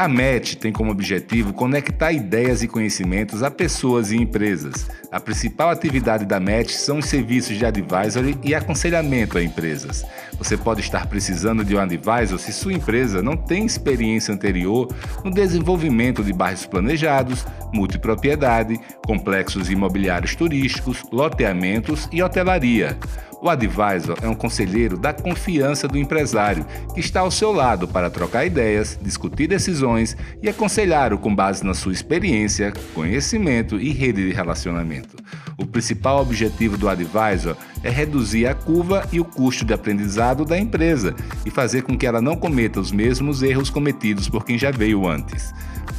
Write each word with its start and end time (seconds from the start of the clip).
A 0.00 0.08
MET 0.08 0.56
tem 0.56 0.72
como 0.72 0.90
objetivo 0.90 1.52
conectar 1.52 2.10
ideias 2.10 2.62
e 2.62 2.68
conhecimentos 2.68 3.42
a 3.42 3.50
pessoas 3.50 4.10
e 4.10 4.16
empresas. 4.16 4.88
A 5.12 5.20
principal 5.20 5.68
atividade 5.68 6.24
da 6.24 6.40
MET 6.40 6.72
são 6.72 7.00
os 7.00 7.04
serviços 7.04 7.58
de 7.58 7.66
advisory 7.66 8.34
e 8.42 8.54
aconselhamento 8.54 9.36
a 9.36 9.42
empresas. 9.42 10.02
Você 10.38 10.56
pode 10.56 10.80
estar 10.80 11.06
precisando 11.06 11.62
de 11.62 11.76
um 11.76 11.78
advisor 11.78 12.38
se 12.38 12.50
sua 12.50 12.72
empresa 12.72 13.22
não 13.22 13.36
tem 13.36 13.66
experiência 13.66 14.32
anterior 14.32 14.88
no 15.22 15.30
desenvolvimento 15.30 16.24
de 16.24 16.32
bairros 16.32 16.64
planejados, 16.64 17.44
multipropriedade, 17.70 18.80
complexos 19.04 19.68
imobiliários 19.68 20.34
turísticos, 20.34 21.04
loteamentos 21.12 22.08
e 22.10 22.22
hotelaria. 22.22 22.96
O 23.42 23.48
advisor 23.48 24.18
é 24.20 24.28
um 24.28 24.34
conselheiro 24.34 24.98
da 24.98 25.14
confiança 25.14 25.88
do 25.88 25.96
empresário, 25.96 26.66
que 26.92 27.00
está 27.00 27.20
ao 27.20 27.30
seu 27.30 27.50
lado 27.50 27.88
para 27.88 28.10
trocar 28.10 28.44
ideias, 28.44 28.98
discutir 29.00 29.46
decisões 29.46 30.14
e 30.42 30.48
aconselhar-o 30.48 31.16
com 31.16 31.34
base 31.34 31.64
na 31.64 31.72
sua 31.72 31.92
experiência, 31.92 32.70
conhecimento 32.92 33.80
e 33.80 33.92
rede 33.92 34.28
de 34.28 34.34
relacionamento. 34.34 35.16
O 35.56 35.64
principal 35.64 36.20
objetivo 36.20 36.76
do 36.76 36.86
advisor 36.86 37.56
é 37.82 37.90
reduzir 37.90 38.46
a 38.46 38.54
curva 38.54 39.06
e 39.12 39.20
o 39.20 39.24
custo 39.24 39.64
de 39.64 39.72
aprendizado 39.72 40.44
da 40.44 40.58
empresa 40.58 41.14
e 41.44 41.50
fazer 41.50 41.82
com 41.82 41.96
que 41.96 42.06
ela 42.06 42.20
não 42.20 42.36
cometa 42.36 42.80
os 42.80 42.92
mesmos 42.92 43.42
erros 43.42 43.70
cometidos 43.70 44.28
por 44.28 44.44
quem 44.44 44.58
já 44.58 44.70
veio 44.70 45.08
antes. 45.08 45.54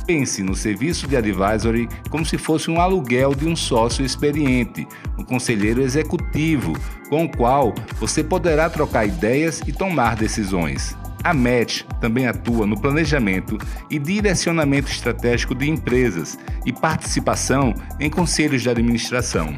Pense 0.06 0.44
no 0.44 0.56
serviço 0.56 1.08
de 1.08 1.16
advisory 1.16 1.88
como 2.10 2.26
se 2.26 2.38
fosse 2.38 2.70
um 2.70 2.82
aluguel 2.82 3.34
de 3.36 3.48
um 3.48 3.56
sócio 3.56 4.04
experiente, 4.04 4.88
um 5.18 5.24
conselheiro 5.24 5.82
executivo, 5.82 6.74
com 7.10 7.26
o 7.26 7.30
qual 7.30 7.74
você 8.00 8.24
poderá 8.24 8.70
trocar 8.70 9.06
ideias 9.06 9.62
e 9.66 9.72
tomar 9.72 10.16
decisões. 10.16 10.96
A 11.24 11.34
MET 11.34 11.86
também 12.00 12.26
atua 12.26 12.66
no 12.66 12.80
planejamento 12.80 13.58
e 13.90 14.00
direcionamento 14.00 14.90
estratégico 14.90 15.54
de 15.54 15.70
empresas 15.70 16.38
e 16.66 16.74
participação 16.74 17.76
em 18.00 18.10
conselhos 18.10 18.64
de 18.64 18.70
administração. 18.70 19.56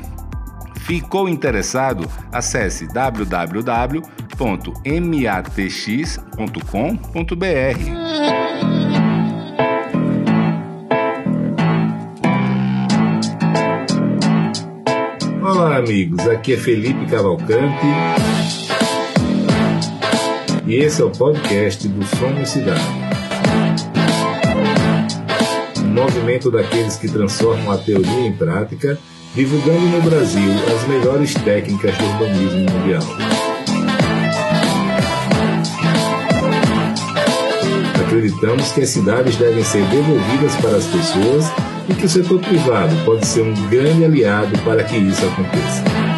Ficou 0.84 1.30
interessado? 1.30 2.06
Acesse 2.30 2.88
www.matx.com.br. 2.88 4.04
Olá, 15.42 15.78
amigos. 15.78 16.28
Aqui 16.28 16.54
é 16.54 16.58
Felipe 16.58 17.06
Cavalcante. 17.06 17.86
E 20.68 20.76
esse 20.76 21.02
é 21.02 21.06
o 21.06 21.12
podcast 21.12 21.88
do 21.88 22.06
Somos 22.06 22.50
Cidade. 22.50 22.82
Movimento 25.86 26.52
daqueles 26.52 26.98
que 26.98 27.08
transformam 27.08 27.72
a 27.72 27.78
teoria 27.78 28.28
em 28.28 28.34
prática, 28.34 29.00
divulgando 29.36 29.80
no 29.80 30.02
Brasil 30.02 30.52
as 30.76 30.88
melhores 30.88 31.34
técnicas 31.34 31.98
do 31.98 32.06
urbanismo 32.06 32.72
mundial. 32.72 33.02
Acreditamos 38.06 38.72
que 38.72 38.82
as 38.82 38.90
cidades 38.90 39.36
devem 39.38 39.64
ser 39.64 39.84
devolvidas 39.86 40.56
para 40.58 40.78
as 40.78 40.86
pessoas 40.86 41.52
e 41.90 41.96
que 41.96 42.06
o 42.06 42.10
setor 42.10 42.40
privado 42.40 42.96
pode 43.04 43.26
ser 43.26 43.42
um 43.42 43.54
grande 43.70 44.06
aliado 44.06 44.58
para 44.60 44.84
que 44.84 44.98
isso 44.98 45.26
aconteça. 45.26 46.13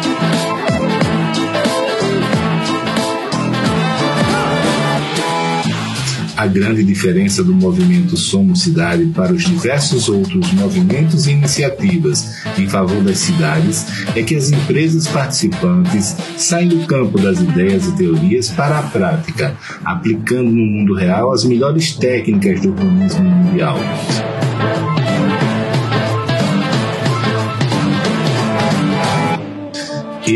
A 6.36 6.46
grande 6.46 6.84
diferença 6.84 7.42
do 7.42 7.54
movimento 7.54 8.14
Somos 8.14 8.60
Cidade 8.60 9.06
para 9.06 9.32
os 9.32 9.42
diversos 9.44 10.06
outros 10.06 10.52
movimentos 10.52 11.26
e 11.26 11.30
iniciativas 11.30 12.44
em 12.58 12.68
favor 12.68 13.02
das 13.02 13.18
cidades 13.18 13.86
é 14.14 14.22
que 14.22 14.36
as 14.36 14.50
empresas 14.50 15.08
participantes 15.08 16.14
saem 16.36 16.68
do 16.68 16.86
campo 16.86 17.18
das 17.18 17.40
ideias 17.40 17.86
e 17.86 17.96
teorias 17.96 18.50
para 18.50 18.80
a 18.80 18.82
prática, 18.82 19.56
aplicando 19.82 20.50
no 20.50 20.66
mundo 20.66 20.94
real 20.94 21.32
as 21.32 21.42
melhores 21.42 21.94
técnicas 21.94 22.60
do 22.60 22.68
urbanismo 22.68 23.24
mundial. 23.24 23.78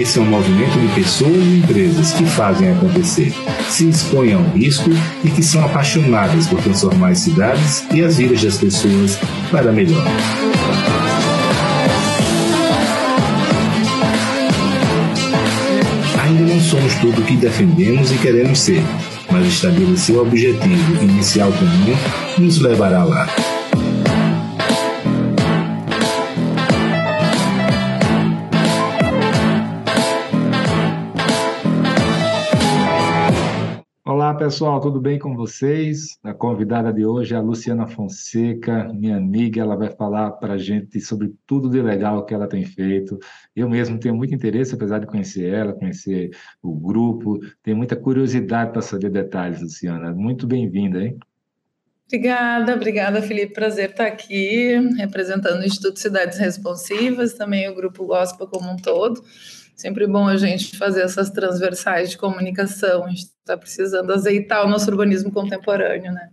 Esse 0.00 0.18
é 0.18 0.22
um 0.22 0.24
movimento 0.24 0.80
de 0.80 0.88
pessoas 0.94 1.36
e 1.36 1.58
empresas 1.58 2.12
que 2.14 2.24
fazem 2.24 2.72
acontecer, 2.72 3.34
se 3.68 3.86
expõem 3.86 4.32
ao 4.32 4.42
risco 4.44 4.88
e 5.22 5.28
que 5.28 5.42
são 5.42 5.62
apaixonadas 5.62 6.46
por 6.46 6.58
transformar 6.62 7.10
as 7.10 7.18
cidades 7.18 7.84
e 7.92 8.02
as 8.02 8.16
vidas 8.16 8.40
das 8.40 8.56
pessoas 8.56 9.18
para 9.50 9.70
melhor. 9.70 10.02
Ainda 16.24 16.54
não 16.54 16.60
somos 16.62 16.94
tudo 16.94 17.20
o 17.20 17.24
que 17.26 17.36
defendemos 17.36 18.10
e 18.10 18.14
queremos 18.16 18.58
ser, 18.58 18.82
mas 19.30 19.46
estabelecer 19.48 20.16
o 20.16 20.22
objetivo 20.22 21.04
inicial 21.04 21.52
comum 21.52 21.94
nos 22.38 22.58
levará 22.58 23.04
lá. 23.04 23.28
Pessoal, 34.40 34.80
tudo 34.80 34.98
bem 35.02 35.18
com 35.18 35.36
vocês? 35.36 36.18
A 36.24 36.32
convidada 36.32 36.90
de 36.90 37.04
hoje 37.04 37.34
é 37.34 37.36
a 37.36 37.42
Luciana 37.42 37.86
Fonseca, 37.86 38.90
minha 38.90 39.18
amiga. 39.18 39.60
Ela 39.60 39.76
vai 39.76 39.90
falar 39.90 40.30
para 40.30 40.54
a 40.54 40.56
gente 40.56 40.98
sobre 40.98 41.34
tudo 41.46 41.68
de 41.68 41.82
legal 41.82 42.24
que 42.24 42.32
ela 42.32 42.48
tem 42.48 42.64
feito. 42.64 43.18
Eu 43.54 43.68
mesmo 43.68 44.00
tenho 44.00 44.14
muito 44.14 44.34
interesse, 44.34 44.74
apesar 44.74 44.98
de 44.98 45.06
conhecer 45.06 45.52
ela, 45.52 45.74
conhecer 45.74 46.30
o 46.62 46.74
grupo, 46.74 47.38
tenho 47.62 47.76
muita 47.76 47.94
curiosidade 47.94 48.72
para 48.72 48.80
saber 48.80 49.10
detalhes, 49.10 49.60
Luciana. 49.60 50.10
Muito 50.14 50.46
bem-vinda, 50.46 51.04
hein? 51.04 51.18
Obrigada, 52.06 52.74
obrigada, 52.74 53.20
Felipe. 53.20 53.52
Prazer 53.52 53.90
estar 53.90 54.06
aqui 54.06 54.72
representando 54.96 55.60
o 55.60 55.66
Instituto 55.66 56.00
Cidades 56.00 56.38
Responsivas, 56.38 57.34
também 57.34 57.68
o 57.68 57.74
Grupo 57.74 58.06
Gospel 58.06 58.46
como 58.46 58.70
um 58.70 58.76
todo. 58.76 59.22
Sempre 59.80 60.06
bom 60.06 60.28
a 60.28 60.36
gente 60.36 60.76
fazer 60.76 61.00
essas 61.00 61.30
transversais 61.30 62.10
de 62.10 62.18
comunicação. 62.18 63.06
A 63.06 63.08
gente 63.08 63.22
está 63.22 63.56
precisando 63.56 64.12
azeitar 64.12 64.66
o 64.66 64.68
nosso 64.68 64.90
urbanismo 64.90 65.32
contemporâneo, 65.32 66.12
né? 66.12 66.28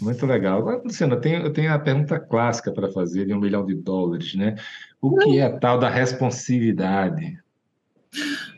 Muito 0.00 0.24
legal. 0.24 0.60
Agora, 0.60 0.80
Luciana, 0.80 1.16
eu 1.16 1.20
tenho, 1.20 1.42
eu 1.42 1.52
tenho 1.52 1.72
a 1.72 1.78
pergunta 1.80 2.20
clássica 2.20 2.70
para 2.70 2.88
fazer 2.92 3.26
de 3.26 3.34
um 3.34 3.40
milhão 3.40 3.66
de 3.66 3.74
dólares, 3.74 4.36
né? 4.36 4.54
O 5.02 5.16
que 5.16 5.40
é 5.40 5.42
a 5.42 5.58
tal 5.58 5.76
da 5.76 5.90
responsividade? 5.90 7.36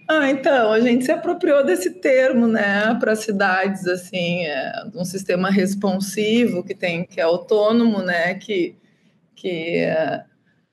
Ah, 0.06 0.28
então, 0.28 0.70
a 0.70 0.80
gente 0.80 1.06
se 1.06 1.12
apropriou 1.12 1.64
desse 1.64 1.92
termo, 1.92 2.46
né, 2.46 2.94
para 3.00 3.16
cidades, 3.16 3.86
assim, 3.86 4.44
é, 4.44 4.70
um 4.94 5.04
sistema 5.06 5.48
responsivo 5.48 6.62
que 6.62 6.74
tem, 6.74 7.06
que 7.06 7.18
é 7.18 7.24
autônomo, 7.24 8.02
né, 8.02 8.34
que, 8.34 8.76
que 9.34 9.78
é, 9.78 10.24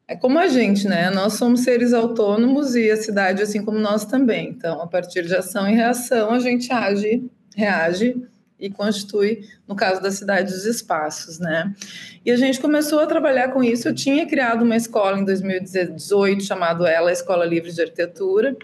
é 0.08 0.16
como 0.16 0.38
a 0.38 0.47
gente, 0.47 0.88
né? 0.88 1.09
Nós 1.09 1.34
somos 1.34 1.62
seres 1.62 1.94
autônomos 1.94 2.75
e 2.75 2.91
a 2.91 2.97
cidade, 2.97 3.41
assim 3.41 3.64
como 3.64 3.80
nós 3.80 4.06
também. 4.06 4.50
Então, 4.50 4.81
a 4.81 4.88
partir 4.88 5.25
de 5.25 5.36
ação 5.36 5.68
e 5.68 5.74
reação, 5.74 6.31
a 6.31 6.40
gente 6.40 6.72
age, 6.72 7.24
reage 7.56 8.16
e 8.59 8.69
constitui, 8.69 9.47
no 9.68 9.75
caso 9.75 10.02
da 10.02 10.12
cidade, 10.12 10.53
os 10.53 10.66
espaços, 10.66 11.40
né? 11.40 11.74
E 12.25 12.31
a 12.31 12.38
gente 12.38 12.59
começou 12.59 13.00
a 13.00 13.06
trabalhar 13.06 13.50
com 13.50 13.64
isso. 13.64 13.88
Eu 13.88 13.96
tinha 13.96 14.25
criado 14.25 14.64
uma 14.64 14.75
escola 14.75 15.19
em 15.19 15.25
2018 15.25 16.44
chamado 16.44 16.85
Ela 16.85 17.12
Escola 17.12 17.46
Livre 17.46 17.72
de 17.72 17.81
Arquitetura. 17.81 18.56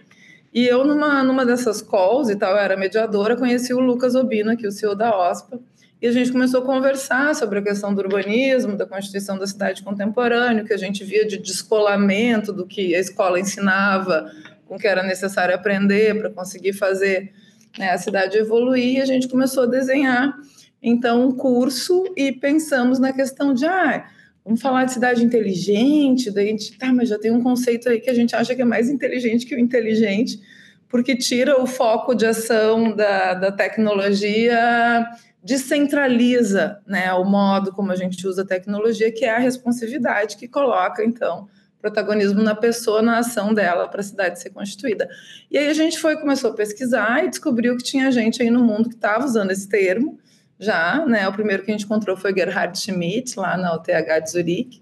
E 0.54 0.66
eu, 0.66 0.84
numa, 0.84 1.24
numa 1.24 1.46
dessas 1.46 1.82
calls 1.82 2.30
e 2.30 2.36
tal, 2.36 2.52
eu 2.52 2.58
era 2.58 2.76
mediadora, 2.76 3.38
conheci 3.38 3.74
o 3.74 3.80
Lucas 3.80 4.16
Obino, 4.16 4.52
aqui, 4.52 4.66
o 4.66 4.72
CEO 4.72 4.96
da 4.96 5.16
OSPA, 5.16 5.60
e 6.02 6.08
a 6.08 6.12
gente 6.14 6.32
começou 6.32 6.62
a 6.62 6.66
conversar 6.66 7.36
sobre 7.36 7.60
a 7.60 7.62
questão 7.62 7.94
do 7.94 8.02
urbanismo, 8.02 8.78
da 8.78 8.86
constituição 8.86 9.38
da 9.38 9.46
cidade 9.46 9.84
contemporânea, 9.84 10.64
que 10.64 10.74
a 10.74 10.78
gente 10.78 11.04
via 11.04 11.28
de 11.28 11.38
descolamento 11.38 12.54
do 12.54 12.66
que 12.66 12.96
a 12.96 13.00
escola 13.00 13.38
ensinava, 13.38 14.32
com 14.66 14.76
o 14.76 14.80
que 14.80 14.88
era 14.88 15.04
necessário 15.04 15.54
aprender 15.54 16.18
para 16.18 16.30
conseguir 16.30 16.72
fazer 16.72 17.34
né, 17.78 17.90
a 17.92 17.98
cidade 17.98 18.38
evoluir. 18.38 18.98
E 18.98 19.02
a 19.02 19.06
gente 19.06 19.28
começou 19.28 19.64
a 19.64 19.66
desenhar, 19.66 20.38
então, 20.82 21.28
um 21.28 21.32
curso 21.34 22.06
e 22.16 22.32
pensamos 22.32 22.98
na 22.98 23.12
questão 23.12 23.54
de, 23.54 23.66
ah, 23.66 24.08
vamos 24.46 24.62
falar 24.62 24.86
de 24.86 24.94
cidade 24.94 25.22
inteligente, 25.22 26.32
daí 26.32 26.48
a 26.48 26.52
gente, 26.52 26.78
tá, 26.78 26.94
mas 26.94 27.10
já 27.10 27.20
tem 27.20 27.30
um 27.30 27.44
conceito 27.44 27.90
aí 27.90 28.00
que 28.00 28.10
a 28.10 28.14
gente 28.14 28.34
acha 28.34 28.56
que 28.56 28.62
é 28.62 28.66
mais 28.66 28.90
inteligente 28.90 29.46
que 29.46 29.54
o 29.54 29.60
inteligente, 29.60 30.40
porque 30.88 31.14
tira 31.14 31.62
o 31.62 31.68
foco 31.68 32.16
de 32.16 32.26
ação 32.26 32.96
da, 32.96 33.34
da 33.34 33.52
tecnologia 33.52 35.06
descentraliza 35.44 36.80
né, 36.86 37.14
o 37.14 37.24
modo 37.24 37.72
como 37.72 37.92
a 37.92 37.96
gente 37.96 38.28
usa 38.28 38.42
a 38.42 38.46
tecnologia, 38.46 39.12
que 39.12 39.26
é 39.26 39.32
a 39.32 39.40
responsividade 39.40 40.36
que 40.36 40.48
coloca, 40.48 41.04
então, 41.04 41.48
protagonismo 41.82 42.44
na 42.44 42.54
pessoa, 42.54 43.02
na 43.02 43.20
ação 43.20 43.54
dela 43.54 43.88
para 43.88 44.02
a 44.02 44.04
cidade 44.04 44.40
ser 44.40 44.50
constituída. 44.50 45.10
E 45.50 45.58
aí 45.58 45.68
a 45.68 45.74
gente 45.74 45.98
foi, 45.98 46.18
começou 46.18 46.52
a 46.52 46.54
pesquisar 46.54 47.24
e 47.24 47.30
descobriu 47.30 47.78
que 47.78 47.84
tinha 47.84 48.12
gente 48.12 48.42
aí 48.42 48.50
no 48.50 48.64
mundo 48.64 48.90
que 48.90 48.96
estava 48.96 49.26
usando 49.26 49.52
esse 49.52 49.68
termo, 49.68 50.20
já, 50.60 51.06
né? 51.06 51.26
O 51.28 51.32
primeiro 51.32 51.64
que 51.64 51.72
a 51.72 51.74
gente 51.74 51.86
encontrou 51.86 52.18
foi 52.18 52.34
Gerhard 52.34 52.78
Schmidt, 52.78 53.40
lá 53.40 53.56
na 53.56 53.74
UTH 53.74 54.24
de 54.24 54.32
Zurique. 54.32 54.82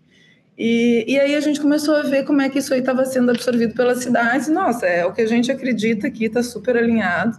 E, 0.57 1.05
e 1.07 1.19
aí 1.19 1.35
a 1.35 1.39
gente 1.39 1.61
começou 1.61 1.95
a 1.95 2.01
ver 2.01 2.25
como 2.25 2.41
é 2.41 2.49
que 2.49 2.57
isso 2.57 2.73
aí 2.73 2.79
estava 2.79 3.05
sendo 3.05 3.29
absorvido 3.29 3.75
pelas 3.75 3.99
cidades. 3.99 4.47
Nossa, 4.47 4.87
é 4.87 5.05
o 5.05 5.13
que 5.13 5.21
a 5.21 5.27
gente 5.27 5.51
acredita 5.51 6.07
aqui, 6.07 6.25
está 6.25 6.41
super 6.41 6.75
alinhado. 6.75 7.37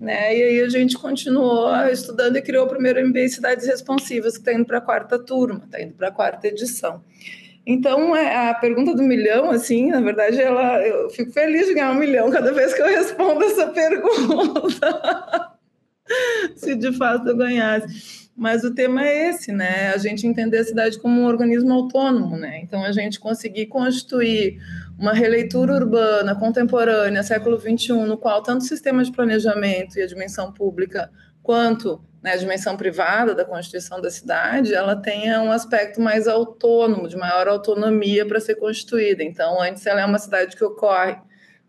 Né? 0.00 0.36
E 0.36 0.42
aí 0.42 0.60
a 0.60 0.68
gente 0.68 0.96
continuou 0.98 1.74
estudando 1.86 2.36
e 2.36 2.42
criou 2.42 2.66
o 2.66 2.68
primeiro 2.68 3.06
MBA 3.06 3.28
Cidades 3.28 3.66
Responsivas, 3.66 4.34
que 4.34 4.40
está 4.40 4.52
indo 4.52 4.66
para 4.66 4.78
a 4.78 4.82
quarta 4.82 5.18
turma, 5.18 5.62
está 5.64 5.80
indo 5.80 5.94
para 5.94 6.08
a 6.08 6.12
quarta 6.12 6.48
edição. 6.48 7.02
Então, 7.66 8.14
é, 8.14 8.50
a 8.50 8.54
pergunta 8.54 8.94
do 8.94 9.02
milhão, 9.02 9.50
assim, 9.50 9.90
na 9.90 10.00
verdade, 10.00 10.40
ela, 10.40 10.80
eu 10.86 11.10
fico 11.10 11.32
feliz 11.32 11.66
de 11.66 11.74
ganhar 11.74 11.90
um 11.90 11.98
milhão 11.98 12.30
cada 12.30 12.52
vez 12.52 12.72
que 12.72 12.80
eu 12.80 12.86
respondo 12.86 13.42
essa 13.42 13.66
pergunta. 13.72 15.52
Se 16.54 16.76
de 16.76 16.92
fato 16.96 17.28
eu 17.28 17.36
ganhasse. 17.36 18.25
Mas 18.36 18.64
o 18.64 18.74
tema 18.74 19.02
é 19.02 19.30
esse, 19.30 19.50
né? 19.50 19.88
A 19.94 19.96
gente 19.96 20.26
entender 20.26 20.58
a 20.58 20.64
cidade 20.64 20.98
como 20.98 21.20
um 21.20 21.24
organismo 21.24 21.72
autônomo, 21.72 22.36
né? 22.36 22.60
Então 22.62 22.84
a 22.84 22.92
gente 22.92 23.18
conseguir 23.18 23.66
constituir 23.66 24.60
uma 24.98 25.14
releitura 25.14 25.74
urbana 25.74 26.34
contemporânea, 26.34 27.22
século 27.22 27.58
XXI, 27.58 27.92
no 28.06 28.18
qual 28.18 28.42
tanto 28.42 28.60
o 28.60 28.68
sistema 28.68 29.02
de 29.02 29.10
planejamento 29.10 29.98
e 29.98 30.02
a 30.02 30.06
dimensão 30.06 30.52
pública 30.52 31.10
quanto 31.42 32.04
né, 32.22 32.32
a 32.32 32.36
dimensão 32.36 32.76
privada 32.76 33.34
da 33.34 33.44
constituição 33.44 34.00
da 34.00 34.10
cidade, 34.10 34.74
ela 34.74 34.96
tenha 34.96 35.40
um 35.40 35.52
aspecto 35.52 36.00
mais 36.00 36.26
autônomo, 36.26 37.08
de 37.08 37.16
maior 37.16 37.46
autonomia 37.46 38.26
para 38.26 38.40
ser 38.40 38.56
constituída. 38.56 39.22
Então, 39.22 39.62
antes 39.62 39.86
ela 39.86 40.00
é 40.00 40.04
uma 40.04 40.18
cidade 40.18 40.56
que 40.56 40.64
ocorre 40.64 41.16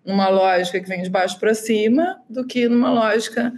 numa 0.03 0.29
lógica 0.29 0.79
que 0.79 0.87
vem 0.89 1.03
de 1.03 1.09
baixo 1.09 1.39
para 1.39 1.53
cima, 1.53 2.19
do 2.27 2.43
que 2.43 2.67
numa 2.67 2.89
lógica 2.89 3.53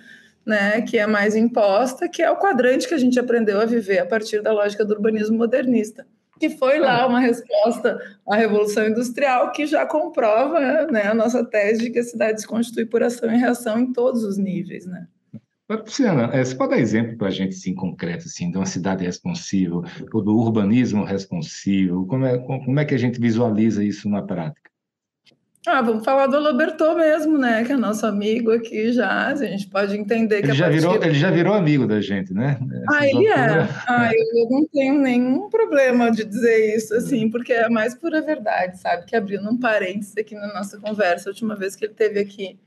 né, 0.49 0.81
que 0.81 0.97
é 0.97 1.05
mais 1.05 1.35
imposta, 1.35 2.09
que 2.09 2.23
é 2.23 2.31
o 2.31 2.37
quadrante 2.37 2.87
que 2.87 2.95
a 2.95 2.97
gente 2.97 3.19
aprendeu 3.19 3.61
a 3.61 3.65
viver 3.65 3.99
a 3.99 4.05
partir 4.05 4.41
da 4.41 4.51
lógica 4.51 4.83
do 4.83 4.95
urbanismo 4.95 5.37
modernista, 5.37 6.07
que 6.39 6.49
foi 6.49 6.79
lá 6.79 7.05
uma 7.05 7.19
resposta 7.19 7.99
à 8.27 8.35
Revolução 8.35 8.87
Industrial 8.87 9.51
que 9.51 9.67
já 9.67 9.85
comprova 9.85 10.87
né, 10.87 11.03
a 11.03 11.13
nossa 11.13 11.45
tese 11.45 11.83
de 11.83 11.91
que 11.91 11.99
a 11.99 12.03
cidade 12.03 12.41
se 12.41 12.47
constitui 12.47 12.85
por 12.85 13.03
ação 13.03 13.31
e 13.31 13.37
reação 13.37 13.79
em 13.79 13.93
todos 13.93 14.23
os 14.23 14.39
níveis. 14.39 14.87
Né? 14.87 15.05
Luciana, 15.69 16.27
você 16.43 16.55
pode 16.55 16.71
dar 16.71 16.79
exemplo 16.79 17.15
para 17.15 17.27
a 17.27 17.31
gente, 17.31 17.55
assim, 17.55 17.75
concreto, 17.75 18.25
assim, 18.25 18.49
de 18.49 18.57
uma 18.57 18.65
cidade 18.65 19.05
responsiva, 19.05 19.83
ou 20.11 20.23
do 20.23 20.35
urbanismo 20.35 21.03
responsivo? 21.03 22.07
Como 22.07 22.25
é, 22.25 22.39
como 22.39 22.79
é 22.79 22.85
que 22.85 22.95
a 22.95 22.97
gente 22.97 23.21
visualiza 23.21 23.83
isso 23.83 24.09
na 24.09 24.23
prática? 24.23 24.58
Ah, 25.67 25.81
vamos 25.81 26.05
falar 26.05 26.27
do 26.27 26.39
Loberto 26.39 26.95
mesmo, 26.95 27.37
né? 27.37 27.65
Que 27.65 27.73
é 27.73 27.77
nosso 27.77 28.05
amigo 28.05 28.49
aqui 28.51 28.93
já. 28.93 29.27
A 29.27 29.35
gente 29.35 29.67
pode 29.67 29.95
entender 29.97 30.37
ele 30.37 30.47
que 30.47 30.53
já 30.53 30.65
partir... 30.65 30.79
virou 30.79 30.95
Ele 30.95 31.13
já 31.13 31.29
virou 31.29 31.53
amigo 31.53 31.85
da 31.85 31.99
gente, 31.99 32.33
né? 32.33 32.57
ah, 32.89 33.05
ele 33.05 33.27
é. 33.27 33.67
Ah, 33.87 34.09
eu 34.13 34.49
não 34.49 34.65
tenho 34.67 34.99
nenhum 35.01 35.49
problema 35.49 36.11
de 36.11 36.23
dizer 36.23 36.75
isso, 36.75 36.93
assim, 36.93 37.29
porque 37.29 37.51
é 37.51 37.67
mais 37.67 37.93
pura 37.93 38.21
verdade, 38.21 38.79
sabe? 38.79 39.05
Que 39.05 39.17
abrindo 39.17 39.49
um 39.49 39.57
parênteses 39.57 40.15
aqui 40.17 40.33
na 40.33 40.47
nossa 40.53 40.79
conversa, 40.79 41.29
a 41.29 41.31
última 41.31 41.55
vez 41.55 41.75
que 41.75 41.83
ele 41.83 41.91
esteve 41.91 42.19
aqui, 42.19 42.57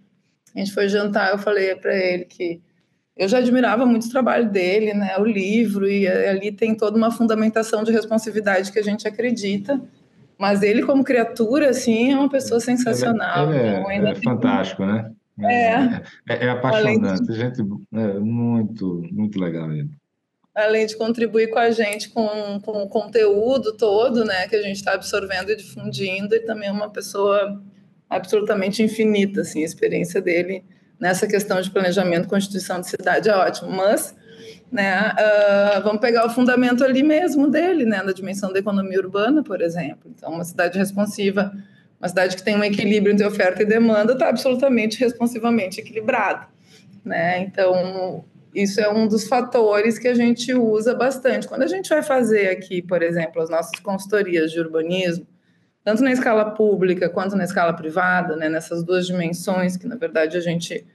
a 0.55 0.59
gente 0.59 0.73
foi 0.73 0.87
jantar, 0.87 1.31
eu 1.31 1.39
falei 1.39 1.75
para 1.75 1.97
ele 1.97 2.27
que 2.27 2.61
eu 3.17 3.27
já 3.27 3.39
admirava 3.39 3.87
muito 3.87 4.07
o 4.07 4.11
trabalho 4.11 4.51
dele, 4.51 4.93
né? 4.93 5.17
O 5.19 5.25
livro, 5.25 5.89
e 5.89 6.07
ali 6.07 6.53
tem 6.53 6.75
toda 6.75 6.99
uma 6.99 7.11
fundamentação 7.11 7.83
de 7.85 7.91
responsividade 7.91 8.71
que 8.71 8.79
a 8.79 8.83
gente 8.85 9.09
acredita 9.09 9.81
mas 10.43 10.61
ele, 10.61 10.83
como 10.83 11.05
criatura, 11.05 11.71
assim, 11.71 12.11
é 12.11 12.17
uma 12.17 12.29
pessoa 12.29 12.59
sensacional. 12.59 13.55
Ele, 13.55 13.63
é, 13.63 13.97
ele 13.97 14.07
é, 14.09 14.11
é 14.11 14.15
fantástico, 14.17 14.85
né? 14.85 15.09
É, 15.41 15.69
é, 15.71 16.03
é, 16.29 16.47
é 16.47 16.51
apaixonante, 16.51 17.25
de... 17.29 17.33
gente 17.33 17.61
é 17.61 18.19
muito, 18.19 19.07
muito 19.13 19.39
legal 19.39 19.71
ele. 19.71 19.91
Além 20.53 20.85
de 20.85 20.97
contribuir 20.97 21.49
com 21.49 21.61
a 21.61 21.71
gente 21.71 22.09
com, 22.09 22.61
com 22.61 22.83
o 22.83 22.89
conteúdo 22.89 23.77
todo, 23.77 24.25
né, 24.25 24.49
que 24.49 24.57
a 24.57 24.63
gente 24.63 24.79
está 24.79 24.95
absorvendo 24.95 25.53
e 25.53 25.57
difundindo, 25.57 26.35
e 26.35 26.41
também 26.41 26.69
é 26.69 26.73
uma 26.73 26.91
pessoa 26.91 27.63
absolutamente 28.11 28.83
infinita, 28.83 29.43
assim, 29.43 29.63
a 29.63 29.65
experiência 29.65 30.21
dele 30.21 30.65
nessa 30.99 31.29
questão 31.29 31.61
de 31.61 31.71
planejamento, 31.71 32.27
constituição 32.27 32.81
de 32.81 32.89
cidade 32.89 33.29
é 33.29 33.37
ótimo, 33.37 33.71
mas 33.71 34.13
né? 34.73 35.13
Uh, 35.13 35.83
vamos 35.83 36.01
pegar 36.01 36.25
o 36.25 36.31
fundamento 36.31 36.83
ali 36.83 37.03
mesmo 37.03 37.49
dele, 37.51 37.85
né? 37.85 38.03
Na 38.03 38.13
dimensão 38.13 38.51
da 38.51 38.59
economia 38.59 38.99
urbana, 38.99 39.43
por 39.43 39.61
exemplo. 39.61 40.11
Então, 40.17 40.33
uma 40.33 40.45
cidade 40.45 40.79
responsiva, 40.79 41.53
uma 42.01 42.09
cidade 42.09 42.35
que 42.35 42.43
tem 42.43 42.57
um 42.57 42.65
equilíbrio 42.65 43.13
entre 43.13 43.27
oferta 43.27 43.63
e 43.63 43.67
demanda, 43.67 44.15
está 44.15 44.31
absolutamente 44.31 44.99
responsivamente 44.99 45.79
equilibrada, 45.79 46.49
né? 47.05 47.41
Então, 47.41 48.25
isso 48.55 48.81
é 48.81 48.91
um 48.91 49.07
dos 49.07 49.29
fatores 49.29 49.99
que 49.99 50.09
a 50.09 50.15
gente 50.15 50.55
usa 50.55 50.95
bastante. 50.95 51.47
Quando 51.47 51.63
a 51.63 51.67
gente 51.67 51.91
vai 51.91 52.03
fazer 52.03 52.49
aqui, 52.49 52.81
por 52.81 53.03
exemplo, 53.03 53.43
as 53.43 53.51
nossas 53.51 53.79
consultorias 53.79 54.51
de 54.51 54.59
urbanismo, 54.59 55.27
tanto 55.85 56.03
na 56.03 56.13
escala 56.13 56.51
pública 56.53 57.11
quanto 57.11 57.37
na 57.37 57.45
escala 57.45 57.75
privada, 57.75 58.37
né? 58.37 58.49
Nessas 58.49 58.83
duas 58.83 59.07
dimensões 59.07 59.77
que, 59.77 59.87
na 59.87 59.97
verdade, 59.97 60.39
a 60.39 60.41
gente 60.41 60.87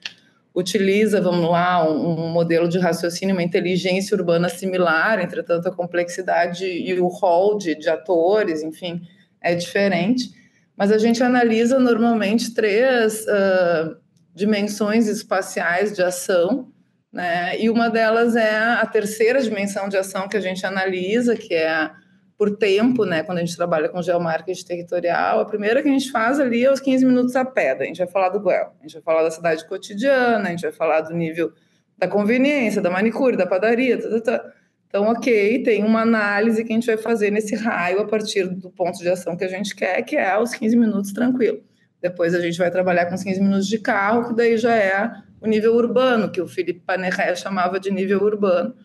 utiliza, 0.58 1.22
vamos 1.22 1.48
lá, 1.52 1.88
um, 1.88 2.26
um, 2.26 2.30
modelo 2.30 2.68
de 2.68 2.80
raciocínio, 2.80 3.36
uma 3.36 3.44
inteligência 3.44 4.18
urbana 4.18 4.50
similar, 4.50 5.24
entretanto 5.24 5.68
a 5.68 5.72
complexidade 5.72 6.66
e 6.66 7.00
o 7.00 7.08
rol 7.08 7.60
de, 7.60 7.76
de 7.76 7.88
atores, 7.88 8.64
enfim, 8.64 9.02
é 9.40 9.54
diferente. 9.54 10.32
Mas 10.76 10.92
a 10.92 10.98
gente 10.98 11.22
analisa 11.22 11.78
normalmente 11.78 12.56
três 12.56 13.24
uh, 13.26 13.98
dimensões 14.34 15.08
espaciais 15.08 15.96
de 15.96 16.02
ação, 16.02 16.72
né? 17.14 17.60
E 17.60 17.70
uma 17.70 17.88
delas 17.88 18.36
é 18.36 18.58
a 18.58 18.86
terceira 18.86 19.40
dimensão 19.42 19.88
de 19.88 19.96
ação 19.96 20.28
que 20.28 20.38
a 20.38 20.42
gente 20.42 20.66
analisa, 20.66 21.36
que 21.36 21.54
é 21.54 21.70
a 21.70 21.96
por 22.38 22.56
tempo, 22.56 23.04
né, 23.04 23.24
quando 23.24 23.40
a 23.40 23.42
gente 23.42 23.56
trabalha 23.58 23.90
com 23.90 24.02
geomarketing 24.02 24.64
territorial, 24.64 25.40
a 25.40 25.46
primeira 25.46 25.82
que 25.82 25.90
a 25.90 25.92
gente 25.92 26.12
faz 26.12 26.40
ali 26.40 26.64
é 26.64 26.72
os 26.72 26.80
15 26.80 27.04
minutos 27.04 27.36
a 27.36 27.44
pé, 27.44 27.72
a 27.72 27.84
gente 27.84 27.98
vai 27.98 28.08
falar 28.08 28.30
do 28.30 28.40
Guel, 28.40 28.74
a 28.80 28.84
gente 28.84 28.94
vai 28.94 29.02
falar 29.02 29.24
da 29.24 29.32
cidade 29.32 29.68
cotidiana, 29.68 30.48
a 30.48 30.52
gente 30.52 30.62
vai 30.62 30.72
falar 30.72 31.02
do 31.02 31.16
nível 31.16 31.52
da 31.98 32.08
conveniência, 32.08 32.80
da 32.80 32.92
manicure, 32.92 33.36
da 33.36 33.48
padaria, 33.48 34.00
tá, 34.00 34.10
tá, 34.10 34.22
tá. 34.22 34.54
Então, 34.88 35.06
ok, 35.06 35.64
tem 35.64 35.84
uma 35.84 36.02
análise 36.02 36.64
que 36.64 36.72
a 36.72 36.76
gente 36.76 36.86
vai 36.86 36.96
fazer 36.96 37.32
nesse 37.32 37.56
raio 37.56 38.00
a 38.00 38.06
partir 38.06 38.48
do 38.48 38.70
ponto 38.70 39.00
de 39.00 39.10
ação 39.10 39.36
que 39.36 39.44
a 39.44 39.48
gente 39.48 39.76
quer, 39.76 40.02
que 40.04 40.16
é 40.16 40.38
os 40.40 40.54
15 40.54 40.78
minutos 40.78 41.12
tranquilo. 41.12 41.62
Depois 42.02 42.34
a 42.34 42.40
gente 42.40 42.58
vai 42.58 42.70
trabalhar 42.70 43.08
com 43.08 43.16
os 43.16 43.24
15 43.24 43.42
minutos 43.42 43.68
de 43.68 43.80
carro, 43.80 44.30
que 44.30 44.36
daí 44.36 44.58
já 44.58 44.76
é 44.76 45.12
o 45.42 45.48
nível 45.48 45.76
urbano, 45.76 46.32
que 46.32 46.40
o 46.40 46.48
Felipe 46.48 46.82
Panerré 46.86 47.36
chamava 47.36 47.80
de 47.80 47.92
nível 47.92 48.22
urbano 48.22 48.76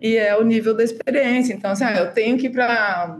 e 0.00 0.16
é 0.16 0.36
o 0.36 0.42
nível 0.42 0.74
da 0.74 0.82
experiência. 0.82 1.52
Então, 1.52 1.70
assim, 1.70 1.84
ah, 1.84 1.96
eu 1.96 2.12
tenho 2.12 2.38
que 2.38 2.46
ir 2.46 2.50
para 2.50 3.18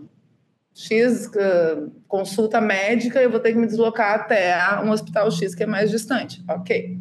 X 0.74 1.26
uh, 1.26 1.90
consulta 2.08 2.60
médica, 2.60 3.20
eu 3.20 3.30
vou 3.30 3.40
ter 3.40 3.52
que 3.52 3.58
me 3.58 3.66
deslocar 3.66 4.14
até 4.14 4.56
um 4.82 4.90
hospital 4.90 5.30
X 5.30 5.54
que 5.54 5.62
é 5.62 5.66
mais 5.66 5.90
distante. 5.90 6.42
Ok. 6.48 6.96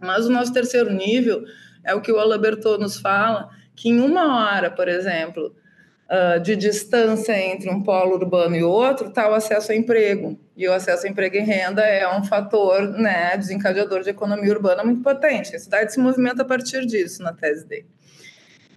Mas 0.00 0.26
o 0.26 0.30
nosso 0.30 0.52
terceiro 0.52 0.92
nível 0.92 1.44
é 1.82 1.94
o 1.94 2.00
que 2.00 2.12
o 2.12 2.18
Alaberto 2.18 2.78
nos 2.78 3.00
fala, 3.00 3.48
que 3.74 3.88
em 3.88 4.00
uma 4.00 4.54
hora, 4.54 4.70
por 4.70 4.86
exemplo, 4.86 5.52
uh, 6.08 6.38
de 6.40 6.54
distância 6.54 7.36
entre 7.36 7.68
um 7.68 7.82
polo 7.82 8.14
urbano 8.14 8.54
e 8.54 8.62
outro, 8.62 9.08
está 9.08 9.28
o 9.28 9.34
acesso 9.34 9.72
a 9.72 9.74
emprego. 9.74 10.38
E 10.56 10.68
o 10.68 10.72
acesso 10.72 11.06
a 11.06 11.08
emprego 11.08 11.36
e 11.36 11.40
renda 11.40 11.82
é 11.82 12.08
um 12.16 12.22
fator 12.22 12.82
né, 12.82 13.36
desencadeador 13.36 14.02
de 14.02 14.10
economia 14.10 14.52
urbana 14.52 14.84
muito 14.84 15.02
potente. 15.02 15.56
A 15.56 15.58
cidade 15.58 15.92
se 15.92 15.98
movimenta 15.98 16.42
a 16.42 16.44
partir 16.44 16.86
disso, 16.86 17.22
na 17.22 17.32
tese 17.32 17.66
dele. 17.66 17.86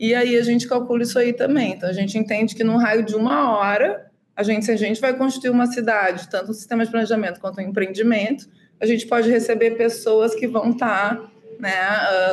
E 0.02 0.16
aí 0.16 0.36
a 0.36 0.42
gente 0.42 0.68
calcula 0.68 1.04
isso 1.04 1.20
aí 1.20 1.32
também. 1.32 1.74
Então 1.74 1.88
a 1.88 1.94
gente 1.94 2.18
entende 2.18 2.56
que 2.56 2.64
num 2.64 2.76
raio 2.76 3.04
de 3.04 3.16
uma 3.16 3.56
hora, 3.56 4.10
a 4.36 4.42
gente, 4.42 4.66
se 4.66 4.72
a 4.72 4.76
gente 4.76 5.00
vai 5.00 5.16
construir 5.16 5.52
uma 5.52 5.68
cidade, 5.68 6.28
tanto 6.28 6.50
um 6.50 6.54
sistema 6.56 6.84
de 6.84 6.90
planejamento 6.90 7.40
quanto 7.40 7.60
um 7.60 7.64
empreendimento, 7.64 8.50
a 8.80 8.88
gente 8.88 9.06
pode 9.06 9.30
receber 9.30 9.78
pessoas 9.78 10.34
que 10.34 10.48
vão 10.48 10.72
estar 10.72 11.18
tá, 11.18 11.32
né, 11.60 11.70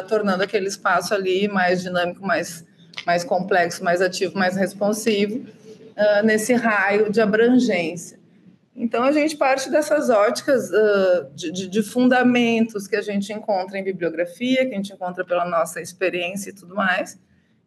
uh, 0.00 0.08
tornando 0.08 0.42
aquele 0.42 0.66
espaço 0.66 1.12
ali 1.12 1.46
mais 1.46 1.82
dinâmico, 1.82 2.24
mais, 2.26 2.64
mais 3.04 3.22
complexo, 3.22 3.84
mais 3.84 4.00
ativo, 4.00 4.38
mais 4.38 4.56
responsivo, 4.56 5.40
uh, 5.40 6.24
nesse 6.24 6.54
raio 6.54 7.12
de 7.12 7.20
abrangência. 7.20 8.18
Então, 8.74 9.02
a 9.02 9.12
gente 9.12 9.36
parte 9.36 9.70
dessas 9.70 10.08
óticas 10.08 10.70
uh, 10.70 11.34
de, 11.34 11.52
de, 11.52 11.68
de, 11.68 11.82
fundamentos 11.82 12.86
que 12.86 12.96
a 12.96 13.02
gente 13.02 13.30
encontra 13.30 13.78
em 13.78 13.84
bibliografia, 13.84 14.64
que 14.64 14.72
a 14.72 14.76
gente 14.76 14.94
encontra 14.94 15.22
pela 15.22 15.44
nossa 15.44 15.82
experiência 15.82 16.48
e 16.48 16.54
tudo 16.54 16.74
mais, 16.74 17.18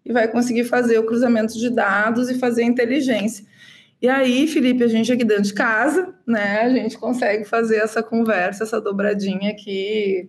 e 0.05 0.11
vai 0.11 0.27
conseguir 0.27 0.63
fazer 0.63 0.97
o 0.99 1.05
cruzamento 1.05 1.57
de 1.57 1.69
dados 1.69 2.29
e 2.29 2.39
fazer 2.39 2.63
a 2.63 2.67
inteligência. 2.67 3.45
E 4.01 4.09
aí, 4.09 4.47
Felipe, 4.47 4.83
a 4.83 4.87
gente 4.87 5.11
aqui 5.11 5.23
dentro 5.23 5.43
de 5.43 5.53
casa, 5.53 6.13
né, 6.25 6.61
a 6.61 6.69
gente 6.69 6.97
consegue 6.97 7.45
fazer 7.45 7.77
essa 7.77 8.01
conversa, 8.01 8.63
essa 8.63 8.81
dobradinha 8.81 9.51
aqui, 9.51 10.27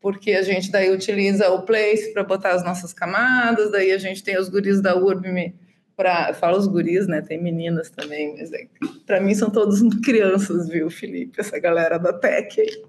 porque 0.00 0.32
a 0.32 0.42
gente 0.42 0.70
daí 0.70 0.90
utiliza 0.90 1.48
o 1.50 1.62
Place 1.62 2.12
para 2.12 2.22
botar 2.22 2.52
as 2.52 2.62
nossas 2.62 2.92
camadas, 2.92 3.72
daí 3.72 3.90
a 3.90 3.98
gente 3.98 4.22
tem 4.22 4.38
os 4.38 4.48
guris 4.48 4.82
da 4.82 4.96
URB 4.96 5.54
para 5.96 6.34
falo 6.34 6.58
os 6.58 6.66
guris, 6.66 7.06
né? 7.06 7.22
Tem 7.22 7.42
meninas 7.42 7.88
também, 7.88 8.36
mas 8.36 8.52
é, 8.52 8.66
para 9.06 9.18
mim 9.18 9.34
são 9.34 9.48
todos 9.48 9.80
crianças, 10.04 10.68
viu, 10.68 10.90
Felipe? 10.90 11.40
Essa 11.40 11.58
galera 11.58 11.98
da 11.98 12.12
tech 12.12 12.60
aí. 12.60 12.82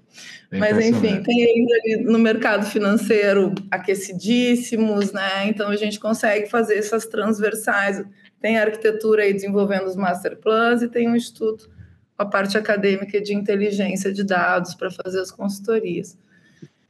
mas 0.52 0.78
enfim, 0.84 1.22
tem 1.22 1.40
eles 1.40 1.72
ali 1.72 2.04
no 2.04 2.18
mercado 2.18 2.66
financeiro 2.66 3.54
aquecidíssimos, 3.70 5.12
né? 5.12 5.48
Então 5.48 5.68
a 5.70 5.76
gente 5.76 5.98
consegue 5.98 6.50
fazer 6.50 6.76
essas 6.76 7.06
transversais. 7.06 8.04
Tem 8.40 8.58
a 8.58 8.62
arquitetura 8.62 9.22
aí 9.22 9.32
desenvolvendo 9.32 9.86
os 9.86 9.96
master 9.96 10.36
plans 10.36 10.82
e 10.82 10.88
tem 10.88 11.08
um 11.08 11.16
instituto 11.16 11.70
com 12.14 12.22
a 12.22 12.26
parte 12.26 12.58
acadêmica 12.58 13.20
de 13.20 13.34
inteligência 13.34 14.12
de 14.12 14.22
dados 14.22 14.74
para 14.74 14.90
fazer 14.90 15.20
as 15.20 15.30
consultorias. 15.30 16.18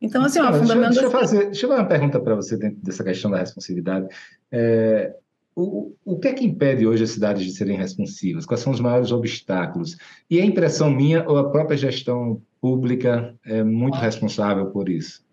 Então, 0.01 0.25
assim, 0.25 0.41
ó. 0.41 0.51
Deixa, 0.51 0.75
deixa, 0.75 1.03
eu 1.03 1.11
fazer, 1.11 1.45
deixa 1.47 1.67
eu 1.67 1.69
fazer 1.71 1.83
uma 1.83 1.89
pergunta 1.89 2.21
para 2.21 2.35
você 2.35 2.57
dentro 2.57 2.79
dessa 2.83 3.05
questão 3.05 3.31
da 3.31 3.39
responsabilidade. 3.39 4.09
É, 4.51 5.15
o, 5.61 5.97
o 6.05 6.19
que 6.19 6.29
é 6.29 6.33
que 6.33 6.45
impede 6.45 6.87
hoje 6.87 7.03
as 7.03 7.11
cidades 7.11 7.45
de 7.45 7.51
serem 7.51 7.77
responsivas? 7.77 8.47
Quais 8.47 8.61
são 8.61 8.73
os 8.73 8.81
maiores 8.81 9.11
obstáculos? 9.11 9.97
E 10.31 10.41
a 10.41 10.45
impressão 10.45 10.89
minha 10.89 11.29
ou 11.29 11.37
a 11.37 11.51
própria 11.51 11.77
gestão 11.77 12.41
pública 12.61 13.35
é 13.45 13.65
muito 13.65 13.97
responsável 13.97 14.67
por 14.67 14.89
isso? 14.89 15.27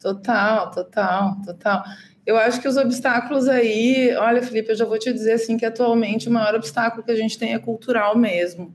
Total, 0.00 0.70
total, 0.70 1.36
total. 1.44 1.82
Eu 2.24 2.36
acho 2.36 2.60
que 2.60 2.68
os 2.68 2.76
obstáculos 2.76 3.48
aí, 3.48 4.14
olha, 4.16 4.40
Felipe, 4.40 4.70
eu 4.70 4.76
já 4.76 4.84
vou 4.84 4.98
te 4.98 5.12
dizer 5.12 5.32
assim 5.32 5.56
que 5.56 5.66
atualmente 5.66 6.28
o 6.28 6.32
maior 6.32 6.54
obstáculo 6.54 7.02
que 7.02 7.10
a 7.10 7.16
gente 7.16 7.36
tem 7.36 7.52
é 7.52 7.58
cultural 7.58 8.16
mesmo, 8.16 8.72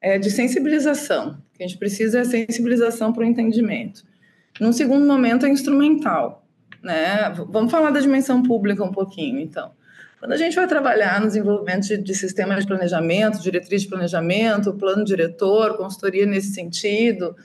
é 0.00 0.18
de 0.18 0.30
sensibilização. 0.30 1.42
O 1.52 1.58
que 1.58 1.64
a 1.64 1.66
gente 1.66 1.78
precisa 1.78 2.20
é 2.20 2.24
sensibilização 2.24 3.12
para 3.12 3.22
o 3.22 3.26
entendimento. 3.26 4.04
Num 4.60 4.72
segundo 4.72 5.04
momento 5.04 5.44
é 5.44 5.48
instrumental, 5.48 6.46
né? 6.80 7.30
Vamos 7.48 7.72
falar 7.72 7.90
da 7.90 8.00
dimensão 8.00 8.42
pública 8.42 8.84
um 8.84 8.92
pouquinho, 8.92 9.40
então. 9.40 9.72
Quando 10.18 10.32
a 10.32 10.36
gente 10.36 10.56
vai 10.56 10.66
trabalhar 10.66 11.20
no 11.20 11.26
desenvolvimento 11.26 11.86
de, 11.86 11.98
de 11.98 12.14
sistemas 12.14 12.60
de 12.60 12.66
planejamento, 12.66 13.42
diretriz 13.42 13.82
de 13.82 13.88
planejamento, 13.88 14.72
plano 14.72 15.04
diretor, 15.04 15.76
consultoria 15.76 16.24
nesse 16.24 16.54
sentido, 16.54 17.36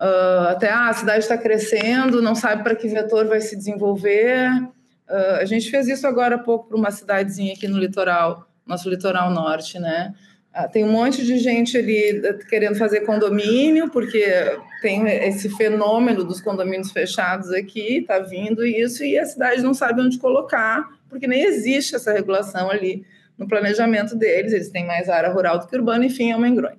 uh, 0.00 0.48
até 0.48 0.68
ah, 0.68 0.88
a 0.88 0.92
cidade 0.92 1.20
está 1.20 1.38
crescendo, 1.38 2.20
não 2.20 2.34
sabe 2.34 2.64
para 2.64 2.74
que 2.74 2.88
vetor 2.88 3.26
vai 3.26 3.40
se 3.40 3.56
desenvolver. 3.56 4.50
Uh, 5.08 5.36
a 5.40 5.44
gente 5.44 5.70
fez 5.70 5.86
isso 5.86 6.06
agora 6.08 6.34
há 6.34 6.38
pouco 6.38 6.68
para 6.68 6.76
uma 6.76 6.90
cidadezinha 6.90 7.54
aqui 7.54 7.68
no 7.68 7.78
litoral, 7.78 8.50
nosso 8.66 8.90
litoral 8.90 9.30
norte, 9.30 9.78
né? 9.78 10.12
Uh, 10.52 10.68
tem 10.72 10.84
um 10.84 10.90
monte 10.90 11.24
de 11.24 11.38
gente 11.38 11.78
ali 11.78 12.20
eh, 12.26 12.32
querendo 12.48 12.74
fazer 12.74 13.02
condomínio, 13.02 13.90
porque 13.90 14.24
tem 14.82 15.06
esse 15.06 15.48
fenômeno 15.50 16.24
dos 16.24 16.40
condomínios 16.40 16.90
fechados 16.90 17.52
aqui, 17.52 17.98
está 17.98 18.18
vindo 18.18 18.66
isso, 18.66 19.04
e 19.04 19.16
a 19.16 19.24
cidade 19.24 19.62
não 19.62 19.72
sabe 19.72 20.00
onde 20.00 20.18
colocar 20.18 20.97
porque 21.08 21.26
nem 21.26 21.42
existe 21.42 21.94
essa 21.96 22.12
regulação 22.12 22.70
ali 22.70 23.04
no 23.38 23.46
planejamento 23.46 24.16
deles, 24.16 24.52
eles 24.52 24.68
têm 24.68 24.84
mais 24.84 25.08
área 25.08 25.30
rural 25.30 25.58
do 25.58 25.66
que 25.66 25.76
urbana, 25.76 26.04
enfim, 26.04 26.32
é 26.32 26.36
uma 26.36 26.48
engronha. 26.48 26.78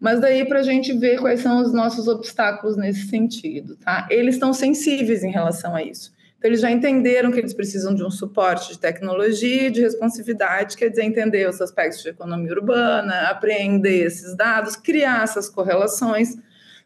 Mas 0.00 0.20
daí 0.20 0.44
para 0.44 0.60
a 0.60 0.62
gente 0.62 0.92
ver 0.92 1.20
quais 1.20 1.40
são 1.40 1.60
os 1.60 1.72
nossos 1.72 2.08
obstáculos 2.08 2.76
nesse 2.76 3.06
sentido, 3.08 3.76
tá? 3.76 4.06
Eles 4.10 4.34
estão 4.34 4.52
sensíveis 4.52 5.22
em 5.22 5.30
relação 5.30 5.74
a 5.74 5.82
isso. 5.82 6.12
Então, 6.38 6.50
eles 6.50 6.60
já 6.60 6.70
entenderam 6.70 7.30
que 7.32 7.38
eles 7.38 7.54
precisam 7.54 7.94
de 7.94 8.04
um 8.04 8.10
suporte 8.10 8.72
de 8.72 8.78
tecnologia, 8.78 9.70
de 9.70 9.80
responsividade, 9.80 10.76
quer 10.76 10.90
dizer, 10.90 11.04
entender 11.04 11.48
os 11.48 11.60
aspectos 11.60 12.02
de 12.02 12.10
economia 12.10 12.52
urbana, 12.52 13.30
apreender 13.30 14.06
esses 14.06 14.36
dados, 14.36 14.76
criar 14.76 15.24
essas 15.24 15.48
correlações, 15.48 16.36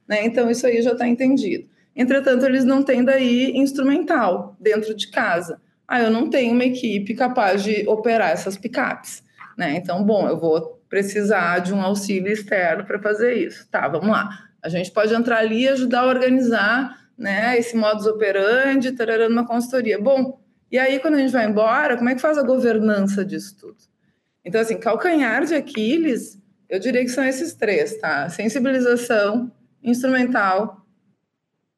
né? 0.07 0.25
Então, 0.25 0.51
isso 0.51 0.67
aí 0.67 0.81
já 0.81 0.93
está 0.93 1.09
entendido. 1.09 1.69
Entretanto, 1.97 2.47
eles 2.47 2.65
não 2.65 2.85
têm 2.85 3.03
daí 3.03 3.51
instrumental 3.57 4.57
dentro 4.61 4.95
de 4.95 5.09
casa 5.09 5.61
ah, 5.89 6.03
eu 6.03 6.11
não 6.11 6.29
tenho 6.29 6.53
uma 6.53 6.67
equipe 6.67 7.15
capaz 7.15 7.65
de 7.65 7.89
operar 7.89 8.31
essas 8.31 8.59
picapes, 8.59 9.25
né? 9.57 9.75
Então, 9.77 10.05
bom, 10.05 10.29
eu 10.29 10.39
vou 10.39 10.79
precisar 10.87 11.61
de 11.61 11.73
um 11.73 11.81
auxílio 11.81 12.31
externo 12.31 12.85
para 12.85 12.99
fazer 12.99 13.35
isso. 13.35 13.67
Tá, 13.71 13.89
vamos 13.89 14.11
lá. 14.11 14.29
A 14.63 14.69
gente 14.69 14.91
pode 14.91 15.15
entrar 15.15 15.39
ali 15.39 15.63
e 15.63 15.69
ajudar 15.69 16.01
a 16.01 16.07
organizar, 16.07 17.09
né, 17.17 17.59
esse 17.59 17.75
modus 17.75 18.07
operandi, 18.07 18.93
tarará, 18.93 19.31
numa 19.31 19.47
consultoria. 19.47 19.99
Bom, 19.99 20.39
e 20.71 20.79
aí 20.79 20.99
quando 21.01 21.15
a 21.15 21.19
gente 21.19 21.33
vai 21.33 21.47
embora, 21.47 21.97
como 21.97 22.11
é 22.11 22.15
que 22.15 22.21
faz 22.21 22.37
a 22.37 22.43
governança 22.43 23.25
disso 23.25 23.57
tudo? 23.59 23.79
Então, 24.45 24.61
assim, 24.61 24.79
calcanhar 24.79 25.45
de 25.45 25.55
Aquiles, 25.55 26.39
eu 26.69 26.79
diria 26.79 27.03
que 27.03 27.09
são 27.09 27.25
esses 27.25 27.55
três, 27.55 27.97
tá? 27.97 28.29
Sensibilização, 28.29 29.51
instrumental, 29.83 30.87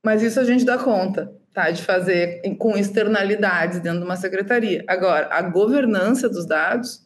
mas 0.04 0.20
isso 0.20 0.40
a 0.40 0.44
gente 0.44 0.64
dá 0.64 0.78
conta 0.78 1.39
tá, 1.52 1.70
de 1.70 1.82
fazer 1.82 2.40
com 2.58 2.76
externalidades 2.76 3.80
dentro 3.80 4.00
de 4.00 4.04
uma 4.04 4.16
secretaria. 4.16 4.84
Agora, 4.86 5.28
a 5.30 5.42
governança 5.42 6.28
dos 6.28 6.46
dados 6.46 7.02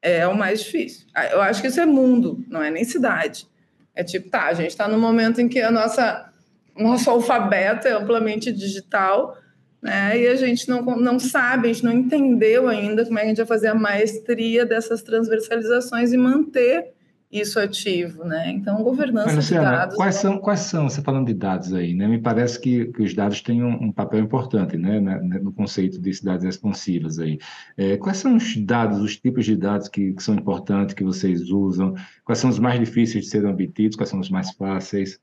é 0.00 0.26
o 0.26 0.36
mais 0.36 0.62
difícil. 0.62 1.06
Ah, 1.14 1.26
eu 1.26 1.40
acho 1.40 1.60
que 1.60 1.68
isso 1.68 1.80
é 1.80 1.86
mundo, 1.86 2.44
não 2.48 2.62
é 2.62 2.70
nem 2.70 2.84
cidade. 2.84 3.46
É 3.94 4.02
tipo, 4.02 4.30
tá, 4.30 4.46
a 4.46 4.54
gente 4.54 4.70
está 4.70 4.88
no 4.88 4.98
momento 4.98 5.40
em 5.40 5.48
que 5.48 5.60
a 5.60 5.70
nossa 5.70 6.28
nosso 6.74 7.10
alfabeto 7.10 7.86
é 7.86 7.92
amplamente 7.92 8.50
digital, 8.50 9.36
né? 9.80 10.18
E 10.18 10.26
a 10.26 10.36
gente 10.36 10.68
não, 10.68 10.82
não 10.82 11.18
sabe, 11.18 11.68
a 11.68 11.72
gente 11.72 11.84
não 11.84 11.92
entendeu 11.92 12.66
ainda 12.66 13.04
como 13.04 13.18
é 13.18 13.22
que 13.22 13.26
a 13.26 13.28
gente 13.28 13.36
vai 13.38 13.46
fazer 13.46 13.68
a 13.68 13.74
maestria 13.74 14.64
dessas 14.64 15.02
transversalizações 15.02 16.12
e 16.12 16.16
manter 16.16 16.92
isso 17.32 17.58
ativo, 17.58 18.24
né? 18.24 18.50
Então, 18.50 18.82
governança 18.82 19.28
Mas, 19.28 19.36
Luciana, 19.36 19.70
de 19.70 19.76
dados. 19.76 19.96
Quais 19.96 20.14
são, 20.16 20.38
quais 20.38 20.60
são, 20.60 20.90
você 20.90 21.00
falando 21.00 21.28
de 21.28 21.32
dados 21.32 21.72
aí, 21.72 21.94
né? 21.94 22.06
Me 22.06 22.20
parece 22.20 22.60
que, 22.60 22.84
que 22.92 23.02
os 23.02 23.14
dados 23.14 23.40
têm 23.40 23.64
um, 23.64 23.84
um 23.84 23.90
papel 23.90 24.20
importante, 24.20 24.76
né? 24.76 25.00
no 25.00 25.50
conceito 25.50 25.98
de 25.98 26.12
cidades 26.12 26.44
responsivas 26.44 27.18
aí. 27.18 27.38
É, 27.78 27.96
quais 27.96 28.18
são 28.18 28.36
os 28.36 28.54
dados, 28.58 29.00
os 29.00 29.16
tipos 29.16 29.46
de 29.46 29.56
dados 29.56 29.88
que, 29.88 30.12
que, 30.12 30.22
são 30.22 30.34
importantes, 30.34 30.94
que 30.94 31.02
vocês 31.02 31.48
usam? 31.48 31.94
Quais 32.22 32.38
são 32.38 32.50
os 32.50 32.58
mais 32.58 32.78
difíceis 32.78 33.24
de 33.24 33.30
serem 33.30 33.48
obtidos? 33.48 33.96
Quais 33.96 34.10
são 34.10 34.20
os 34.20 34.28
mais 34.28 34.50
fáceis? 34.50 35.18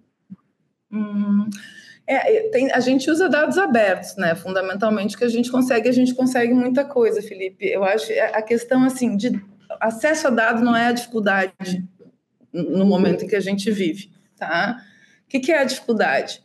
Hum, 0.91 1.47
é, 2.07 2.49
tem, 2.49 2.71
a 2.71 2.79
gente 2.79 3.11
usa 3.11 3.29
dados 3.29 3.59
abertos, 3.59 4.15
né? 4.17 4.33
Fundamentalmente, 4.33 5.15
que 5.15 5.23
a 5.23 5.29
gente 5.29 5.51
consegue, 5.51 5.87
a 5.87 5.91
gente 5.91 6.15
consegue 6.15 6.55
muita 6.55 6.83
coisa, 6.83 7.21
Felipe. 7.21 7.67
Eu 7.67 7.83
acho 7.83 8.11
a 8.33 8.41
questão 8.41 8.83
assim 8.83 9.15
de 9.15 9.39
acesso 9.79 10.27
a 10.27 10.31
dados 10.31 10.63
não 10.63 10.75
é 10.75 10.87
a 10.87 10.91
dificuldade 10.91 11.87
no 12.51 12.85
momento 12.85 13.23
em 13.23 13.27
que 13.27 13.35
a 13.35 13.39
gente 13.39 13.71
vive, 13.71 14.11
tá? 14.37 14.81
O 15.25 15.29
que, 15.29 15.39
que 15.39 15.51
é 15.51 15.59
a 15.59 15.63
dificuldade? 15.63 16.41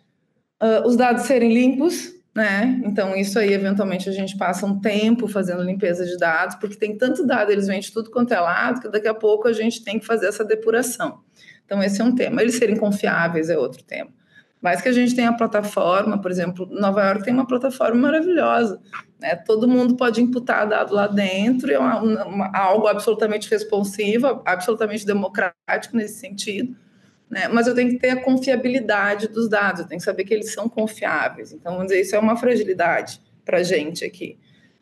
Uh, 0.63 0.87
os 0.87 0.97
dados 0.97 1.25
serem 1.25 1.53
limpos, 1.53 2.13
né? 2.35 2.81
Então, 2.85 3.17
isso 3.17 3.39
aí, 3.39 3.53
eventualmente, 3.53 4.09
a 4.09 4.13
gente 4.13 4.37
passa 4.37 4.67
um 4.67 4.81
tempo 4.81 5.29
fazendo 5.29 5.63
limpeza 5.63 6.05
de 6.05 6.17
dados, 6.17 6.57
porque 6.57 6.77
tem 6.77 6.97
tanto 6.97 7.27
dado, 7.27 7.53
eles 7.53 7.67
vêm 7.67 7.81
de 7.81 7.93
tudo 7.93 8.11
quanto 8.11 8.35
é 8.35 8.41
lado, 8.41 8.81
que 8.81 8.89
daqui 8.89 9.09
a 9.09 9.15
pouco 9.15 9.47
a 9.47 9.53
gente 9.53 9.85
tem 9.85 9.99
que 9.99 10.07
fazer 10.07 10.27
essa 10.27 10.45
depuração. 10.45 11.21
Então, 11.65 11.83
esse 11.83 12.01
é 12.01 12.05
um 12.05 12.15
tema. 12.15 12.43
Eles 12.43 12.57
serem 12.57 12.77
confiáveis 12.77 13.49
é 13.49 13.57
outro 13.57 13.83
tema. 13.85 14.11
Mas 14.65 14.81
que 14.81 14.89
a 14.89 14.93
gente 14.93 15.15
tem 15.15 15.27
a 15.27 15.33
plataforma, 15.35 16.19
por 16.19 16.31
exemplo, 16.31 16.67
Nova 16.71 17.05
York 17.05 17.23
tem 17.23 17.35
uma 17.35 17.47
plataforma 17.47 18.01
maravilhosa. 18.01 18.81
Né? 19.21 19.37
Todo 19.37 19.69
mundo 19.69 19.95
pode 19.95 20.23
imputar 20.23 20.67
dado 20.67 20.95
lá 20.95 21.07
dentro, 21.07 21.71
é 21.71 21.79
uma, 21.79 22.01
uma, 22.01 22.51
algo 22.57 22.87
absolutamente 22.87 23.51
responsivo, 23.51 24.41
absolutamente 24.43 25.05
democrático 25.05 25.95
nesse 25.95 26.19
sentido. 26.19 26.75
Né? 27.29 27.47
Mas 27.47 27.67
eu 27.67 27.75
tenho 27.75 27.91
que 27.91 27.99
ter 27.99 28.09
a 28.09 28.23
confiabilidade 28.23 29.29
dos 29.29 29.51
dados, 29.51 29.83
eu 29.83 29.87
tenho 29.87 29.99
que 29.99 30.05
saber 30.05 30.25
que 30.25 30.33
eles 30.33 30.51
são 30.55 30.67
confiáveis. 30.67 31.53
Então, 31.53 31.73
vamos 31.73 31.89
dizer, 31.89 32.01
isso 32.01 32.17
é 32.17 32.19
uma 32.19 32.35
fragilidade 32.35 33.21
para 33.45 33.59
a 33.59 33.63
gente 33.63 34.03
aqui. 34.03 34.39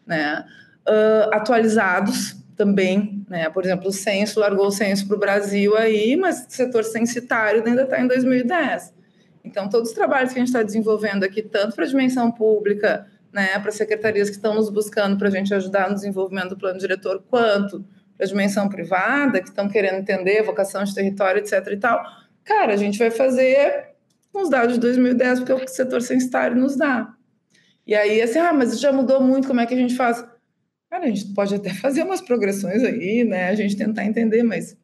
Né? 0.06 0.44
Uh, 0.88 1.34
atualizados 1.34 2.36
também, 2.56 3.26
né? 3.28 3.50
Por 3.50 3.64
exemplo, 3.64 3.88
o 3.88 3.92
censo 3.92 4.38
largou 4.38 4.68
o 4.68 4.70
censo 4.70 5.08
para 5.08 5.16
o 5.16 5.18
Brasil 5.18 5.76
aí, 5.76 6.14
mas 6.14 6.46
o 6.46 6.50
setor 6.52 6.84
censitário 6.84 7.64
ainda 7.66 7.82
está 7.82 8.00
em 8.00 8.06
2010. 8.06 9.01
Então, 9.44 9.68
todos 9.68 9.90
os 9.90 9.94
trabalhos 9.94 10.32
que 10.32 10.38
a 10.38 10.40
gente 10.40 10.48
está 10.48 10.62
desenvolvendo 10.62 11.24
aqui, 11.24 11.42
tanto 11.42 11.74
para 11.74 11.84
a 11.84 11.88
dimensão 11.88 12.30
pública, 12.30 13.06
né, 13.32 13.58
para 13.58 13.70
secretarias 13.70 14.28
que 14.28 14.36
estão 14.36 14.54
nos 14.54 14.68
buscando 14.68 15.16
para 15.16 15.28
a 15.28 15.30
gente 15.30 15.52
ajudar 15.54 15.88
no 15.88 15.94
desenvolvimento 15.94 16.50
do 16.50 16.58
plano 16.58 16.78
diretor, 16.78 17.22
quanto 17.28 17.84
para 18.16 18.26
a 18.26 18.28
dimensão 18.28 18.68
privada, 18.68 19.40
que 19.40 19.48
estão 19.48 19.68
querendo 19.68 19.96
entender 19.96 20.42
vocação 20.42 20.84
de 20.84 20.94
território, 20.94 21.40
etc. 21.40 21.66
e 21.72 21.76
tal, 21.76 22.04
cara, 22.44 22.74
a 22.74 22.76
gente 22.76 22.98
vai 22.98 23.10
fazer 23.10 23.92
com 24.32 24.42
os 24.42 24.50
dados 24.50 24.74
de 24.74 24.80
2010, 24.80 25.40
porque 25.40 25.52
é 25.52 25.54
o 25.54 25.58
que 25.58 25.64
o 25.64 25.68
setor 25.68 26.02
censitário 26.02 26.56
nos 26.56 26.76
dá. 26.76 27.14
E 27.86 27.94
aí, 27.94 28.22
assim, 28.22 28.38
ah, 28.38 28.52
mas 28.52 28.78
já 28.78 28.92
mudou 28.92 29.20
muito, 29.20 29.48
como 29.48 29.60
é 29.60 29.66
que 29.66 29.74
a 29.74 29.76
gente 29.76 29.96
faz? 29.96 30.24
Cara, 30.88 31.04
a 31.04 31.08
gente 31.08 31.32
pode 31.34 31.54
até 31.54 31.70
fazer 31.74 32.02
umas 32.02 32.20
progressões 32.20 32.82
aí, 32.84 33.24
né, 33.24 33.48
a 33.48 33.54
gente 33.54 33.76
tentar 33.76 34.04
entender, 34.04 34.42
mas 34.42 34.76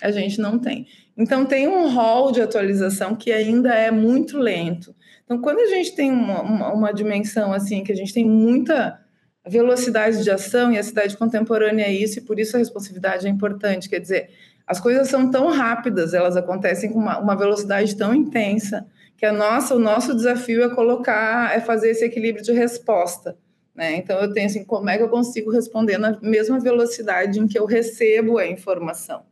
a 0.00 0.10
gente 0.10 0.40
não 0.40 0.58
tem. 0.58 0.86
Então, 1.16 1.44
tem 1.44 1.68
um 1.68 1.92
rol 1.92 2.32
de 2.32 2.40
atualização 2.40 3.14
que 3.14 3.32
ainda 3.32 3.74
é 3.74 3.90
muito 3.90 4.38
lento. 4.38 4.94
Então, 5.24 5.40
quando 5.40 5.60
a 5.60 5.66
gente 5.66 5.94
tem 5.94 6.10
uma, 6.10 6.42
uma, 6.42 6.72
uma, 6.72 6.92
dimensão 6.92 7.52
assim, 7.52 7.84
que 7.84 7.92
a 7.92 7.96
gente 7.96 8.12
tem 8.12 8.24
muita 8.24 8.98
velocidade 9.46 10.22
de 10.22 10.30
ação, 10.30 10.72
e 10.72 10.78
a 10.78 10.82
cidade 10.82 11.16
contemporânea 11.16 11.84
é 11.84 11.92
isso, 11.92 12.18
e 12.18 12.22
por 12.22 12.38
isso 12.38 12.56
a 12.56 12.58
responsividade 12.58 13.26
é 13.26 13.30
importante, 13.30 13.88
quer 13.88 13.98
dizer, 13.98 14.30
as 14.66 14.80
coisas 14.80 15.08
são 15.08 15.30
tão 15.30 15.50
rápidas, 15.50 16.14
elas 16.14 16.36
acontecem 16.36 16.90
com 16.90 16.98
uma, 16.98 17.18
uma 17.18 17.36
velocidade 17.36 17.96
tão 17.96 18.14
intensa, 18.14 18.86
que 19.16 19.26
a 19.26 19.32
nossa, 19.32 19.74
o 19.74 19.78
nosso 19.78 20.14
desafio 20.14 20.62
é 20.62 20.68
colocar, 20.74 21.54
é 21.54 21.60
fazer 21.60 21.90
esse 21.90 22.04
equilíbrio 22.04 22.44
de 22.44 22.52
resposta, 22.52 23.36
Né? 23.74 23.96
Então, 23.96 24.18
eu 24.20 24.32
tenho 24.32 24.46
assim, 24.46 24.64
como 24.64 24.90
é 24.90 24.96
que 24.96 25.02
eu 25.02 25.08
consigo 25.08 25.50
responder 25.50 25.98
na 25.98 26.18
mesma 26.20 26.58
velocidade 26.60 27.38
em 27.38 27.46
que 27.46 27.58
eu 27.58 27.64
recebo 27.64 28.38
a 28.38 28.46
informação? 28.46 29.22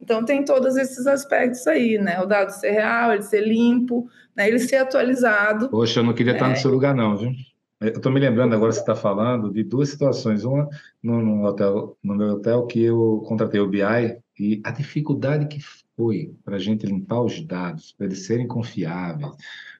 Então, 0.00 0.24
tem 0.24 0.44
todos 0.44 0.76
esses 0.76 1.06
aspectos 1.06 1.66
aí, 1.66 1.98
né? 1.98 2.20
O 2.20 2.26
dado 2.26 2.50
ser 2.50 2.70
real, 2.70 3.12
ele 3.12 3.22
ser 3.22 3.40
limpo, 3.40 4.08
né? 4.34 4.48
ele 4.48 4.58
ser 4.58 4.76
atualizado. 4.76 5.68
Poxa, 5.68 6.00
eu 6.00 6.04
não 6.04 6.14
queria 6.14 6.32
estar 6.32 6.46
no 6.46 6.54
é. 6.54 6.56
seu 6.56 6.70
lugar, 6.70 6.94
não, 6.94 7.16
viu? 7.16 7.32
Eu 7.80 7.88
estou 7.90 8.10
me 8.10 8.18
lembrando 8.18 8.54
agora, 8.54 8.72
você 8.72 8.80
está 8.80 8.94
falando 8.94 9.52
de 9.52 9.62
duas 9.62 9.88
situações. 9.88 10.44
Uma 10.44 10.68
no, 11.02 11.20
no, 11.22 11.44
hotel, 11.46 11.96
no 12.02 12.14
meu 12.14 12.30
hotel 12.30 12.66
que 12.66 12.82
eu 12.82 13.22
contratei 13.26 13.60
o 13.60 13.68
BI 13.68 13.82
e 14.38 14.60
a 14.64 14.70
dificuldade 14.72 15.46
que 15.46 15.60
foi 15.96 16.32
para 16.44 16.56
a 16.56 16.58
gente 16.58 16.86
limpar 16.86 17.22
os 17.22 17.40
dados, 17.40 17.92
para 17.92 18.06
eles 18.06 18.26
serem 18.26 18.48
confiáveis. 18.48 19.30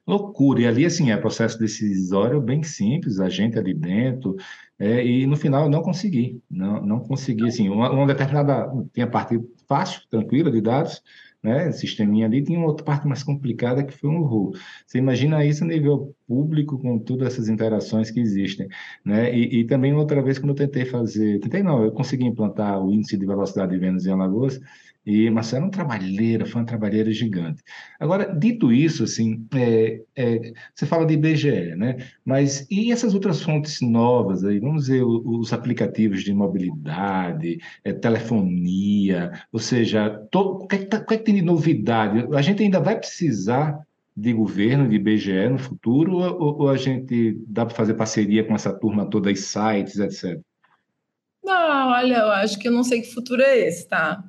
Loucura. 0.09 0.61
E 0.61 0.67
ali, 0.67 0.85
assim, 0.85 1.11
é 1.11 1.17
processo 1.17 1.59
decisório 1.59 2.41
bem 2.41 2.63
simples, 2.63 3.19
a 3.19 3.29
gente 3.29 3.59
ali 3.59 3.75
dentro, 3.75 4.35
é, 4.79 5.05
e 5.05 5.27
no 5.27 5.37
final 5.37 5.65
eu 5.65 5.69
não 5.69 5.83
consegui. 5.83 6.41
Não, 6.49 6.81
não 6.83 6.99
consegui, 6.99 7.47
assim, 7.47 7.69
uma, 7.69 7.91
uma 7.91 8.07
determinada. 8.07 8.71
Tinha 8.91 9.05
parte 9.07 9.39
fácil, 9.67 10.01
tranquila 10.09 10.51
de 10.51 10.61
dados, 10.61 11.03
né, 11.43 11.71
sisteminha 11.71 12.25
ali, 12.25 12.43
tinha 12.43 12.57
uma 12.57 12.67
outra 12.67 12.83
parte 12.83 13.07
mais 13.07 13.21
complicada 13.21 13.83
que 13.83 13.93
foi 13.93 14.09
um 14.09 14.21
RU. 14.23 14.53
Você 14.85 14.97
imagina 14.97 15.45
isso 15.45 15.63
a 15.63 15.67
nível 15.67 16.15
público 16.29 16.77
com 16.77 16.99
todas 16.99 17.33
essas 17.33 17.49
interações 17.49 18.11
que 18.11 18.19
existem, 18.19 18.67
né, 19.03 19.35
e, 19.35 19.61
e, 19.61 19.65
também 19.65 19.93
outra 19.93 20.21
vez 20.21 20.37
quando 20.37 20.51
eu 20.51 20.55
tentei 20.55 20.85
fazer, 20.85 21.39
tentei 21.39 21.63
não, 21.63 21.83
eu 21.83 21.91
consegui 21.91 22.25
implantar 22.25 22.79
o 22.79 22.93
índice 22.93 23.17
de 23.17 23.25
velocidade 23.25 23.71
de 23.71 23.79
vendas 23.79 24.05
em 24.05 24.11
Alagoas, 24.11 24.59
e 25.05 25.27
Marcelo 25.31 25.63
é 25.63 25.65
uma 25.65 25.71
trabalheira, 25.71 26.45
foi 26.45 26.61
uma 26.61 26.67
trabalheira 26.67 27.11
gigante. 27.11 27.63
Agora, 27.99 28.25
dito 28.31 28.71
isso, 28.71 29.03
assim, 29.03 29.47
é, 29.55 30.01
é, 30.15 30.53
você 30.75 30.85
fala 30.85 31.03
de 31.03 31.15
IBGE, 31.15 31.75
né? 31.75 31.97
Mas 32.23 32.67
e 32.69 32.91
essas 32.91 33.15
outras 33.15 33.41
fontes 33.41 33.81
novas 33.81 34.43
aí? 34.43 34.59
Vamos 34.59 34.83
dizer, 34.83 35.01
os 35.03 35.51
aplicativos 35.51 36.23
de 36.23 36.31
mobilidade, 36.31 37.57
é, 37.83 37.91
telefonia, 37.91 39.31
ou 39.51 39.59
seja, 39.59 40.27
o, 40.35 40.67
que 40.67 40.75
é 40.75 40.79
que 40.79 40.85
tá, 40.85 41.03
que 41.03 41.13
é 41.13 41.17
que 41.17 41.23
tem 41.23 41.35
de 41.35 41.41
novidade? 41.41 42.27
A 42.35 42.41
gente 42.43 42.61
ainda 42.61 42.79
vai 42.79 42.95
precisar 42.99 43.79
de 44.19 44.33
governo, 44.33 44.87
de 44.87 44.95
IBGE 44.95 45.49
no 45.49 45.57
futuro, 45.57 46.17
ou, 46.17 46.61
ou 46.61 46.69
a 46.69 46.75
gente 46.75 47.37
dá 47.47 47.65
para 47.65 47.75
fazer 47.75 47.93
parceria 47.93 48.43
com 48.43 48.53
essa 48.53 48.73
turma 48.73 49.09
toda, 49.09 49.31
os 49.31 49.39
sites, 49.39 49.97
etc? 49.97 50.39
Não, 51.43 51.89
olha, 51.91 52.17
eu 52.17 52.31
acho 52.31 52.59
que 52.59 52.67
eu 52.67 52.71
não 52.71 52.83
sei 52.83 53.01
que 53.01 53.13
futuro 53.13 53.41
é 53.41 53.57
esse, 53.59 53.87
tá? 53.87 54.23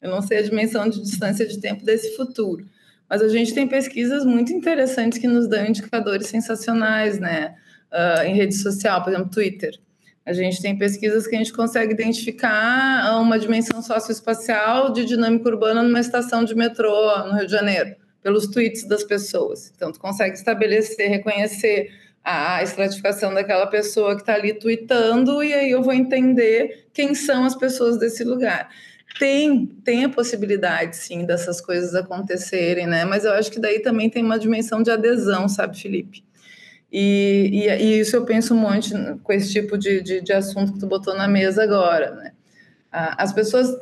Eu 0.00 0.10
não 0.10 0.22
sei 0.22 0.38
a 0.38 0.42
dimensão 0.42 0.88
de 0.88 1.00
distância 1.00 1.46
de 1.46 1.60
tempo 1.60 1.84
desse 1.84 2.16
futuro. 2.16 2.66
Mas 3.08 3.20
a 3.20 3.28
gente 3.28 3.52
tem 3.52 3.66
pesquisas 3.66 4.24
muito 4.24 4.52
interessantes 4.52 5.18
que 5.18 5.26
nos 5.26 5.48
dão 5.48 5.66
indicadores 5.66 6.28
sensacionais, 6.28 7.18
né? 7.18 7.54
Uh, 7.92 8.22
em 8.24 8.34
rede 8.34 8.54
social, 8.54 9.02
por 9.02 9.12
exemplo, 9.12 9.30
Twitter. 9.30 9.78
A 10.24 10.32
gente 10.32 10.62
tem 10.62 10.78
pesquisas 10.78 11.26
que 11.26 11.34
a 11.34 11.38
gente 11.38 11.52
consegue 11.52 11.92
identificar 11.92 13.20
uma 13.20 13.38
dimensão 13.38 13.82
socioespacial 13.82 14.92
de 14.92 15.04
dinâmica 15.04 15.48
urbana 15.48 15.82
numa 15.82 16.00
estação 16.00 16.44
de 16.44 16.54
metrô 16.54 16.90
no 17.26 17.34
Rio 17.34 17.46
de 17.46 17.52
Janeiro, 17.52 17.96
pelos 18.22 18.46
tweets 18.46 18.84
das 18.84 19.02
pessoas. 19.02 19.72
Então, 19.74 19.90
tu 19.90 19.98
consegue 19.98 20.36
estabelecer, 20.36 21.08
reconhecer 21.08 21.90
a 22.24 22.62
estratificação 22.62 23.34
daquela 23.34 23.66
pessoa 23.66 24.14
que 24.14 24.22
está 24.22 24.34
ali 24.34 24.54
tweetando, 24.54 25.42
e 25.42 25.52
aí 25.52 25.70
eu 25.70 25.82
vou 25.82 25.92
entender 25.92 26.86
quem 26.92 27.14
são 27.14 27.44
as 27.44 27.56
pessoas 27.56 27.98
desse 27.98 28.22
lugar. 28.22 28.70
Tem, 29.18 29.66
tem 29.84 30.04
a 30.04 30.08
possibilidade, 30.08 30.96
sim, 30.96 31.26
dessas 31.26 31.60
coisas 31.60 31.94
acontecerem, 31.94 32.86
né? 32.86 33.04
Mas 33.04 33.24
eu 33.24 33.32
acho 33.32 33.50
que 33.50 33.60
daí 33.60 33.80
também 33.80 34.08
tem 34.08 34.24
uma 34.24 34.38
dimensão 34.38 34.82
de 34.82 34.90
adesão, 34.90 35.48
sabe, 35.48 35.78
Felipe? 35.78 36.24
E, 36.90 37.50
e, 37.52 37.68
e 37.68 38.00
isso 38.00 38.14
eu 38.14 38.24
penso 38.24 38.54
um 38.54 38.58
monte 38.58 38.92
com 39.22 39.32
esse 39.32 39.52
tipo 39.52 39.76
de, 39.76 40.00
de, 40.00 40.20
de 40.20 40.32
assunto 40.32 40.74
que 40.74 40.78
tu 40.78 40.86
botou 40.86 41.14
na 41.14 41.26
mesa 41.26 41.62
agora, 41.62 42.12
né? 42.12 42.32
As 42.92 43.32
pessoas, 43.32 43.74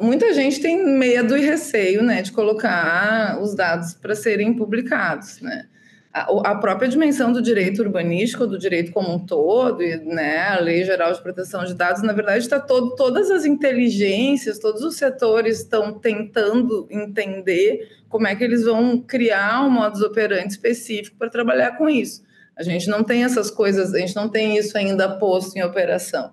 muita 0.00 0.32
gente 0.32 0.60
tem 0.60 0.84
medo 0.84 1.36
e 1.36 1.40
receio, 1.40 2.02
né, 2.02 2.22
de 2.22 2.32
colocar 2.32 3.40
os 3.40 3.54
dados 3.54 3.94
para 3.94 4.14
serem 4.14 4.54
publicados, 4.54 5.40
né? 5.40 5.66
a, 6.12 6.56
própria 6.56 6.88
dimensão 6.88 7.32
do 7.32 7.40
direito 7.40 7.82
urbanístico, 7.82 8.46
do 8.46 8.58
direito 8.58 8.90
como 8.90 9.14
um 9.14 9.18
todo, 9.18 9.82
e, 9.82 9.96
né, 9.96 10.48
a 10.48 10.60
Lei 10.60 10.84
Geral 10.84 11.12
de 11.12 11.22
Proteção 11.22 11.64
de 11.64 11.72
Dados, 11.72 12.02
na 12.02 12.12
verdade, 12.12 12.38
está 12.38 12.58
todo, 12.58 12.96
todas 12.96 13.30
as 13.30 13.44
inteligências, 13.44 14.58
todos 14.58 14.82
os 14.82 14.96
setores 14.96 15.60
estão 15.60 15.92
tentando 15.92 16.88
entender 16.90 17.88
como 18.08 18.26
é 18.26 18.34
que 18.34 18.42
eles 18.42 18.64
vão 18.64 18.98
criar 18.98 19.64
um 19.64 19.70
modus 19.70 20.02
operandi 20.02 20.48
específico 20.48 21.16
para 21.16 21.30
trabalhar 21.30 21.78
com 21.78 21.88
isso. 21.88 22.24
A 22.56 22.64
gente 22.64 22.88
não 22.88 23.04
tem 23.04 23.22
essas 23.22 23.48
coisas, 23.48 23.94
a 23.94 23.98
gente 23.98 24.16
não 24.16 24.28
tem 24.28 24.56
isso 24.56 24.76
ainda 24.76 25.16
posto 25.16 25.56
em 25.56 25.62
operação. 25.62 26.32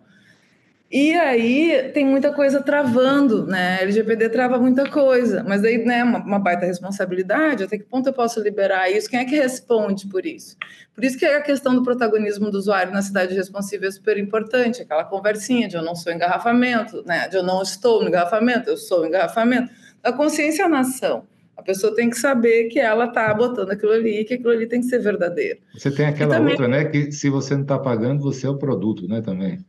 E 0.89 1.13
aí 1.13 1.91
tem 1.93 2.05
muita 2.05 2.31
coisa 2.31 2.61
travando, 2.61 3.45
né? 3.45 3.81
LGPD 3.81 4.29
trava 4.29 4.57
muita 4.57 4.89
coisa, 4.89 5.43
mas 5.45 5.65
aí, 5.65 5.83
né, 5.83 6.01
uma, 6.01 6.19
uma, 6.19 6.39
baita 6.39 6.65
responsabilidade, 6.65 7.65
até 7.65 7.77
que 7.77 7.83
ponto 7.83 8.07
eu 8.07 8.13
posso 8.13 8.39
liberar 8.41 8.89
isso? 8.89 9.09
Quem 9.09 9.19
é 9.19 9.25
que 9.25 9.35
responde 9.35 10.07
por 10.07 10.25
isso? 10.25 10.55
Por 10.95 11.03
isso 11.03 11.17
que 11.17 11.25
a 11.25 11.41
questão 11.41 11.75
do 11.75 11.83
protagonismo 11.83 12.49
do 12.49 12.57
usuário 12.57 12.93
na 12.93 13.01
cidade 13.01 13.35
responsiva 13.35 13.85
é 13.85 13.91
super 13.91 14.17
importante, 14.17 14.81
aquela 14.81 15.03
conversinha 15.03 15.67
de 15.67 15.75
eu 15.75 15.81
não 15.81 15.93
sou 15.93 16.13
engarrafamento, 16.13 17.03
né? 17.05 17.27
De 17.27 17.35
eu 17.35 17.43
não 17.43 17.61
estou 17.61 18.01
no 18.01 18.07
engarrafamento, 18.07 18.69
eu 18.69 18.77
sou 18.77 19.05
engarrafamento. 19.05 19.69
A 20.01 20.13
consciência 20.13 20.69
na 20.69 20.79
ação. 20.79 21.25
A 21.57 21.61
pessoa 21.63 21.93
tem 21.93 22.09
que 22.09 22.17
saber 22.17 22.65
que 22.65 22.79
ela 22.79 23.05
está 23.05 23.33
botando 23.33 23.71
aquilo 23.71 23.91
ali, 23.91 24.23
que 24.23 24.35
aquilo 24.35 24.51
ali 24.51 24.67
tem 24.67 24.79
que 24.79 24.87
ser 24.87 24.99
verdadeiro. 24.99 25.59
Você 25.73 25.91
tem 25.91 26.05
aquela 26.05 26.35
também... 26.35 26.51
outra, 26.51 26.67
né? 26.67 26.85
Que 26.85 27.11
se 27.11 27.29
você 27.29 27.55
não 27.55 27.63
está 27.63 27.77
pagando, 27.77 28.21
você 28.21 28.45
é 28.45 28.49
o 28.49 28.57
produto, 28.57 29.07
né? 29.07 29.21
Também. 29.21 29.59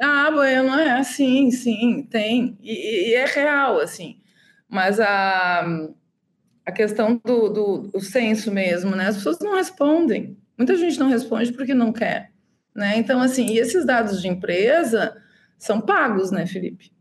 Ah, 0.00 0.30
bueno, 0.30 0.78
é 0.78 0.98
assim, 0.98 1.50
sim, 1.50 2.06
tem. 2.10 2.58
E, 2.62 3.10
e, 3.10 3.14
é 3.14 3.24
real, 3.24 3.80
assim. 3.80 4.20
Mas 4.68 5.00
a, 5.00 5.66
a 6.64 6.72
questão 6.72 7.20
do, 7.24 7.48
do, 7.48 7.78
do 7.88 8.00
senso 8.00 8.50
mesmo, 8.50 8.94
né? 8.94 9.08
As 9.08 9.16
pessoas 9.16 9.38
não 9.40 9.54
respondem. 9.54 10.36
Muita 10.56 10.76
gente 10.76 10.98
não 10.98 11.08
responde 11.08 11.52
porque 11.52 11.74
não 11.74 11.92
quer. 11.92 12.30
Né? 12.74 12.98
Então, 12.98 13.20
assim, 13.22 13.46
e 13.46 13.58
esses 13.58 13.86
dados 13.86 14.20
de 14.20 14.28
empresa 14.28 15.16
são 15.58 15.80
pagos, 15.80 16.30
né, 16.30 16.46
Felipe? 16.46 16.92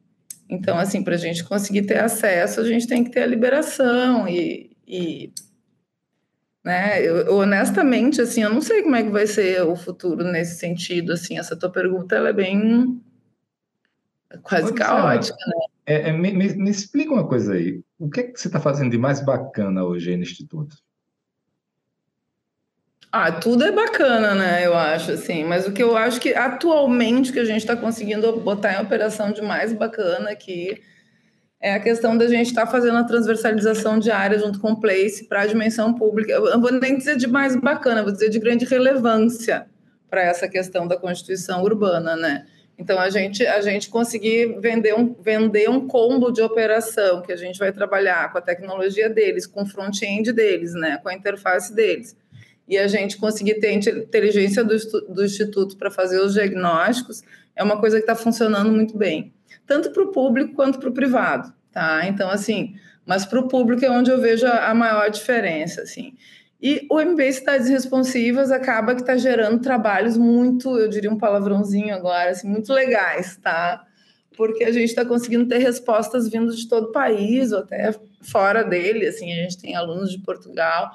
Então, 0.50 0.78
assim, 0.78 1.04
para 1.04 1.16
a 1.16 1.18
gente 1.18 1.44
conseguir 1.44 1.82
ter 1.84 2.00
acesso, 2.00 2.62
a 2.62 2.64
gente 2.64 2.88
tem 2.88 3.04
que 3.04 3.10
ter 3.10 3.24
a 3.24 3.28
liberação 3.28 4.28
e, 4.28 4.72
e 4.88 5.34
né? 6.66 7.00
Eu, 7.00 7.36
honestamente, 7.36 8.20
assim, 8.20 8.42
eu 8.42 8.50
não 8.50 8.60
sei 8.60 8.82
como 8.82 8.96
é 8.96 9.04
que 9.04 9.12
vai 9.12 9.28
ser 9.28 9.62
o 9.62 9.76
futuro 9.76 10.24
nesse 10.24 10.58
sentido, 10.58 11.14
assim, 11.14 11.38
essa 11.38 11.56
tua 11.56 11.70
pergunta, 11.70 12.16
ela 12.16 12.30
é 12.30 12.34
bem 12.34 13.00
quase 14.42 14.70
Pode 14.70 14.80
caótica, 14.80 15.38
ser, 15.38 15.50
né? 15.52 15.66
É, 15.86 16.10
é, 16.10 16.12
me, 16.12 16.34
me, 16.34 16.70
explica 16.72 17.14
uma 17.14 17.28
coisa 17.28 17.54
aí, 17.54 17.84
o 18.00 18.10
que, 18.10 18.22
é 18.22 18.24
que 18.24 18.40
você 18.40 18.48
está 18.48 18.60
fazendo 18.60 18.90
de 18.90 18.98
mais 18.98 19.24
bacana 19.24 19.84
hoje 19.84 20.18
no 20.18 20.24
Instituto? 20.24 20.76
Ah, 23.12 23.32
tudo 23.32 23.64
é 23.64 23.72
bacana, 23.72 24.34
né? 24.34 24.66
Eu 24.66 24.74
acho, 24.74 25.12
assim, 25.12 25.44
mas 25.44 25.68
o 25.68 25.72
que 25.72 25.84
eu 25.84 25.96
acho 25.96 26.20
que 26.20 26.34
atualmente 26.34 27.32
que 27.32 27.40
a 27.40 27.46
gente 27.46 27.60
está 27.60 27.78
conseguindo 27.78 28.40
botar 28.40 28.74
em 28.74 28.84
operação 28.84 29.32
de 29.32 29.44
mais 29.44 29.72
bacana 29.72 30.32
aqui 30.32 30.82
é 31.66 31.74
a 31.74 31.80
questão 31.80 32.16
da 32.16 32.28
gente 32.28 32.50
estar 32.50 32.68
tá 32.68 32.72
fazendo 32.72 32.96
a 33.00 33.04
transversalização 33.04 33.98
de 33.98 34.12
áreas 34.12 34.44
junto 34.44 34.60
com 34.60 34.74
o 34.74 34.80
Place 34.80 35.24
para 35.24 35.42
a 35.42 35.46
dimensão 35.48 35.96
pública. 35.96 36.32
Eu 36.32 36.52
não 36.52 36.62
vou 36.62 36.72
nem 36.72 36.96
dizer 36.96 37.18
de 37.18 37.26
mais 37.26 37.56
bacana, 37.56 38.04
vou 38.04 38.12
dizer 38.12 38.30
de 38.30 38.38
grande 38.38 38.66
relevância 38.66 39.66
para 40.08 40.22
essa 40.22 40.48
questão 40.48 40.88
da 40.88 40.96
constituição 40.96 41.64
urbana, 41.64 42.16
né? 42.16 42.46
Então 42.78 43.00
a 43.00 43.10
gente 43.10 43.48
a 43.48 43.62
gente 43.62 43.90
conseguir 43.90 44.60
vender 44.60 44.94
um 44.94 45.16
vender 45.20 45.68
um 45.68 45.88
combo 45.88 46.32
de 46.32 46.40
operação 46.40 47.24
que 47.24 47.34
a 47.34 47.36
gente 47.36 47.58
vai 47.58 47.72
trabalhar 47.72 48.32
com 48.32 48.38
a 48.38 48.42
tecnologia 48.42 49.10
deles, 49.10 49.48
com 49.48 49.64
o 49.64 49.66
front-end 49.66 50.32
deles, 50.34 50.76
né, 50.76 51.00
com 51.02 51.10
a 51.10 51.16
interface 51.16 51.74
deles. 51.74 52.16
E 52.68 52.78
a 52.78 52.88
gente 52.88 53.18
conseguir 53.18 53.56
ter 53.56 53.72
inteligência 53.72 54.64
do, 54.64 54.78
do 55.10 55.26
instituto 55.26 55.78
para 55.78 55.90
fazer 55.90 56.20
os 56.20 56.34
diagnósticos 56.34 57.24
é 57.56 57.64
uma 57.64 57.80
coisa 57.80 57.98
que 57.98 58.04
está 58.04 58.14
funcionando 58.14 58.72
muito 58.72 58.96
bem 58.96 59.34
tanto 59.66 59.92
para 59.92 60.04
o 60.04 60.12
público 60.12 60.54
quanto 60.54 60.80
para 60.80 60.90
o 60.90 60.94
privado, 60.94 61.54
tá? 61.76 62.08
Então, 62.08 62.30
assim, 62.30 62.74
mas 63.06 63.26
para 63.26 63.38
o 63.38 63.50
público 63.50 63.84
é 63.84 63.92
onde 63.92 64.10
eu 64.10 64.20
vejo 64.20 64.48
a, 64.48 64.74
maior 64.74 65.10
diferença, 65.10 65.82
assim. 65.82 66.14
E 66.62 66.88
o 66.90 67.02
MBA 67.02 67.34
Cidades 67.34 67.68
Responsivas 67.68 68.50
acaba 68.50 68.96
que 68.96 69.02
está 69.02 69.18
gerando 69.18 69.60
trabalhos 69.60 70.16
muito, 70.16 70.80
eu 70.80 70.88
diria 70.88 71.12
um 71.12 71.18
palavrãozinho 71.18 71.94
agora, 71.94 72.32
assim, 72.32 72.48
muito 72.48 72.72
legais, 72.72 73.36
tá? 73.44 73.86
Porque 74.38 74.64
a 74.64 74.72
gente 74.72 74.86
está 74.86 75.04
conseguindo 75.04 75.50
ter 75.50 75.58
respostas 75.58 76.30
vindas 76.30 76.58
de 76.58 76.70
todo 76.70 76.86
o 76.86 76.92
país, 76.94 77.52
ou 77.52 77.60
até 77.60 77.94
fora 78.22 78.64
dele, 78.64 79.06
assim, 79.06 79.34
a 79.34 79.44
gente 79.44 79.58
tem 79.58 79.76
alunos 79.76 80.10
de 80.12 80.20
Portugal, 80.20 80.92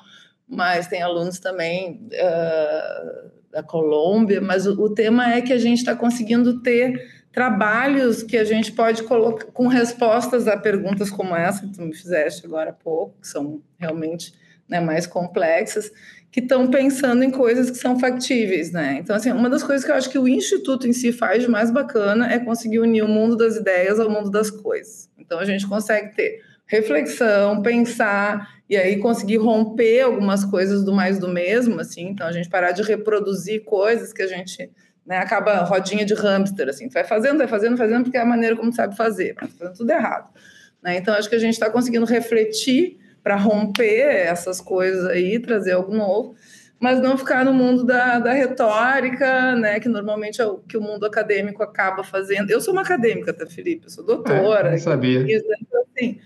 mas 0.49 0.89
tem 0.89 1.03
alunos 1.03 1.39
também 1.39 2.09
uh, 2.15 3.31
da 3.53 3.63
Colômbia, 3.63 4.41
mas 4.41 4.67
o, 4.67 4.81
o 4.81 4.89
tema 4.89 5.31
é 5.31 5.43
que 5.43 5.53
a 5.53 5.59
gente 5.59 5.79
está 5.79 5.95
conseguindo 5.95 6.63
ter 6.63 7.20
trabalhos 7.33 8.23
que 8.23 8.37
a 8.37 8.45
gente 8.45 8.73
pode 8.73 9.03
colocar 9.05 9.47
com 9.47 9.69
respostas 9.69 10.49
a 10.49 10.57
perguntas 10.57 11.11
como 11.11 11.35
essa 11.35 11.67
que 11.67 11.73
tu 11.73 11.83
me 11.83 11.95
fizeste 11.95 12.45
agora 12.45 12.71
há 12.71 12.73
pouco, 12.73 13.15
que 13.21 13.29
são 13.29 13.63
realmente 13.79 14.35
né, 14.69 14.81
mais 14.81 15.07
complexas, 15.07 15.91
que 16.31 16.41
estão 16.41 16.69
pensando 16.69 17.25
em 17.25 17.31
coisas 17.31 17.71
que 17.71 17.77
são 17.77 17.99
factíveis, 17.99 18.71
né? 18.71 18.99
Então, 19.01 19.17
assim, 19.17 19.33
uma 19.33 19.51
das 19.51 19.65
coisas 19.65 19.85
que 19.85 19.91
eu 19.91 19.97
acho 19.97 20.11
que 20.11 20.19
o 20.19 20.29
Instituto 20.29 20.87
em 20.87 20.93
si 20.93 21.13
faz 21.13 21.43
de 21.43 21.51
mais 21.51 21.73
bacana 21.73 22.33
é 22.33 22.39
conseguir 22.39 22.79
unir 22.79 23.03
o 23.03 23.09
mundo 23.09 23.37
das 23.37 23.57
ideias 23.57 23.99
ao 23.99 24.09
mundo 24.09 24.31
das 24.31 24.49
coisas. 24.49 25.11
Então, 25.19 25.41
a 25.41 25.45
gente 25.45 25.67
consegue 25.67 26.15
ter 26.15 26.41
reflexão, 26.67 27.63
pensar, 27.63 28.49
e 28.69 28.77
aí 28.77 28.99
conseguir 28.99 29.39
romper 29.39 30.03
algumas 30.03 30.45
coisas 30.45 30.85
do 30.85 30.93
mais 30.93 31.19
do 31.19 31.27
mesmo, 31.29 31.81
assim. 31.81 32.09
Então, 32.09 32.29
a 32.29 32.33
gente 32.33 32.49
parar 32.49 32.71
de 32.71 32.83
reproduzir 32.83 33.65
coisas 33.65 34.13
que 34.13 34.23
a 34.23 34.29
gente 34.29 34.71
né, 35.07 35.19
acaba 35.19 35.63
rodinha 35.65 36.05
de 36.05 36.15
hamster, 36.15 36.69
assim. 36.69 36.89
Tu 36.89 36.93
vai 36.93 37.05
fazendo, 37.05 37.39
vai 37.39 37.49
fazendo, 37.49 37.77
fazendo, 37.77 38.05
porque 38.05 38.17
é 38.17 38.21
a 38.21 38.27
maneira 38.27 38.57
como 38.57 38.73
sabe 38.73 38.97
fazer, 38.97 39.35
mas 39.41 39.53
fazendo 39.53 39.77
tudo 39.77 39.91
errado. 39.91 40.31
Né? 40.83 40.97
Então, 40.97 41.15
acho 41.15 41.29
que 41.29 41.35
a 41.35 41.39
gente 41.39 41.55
está 41.55 41.71
conseguindo 41.71 42.07
refletir 42.07 42.99
para 43.23 43.37
romper 43.37 44.01
essas 44.01 44.61
coisas 44.61 45.07
aí, 45.07 45.39
trazer 45.39 45.73
algo 45.73 45.95
novo, 45.95 46.35
mas 46.79 47.01
não 47.01 47.19
ficar 47.19 47.45
no 47.45 47.53
mundo 47.53 47.85
da, 47.85 48.19
da 48.19 48.33
retórica, 48.33 49.55
né, 49.55 49.79
que 49.79 49.89
normalmente 49.89 50.41
é 50.41 50.47
o 50.47 50.59
que 50.59 50.79
o 50.79 50.81
mundo 50.81 51.05
acadêmico 51.05 51.63
acaba 51.63 52.03
fazendo. 52.03 52.51
Eu 52.51 52.61
sou 52.61 52.73
uma 52.73 52.81
acadêmica, 52.81 53.35
tá, 53.35 53.47
Felipe? 53.47 53.85
Eu 53.85 53.91
sou 53.91 54.05
doutora. 54.05 54.69
É, 54.69 54.73
não 54.73 54.79
sabia. 54.79 55.21
Então, 55.21 55.85
assim, 55.95 56.19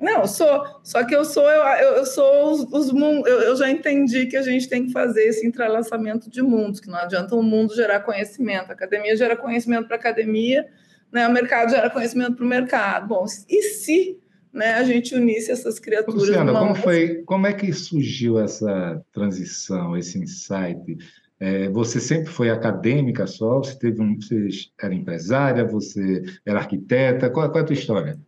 não, 0.00 0.26
sou, 0.26 0.64
só 0.82 1.04
que 1.04 1.14
eu 1.14 1.24
sou, 1.24 1.48
eu, 1.48 1.96
eu 1.96 2.06
sou 2.06 2.52
os, 2.52 2.60
os 2.72 2.92
mundos, 2.92 3.26
eu, 3.30 3.40
eu, 3.40 3.56
já 3.56 3.70
entendi 3.70 4.26
que 4.26 4.36
a 4.36 4.42
gente 4.42 4.68
tem 4.68 4.86
que 4.86 4.92
fazer 4.92 5.24
esse 5.24 5.46
entrelaçamento 5.46 6.30
de 6.30 6.42
mundos, 6.42 6.80
que 6.80 6.88
não 6.88 6.98
adianta 6.98 7.34
o 7.34 7.42
mundo 7.42 7.74
gerar 7.74 8.00
conhecimento, 8.00 8.70
a 8.70 8.74
academia 8.74 9.16
gera 9.16 9.36
conhecimento 9.36 9.86
para 9.86 9.96
a 9.96 9.98
academia, 9.98 10.66
né, 11.10 11.26
o 11.26 11.32
mercado 11.32 11.70
gera 11.70 11.88
conhecimento 11.88 12.34
para 12.34 12.44
o 12.44 12.48
mercado. 12.48 13.08
Bom, 13.08 13.24
e 13.48 13.62
se 13.62 14.18
né, 14.52 14.74
a 14.74 14.84
gente 14.84 15.14
unisse 15.14 15.50
essas 15.50 15.78
criaturas. 15.78 16.20
Luciana, 16.20 16.52
como, 16.52 16.74
foi, 16.74 17.22
como 17.24 17.46
é 17.46 17.52
que 17.52 17.72
surgiu 17.72 18.38
essa 18.38 19.02
transição, 19.12 19.96
esse 19.96 20.18
insight? 20.18 20.96
É, 21.38 21.68
você 21.68 22.00
sempre 22.00 22.32
foi 22.32 22.48
acadêmica 22.48 23.26
só? 23.26 23.58
Você, 23.58 23.78
teve 23.78 24.00
um, 24.00 24.18
você 24.18 24.48
era 24.80 24.94
empresária? 24.94 25.64
Você 25.66 26.22
era 26.44 26.58
arquiteta? 26.58 27.28
Qual, 27.28 27.46
qual 27.50 27.60
é 27.60 27.62
a 27.62 27.66
tua 27.66 27.74
história? 27.74 28.18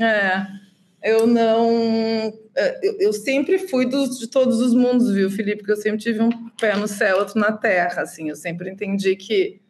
É, 0.00 0.46
eu 1.02 1.26
não. 1.26 2.32
É, 2.56 2.80
eu, 3.04 3.12
sempre 3.12 3.58
fui 3.58 3.86
dos, 3.86 4.18
de 4.18 4.28
todos 4.28 4.60
os 4.60 4.74
mundos, 4.74 5.12
viu, 5.12 5.30
Felipe? 5.30 5.58
Porque 5.58 5.72
eu 5.72 5.76
sempre 5.76 5.98
tive 5.98 6.20
um 6.22 6.48
pé 6.50 6.76
no 6.76 6.88
céu, 6.88 7.18
outro 7.18 7.38
na 7.38 7.52
terra. 7.52 8.02
Assim, 8.02 8.28
eu 8.28 8.36
sempre 8.36 8.70
entendi 8.70 9.16
que 9.16 9.60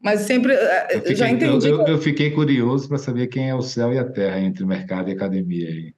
mas 0.00 0.20
sempre. 0.22 0.54
Eh, 0.54 0.86
eu 0.90 0.98
fiquei, 1.00 1.16
já 1.16 1.28
entendi. 1.28 1.68
Eu, 1.68 1.80
eu, 1.80 1.86
eu 1.86 1.98
fiquei 1.98 2.30
curioso 2.30 2.88
para 2.88 2.98
saber 2.98 3.26
quem 3.28 3.50
é 3.50 3.54
o 3.54 3.62
céu 3.62 3.92
e 3.92 3.98
a 3.98 4.04
terra 4.04 4.38
entre 4.40 4.64
mercado 4.64 5.08
e 5.08 5.12
academia 5.12 5.68
aí. 5.68 5.94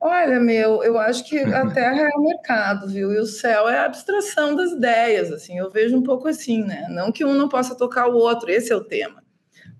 Olha, 0.00 0.38
meu, 0.38 0.82
eu 0.82 0.98
acho 0.98 1.26
que 1.26 1.38
a 1.38 1.66
terra 1.72 2.02
é 2.02 2.16
o 2.16 2.22
mercado, 2.22 2.88
viu? 2.88 3.12
E 3.12 3.18
o 3.18 3.26
céu 3.26 3.68
é 3.68 3.78
a 3.78 3.86
abstração 3.86 4.54
das 4.54 4.72
ideias, 4.72 5.32
assim. 5.32 5.58
Eu 5.58 5.70
vejo 5.70 5.96
um 5.96 6.02
pouco 6.02 6.28
assim, 6.28 6.62
né? 6.62 6.86
Não 6.90 7.10
que 7.10 7.24
um 7.24 7.34
não 7.34 7.48
possa 7.48 7.74
tocar 7.74 8.08
o 8.08 8.16
outro, 8.16 8.50
esse 8.50 8.72
é 8.72 8.76
o 8.76 8.84
tema. 8.84 9.23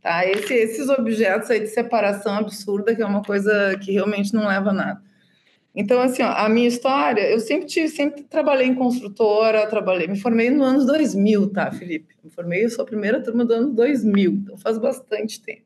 Tá? 0.05 0.27
Esse, 0.27 0.53
esses 0.53 0.91
objetos 0.91 1.51
aí 1.51 1.61
de 1.61 1.69
separação 1.69 2.35
absurda, 2.35 2.95
que 2.95 3.01
é 3.01 3.07
uma 3.07 3.23
coisa 3.23 3.75
que 3.83 3.91
realmente 3.91 4.35
não 4.35 4.47
leva 4.47 4.69
a 4.69 4.75
nada. 4.75 5.03
Então, 5.75 5.99
assim, 5.99 6.23
ó, 6.23 6.31
a 6.31 6.47
minha 6.47 6.69
história, 6.69 7.23
eu 7.23 7.41
sempre 7.41 7.67
tive, 7.67 7.89
sempre 7.89 8.23
trabalhei 8.23 8.67
em 8.67 8.75
construtora, 8.75 9.67
trabalhei, 9.67 10.07
me 10.07 10.21
formei 10.21 10.51
no 10.51 10.63
ano 10.63 10.85
2000, 10.85 11.51
tá, 11.51 11.73
Felipe? 11.73 12.15
Me 12.23 12.31
formei, 12.31 12.67
eu 12.67 12.69
sou 12.69 12.83
a 12.83 12.87
primeira 12.87 13.19
turma 13.23 13.47
do 13.47 13.55
ano 13.55 13.71
2000, 13.73 14.31
então 14.31 14.59
faz 14.59 14.77
bastante 14.77 15.41
tempo, 15.41 15.65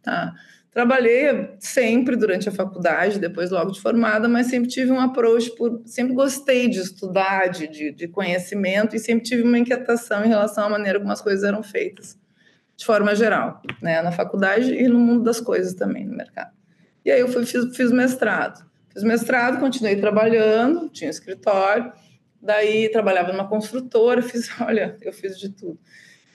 tá? 0.00 0.32
Trabalhei 0.70 1.50
sempre 1.58 2.14
durante 2.14 2.48
a 2.48 2.52
faculdade, 2.52 3.18
depois 3.18 3.50
logo 3.50 3.72
de 3.72 3.80
formada, 3.80 4.28
mas 4.28 4.46
sempre 4.46 4.68
tive 4.68 4.92
um 4.92 5.00
approach 5.00 5.50
por, 5.56 5.82
sempre 5.84 6.14
gostei 6.14 6.68
de 6.68 6.78
estudar, 6.78 7.48
de, 7.48 7.90
de 7.90 8.06
conhecimento 8.06 8.94
e 8.94 9.00
sempre 9.00 9.24
tive 9.24 9.42
uma 9.42 9.58
inquietação 9.58 10.24
em 10.24 10.28
relação 10.28 10.64
à 10.64 10.70
maneira 10.70 11.00
como 11.00 11.10
as 11.10 11.20
coisas 11.20 11.42
eram 11.42 11.62
feitas, 11.62 12.16
de 12.76 12.84
forma 12.84 13.14
geral, 13.14 13.62
né, 13.80 14.02
na 14.02 14.10
faculdade 14.10 14.72
e 14.74 14.88
no 14.88 14.98
mundo 14.98 15.22
das 15.22 15.40
coisas 15.40 15.74
também, 15.74 16.04
no 16.04 16.16
mercado. 16.16 16.52
E 17.04 17.10
aí 17.10 17.20
eu 17.20 17.28
fui, 17.28 17.44
fiz, 17.46 17.76
fiz 17.76 17.92
mestrado. 17.92 18.64
Fiz 18.92 19.02
mestrado, 19.02 19.60
continuei 19.60 19.96
trabalhando, 19.96 20.88
tinha 20.88 21.10
escritório, 21.10 21.92
daí 22.40 22.88
trabalhava 22.90 23.32
numa 23.32 23.48
construtora, 23.48 24.22
fiz, 24.22 24.48
olha, 24.60 24.96
eu 25.00 25.12
fiz 25.12 25.38
de 25.38 25.50
tudo. 25.50 25.78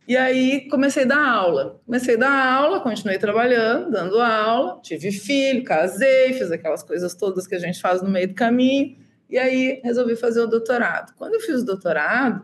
E 0.07 0.17
aí 0.17 0.67
comecei 0.69 1.03
a 1.03 1.07
dar 1.07 1.23
aula. 1.23 1.79
Comecei 1.85 2.15
a 2.15 2.17
dar 2.17 2.53
aula, 2.53 2.79
continuei 2.81 3.19
trabalhando, 3.19 3.91
dando 3.91 4.19
aula, 4.19 4.79
tive 4.81 5.11
filho, 5.11 5.63
casei, 5.63 6.33
fiz 6.33 6.51
aquelas 6.51 6.81
coisas 6.81 7.13
todas 7.13 7.45
que 7.45 7.53
a 7.53 7.59
gente 7.59 7.79
faz 7.79 8.01
no 8.01 8.09
meio 8.09 8.27
do 8.27 8.33
caminho, 8.33 8.97
e 9.29 9.37
aí 9.37 9.79
resolvi 9.83 10.15
fazer 10.15 10.41
o 10.41 10.47
doutorado. 10.47 11.13
Quando 11.15 11.35
eu 11.35 11.39
fiz 11.39 11.61
o 11.61 11.65
doutorado 11.65 12.43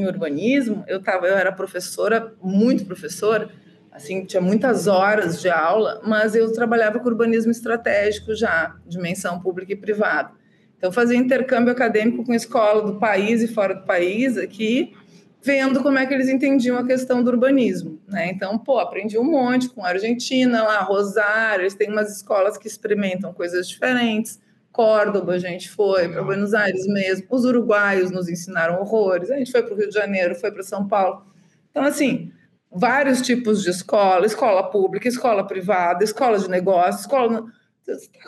em 0.00 0.06
urbanismo, 0.06 0.84
eu 0.86 1.02
tava, 1.02 1.26
eu 1.26 1.36
era 1.36 1.52
professora, 1.52 2.34
muito 2.42 2.84
professora, 2.84 3.48
assim, 3.90 4.24
tinha 4.24 4.40
muitas 4.40 4.86
horas 4.86 5.40
de 5.40 5.48
aula, 5.48 6.00
mas 6.06 6.34
eu 6.34 6.52
trabalhava 6.52 7.00
com 7.00 7.08
urbanismo 7.08 7.50
estratégico 7.50 8.34
já, 8.34 8.76
dimensão 8.86 9.40
pública 9.40 9.72
e 9.72 9.76
privada. 9.76 10.30
Então, 10.76 10.92
fazia 10.92 11.16
intercâmbio 11.16 11.72
acadêmico 11.72 12.24
com 12.24 12.32
escola 12.32 12.82
do 12.82 12.98
país 12.98 13.42
e 13.42 13.48
fora 13.48 13.74
do 13.74 13.84
país 13.84 14.38
aqui, 14.38 14.94
vendo 15.42 15.82
como 15.82 15.98
é 15.98 16.06
que 16.06 16.14
eles 16.14 16.28
entendiam 16.28 16.78
a 16.78 16.86
questão 16.86 17.22
do 17.22 17.30
urbanismo, 17.30 18.00
né? 18.06 18.30
Então, 18.30 18.56
pô, 18.58 18.78
aprendi 18.78 19.18
um 19.18 19.24
monte 19.24 19.68
com 19.68 19.84
a 19.84 19.88
Argentina, 19.88 20.62
lá, 20.62 20.80
Rosário, 20.82 21.62
eles 21.62 21.74
têm 21.74 21.90
umas 21.90 22.14
escolas 22.14 22.56
que 22.56 22.68
experimentam 22.68 23.32
coisas 23.32 23.68
diferentes. 23.68 24.40
Córdoba, 24.78 25.32
a 25.32 25.38
gente 25.40 25.68
foi 25.68 26.08
para 26.08 26.22
Buenos 26.22 26.54
Aires 26.54 26.86
mesmo. 26.86 27.26
Os 27.30 27.44
uruguaios 27.44 28.12
nos 28.12 28.28
ensinaram 28.28 28.80
horrores. 28.80 29.28
A 29.28 29.36
gente 29.36 29.50
foi 29.50 29.60
para 29.60 29.74
o 29.74 29.76
Rio 29.76 29.88
de 29.88 29.94
Janeiro, 29.94 30.36
foi 30.36 30.52
para 30.52 30.62
São 30.62 30.86
Paulo. 30.86 31.26
Então, 31.68 31.82
assim, 31.82 32.30
vários 32.70 33.20
tipos 33.20 33.64
de 33.64 33.70
escola, 33.70 34.24
escola 34.24 34.70
pública, 34.70 35.08
escola 35.08 35.44
privada, 35.44 36.04
escola 36.04 36.38
de 36.38 36.48
negócios, 36.48 37.00
escola. 37.00 37.44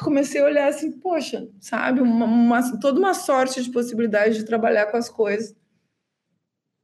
Comecei 0.00 0.40
a 0.40 0.44
olhar 0.44 0.66
assim, 0.66 0.90
poxa, 0.90 1.48
sabe, 1.60 2.00
uma, 2.00 2.26
uma, 2.26 2.80
toda 2.80 2.98
uma 2.98 3.14
sorte 3.14 3.62
de 3.62 3.70
possibilidades 3.70 4.36
de 4.36 4.44
trabalhar 4.44 4.86
com 4.86 4.96
as 4.96 5.08
coisas. 5.08 5.54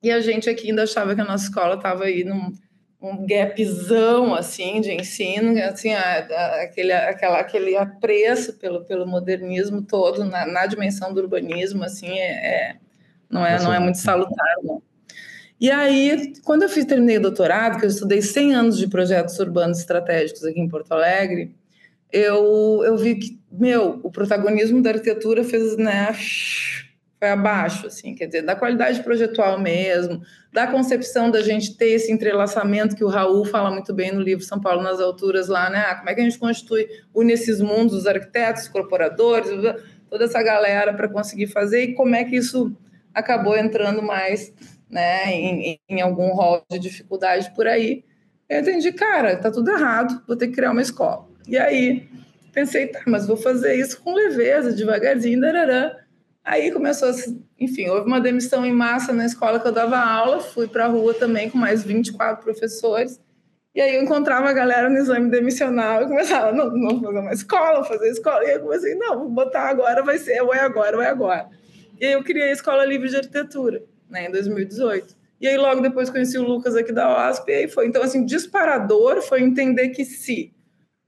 E 0.00 0.12
a 0.12 0.20
gente 0.20 0.48
aqui 0.48 0.70
ainda 0.70 0.84
achava 0.84 1.12
que 1.12 1.20
a 1.20 1.24
nossa 1.24 1.46
escola 1.46 1.74
estava 1.74 2.04
aí 2.04 2.22
num 2.22 2.52
um 3.10 3.26
gapzão 3.26 4.34
assim 4.34 4.80
de 4.80 4.92
ensino, 4.92 5.58
assim, 5.62 5.92
a, 5.92 6.26
a, 6.26 6.62
aquele, 6.62 6.92
aquela, 6.92 7.38
aquele 7.38 7.76
apreço 7.76 8.54
pelo, 8.54 8.84
pelo 8.84 9.06
modernismo 9.06 9.82
todo 9.82 10.24
na, 10.24 10.46
na 10.46 10.66
dimensão 10.66 11.12
do 11.12 11.20
urbanismo, 11.20 11.84
assim, 11.84 12.18
é, 12.18 12.70
é 12.70 12.76
não 13.28 13.44
é, 13.44 13.62
não 13.62 13.72
é 13.72 13.78
muito 13.78 13.98
salutar, 13.98 14.56
não. 14.62 14.82
E 15.58 15.70
aí, 15.70 16.34
quando 16.44 16.64
eu 16.64 16.68
fiz, 16.68 16.84
terminei 16.84 17.16
o 17.16 17.22
doutorado, 17.22 17.78
que 17.78 17.86
eu 17.86 17.88
estudei 17.88 18.20
100 18.20 18.54
anos 18.54 18.78
de 18.78 18.88
projetos 18.88 19.38
urbanos 19.38 19.78
estratégicos 19.78 20.44
aqui 20.44 20.60
em 20.60 20.68
Porto 20.68 20.92
Alegre, 20.92 21.54
eu, 22.12 22.82
eu 22.84 22.96
vi 22.96 23.16
que, 23.16 23.40
meu, 23.50 24.00
o 24.02 24.10
protagonismo 24.10 24.82
da 24.82 24.90
arquitetura 24.90 25.42
fez, 25.42 25.76
né, 25.76 26.14
abaixo, 27.30 27.86
assim, 27.86 28.14
quer 28.14 28.26
dizer, 28.26 28.42
da 28.42 28.56
qualidade 28.56 29.02
projetual 29.02 29.58
mesmo, 29.58 30.22
da 30.52 30.66
concepção 30.66 31.30
da 31.30 31.42
gente 31.42 31.76
ter 31.76 31.90
esse 31.90 32.12
entrelaçamento 32.12 32.96
que 32.96 33.04
o 33.04 33.08
Raul 33.08 33.44
fala 33.44 33.70
muito 33.70 33.92
bem 33.92 34.12
no 34.12 34.20
livro 34.20 34.44
São 34.44 34.60
Paulo 34.60 34.82
nas 34.82 35.00
Alturas 35.00 35.48
lá, 35.48 35.70
né, 35.70 35.84
ah, 35.88 35.94
como 35.96 36.10
é 36.10 36.14
que 36.14 36.20
a 36.20 36.24
gente 36.24 36.38
constitui, 36.38 36.88
une 37.14 37.32
esses 37.32 37.60
mundos, 37.60 37.94
os 37.94 38.06
arquitetos, 38.06 38.62
os 38.62 38.68
corporadores, 38.68 39.50
toda 40.08 40.24
essa 40.24 40.42
galera 40.42 40.94
para 40.94 41.08
conseguir 41.08 41.48
fazer 41.48 41.82
e 41.82 41.94
como 41.94 42.14
é 42.14 42.24
que 42.24 42.36
isso 42.36 42.76
acabou 43.14 43.56
entrando 43.56 44.02
mais 44.02 44.52
né, 44.90 45.32
em, 45.32 45.80
em 45.88 46.00
algum 46.00 46.28
rol 46.28 46.62
de 46.70 46.78
dificuldade 46.78 47.52
por 47.54 47.66
aí. 47.66 48.04
Eu 48.48 48.60
entendi, 48.60 48.92
cara, 48.92 49.36
tá 49.36 49.50
tudo 49.50 49.70
errado, 49.70 50.22
vou 50.26 50.36
ter 50.36 50.48
que 50.48 50.54
criar 50.54 50.70
uma 50.70 50.82
escola. 50.82 51.26
E 51.48 51.58
aí 51.58 52.08
pensei, 52.52 52.86
tá, 52.86 53.02
mas 53.06 53.26
vou 53.26 53.36
fazer 53.36 53.74
isso 53.74 54.00
com 54.00 54.14
leveza, 54.14 54.72
devagarzinho, 54.72 55.40
dararã. 55.40 55.90
Aí 56.46 56.70
começou, 56.70 57.08
a, 57.08 57.12
enfim, 57.58 57.88
houve 57.88 58.06
uma 58.06 58.20
demissão 58.20 58.64
em 58.64 58.70
massa 58.70 59.12
na 59.12 59.26
escola 59.26 59.58
que 59.58 59.66
eu 59.66 59.72
dava 59.72 59.98
aula, 59.98 60.38
fui 60.38 60.68
para 60.68 60.84
a 60.84 60.88
rua 60.88 61.12
também 61.12 61.50
com 61.50 61.58
mais 61.58 61.82
24 61.82 62.44
professores. 62.44 63.20
E 63.74 63.80
aí 63.80 63.96
eu 63.96 64.02
encontrava 64.04 64.48
a 64.48 64.52
galera 64.52 64.88
no 64.88 64.96
exame 64.96 65.28
demissional 65.28 66.04
e 66.04 66.06
começava, 66.06 66.52
não, 66.52 66.70
não 66.70 67.02
fazer 67.02 67.18
uma 67.18 67.32
escola, 67.32 67.82
fazer 67.82 68.10
escola. 68.10 68.44
E 68.44 68.52
eu 68.52 68.60
comecei, 68.60 68.94
não, 68.94 69.18
vou 69.18 69.28
botar 69.28 69.68
agora, 69.68 70.04
vai 70.04 70.18
ser, 70.18 70.40
ou 70.40 70.54
é 70.54 70.60
agora, 70.60 70.96
ou 70.96 71.02
é 71.02 71.08
agora. 71.08 71.48
E 72.00 72.06
aí 72.06 72.12
eu 72.12 72.22
criei 72.22 72.50
a 72.50 72.52
Escola 72.52 72.84
Livre 72.84 73.08
de 73.08 73.16
Arquitetura 73.16 73.82
né, 74.08 74.28
em 74.28 74.30
2018. 74.30 75.16
E 75.40 75.48
aí 75.48 75.56
logo 75.56 75.80
depois 75.80 76.08
conheci 76.08 76.38
o 76.38 76.42
Lucas 76.44 76.76
aqui 76.76 76.92
da 76.92 77.28
OSP 77.28 77.50
e 77.50 77.54
aí 77.54 77.68
foi. 77.68 77.88
Então, 77.88 78.02
assim, 78.02 78.24
disparador 78.24 79.20
foi 79.20 79.42
entender 79.42 79.88
que 79.88 80.04
se 80.04 80.54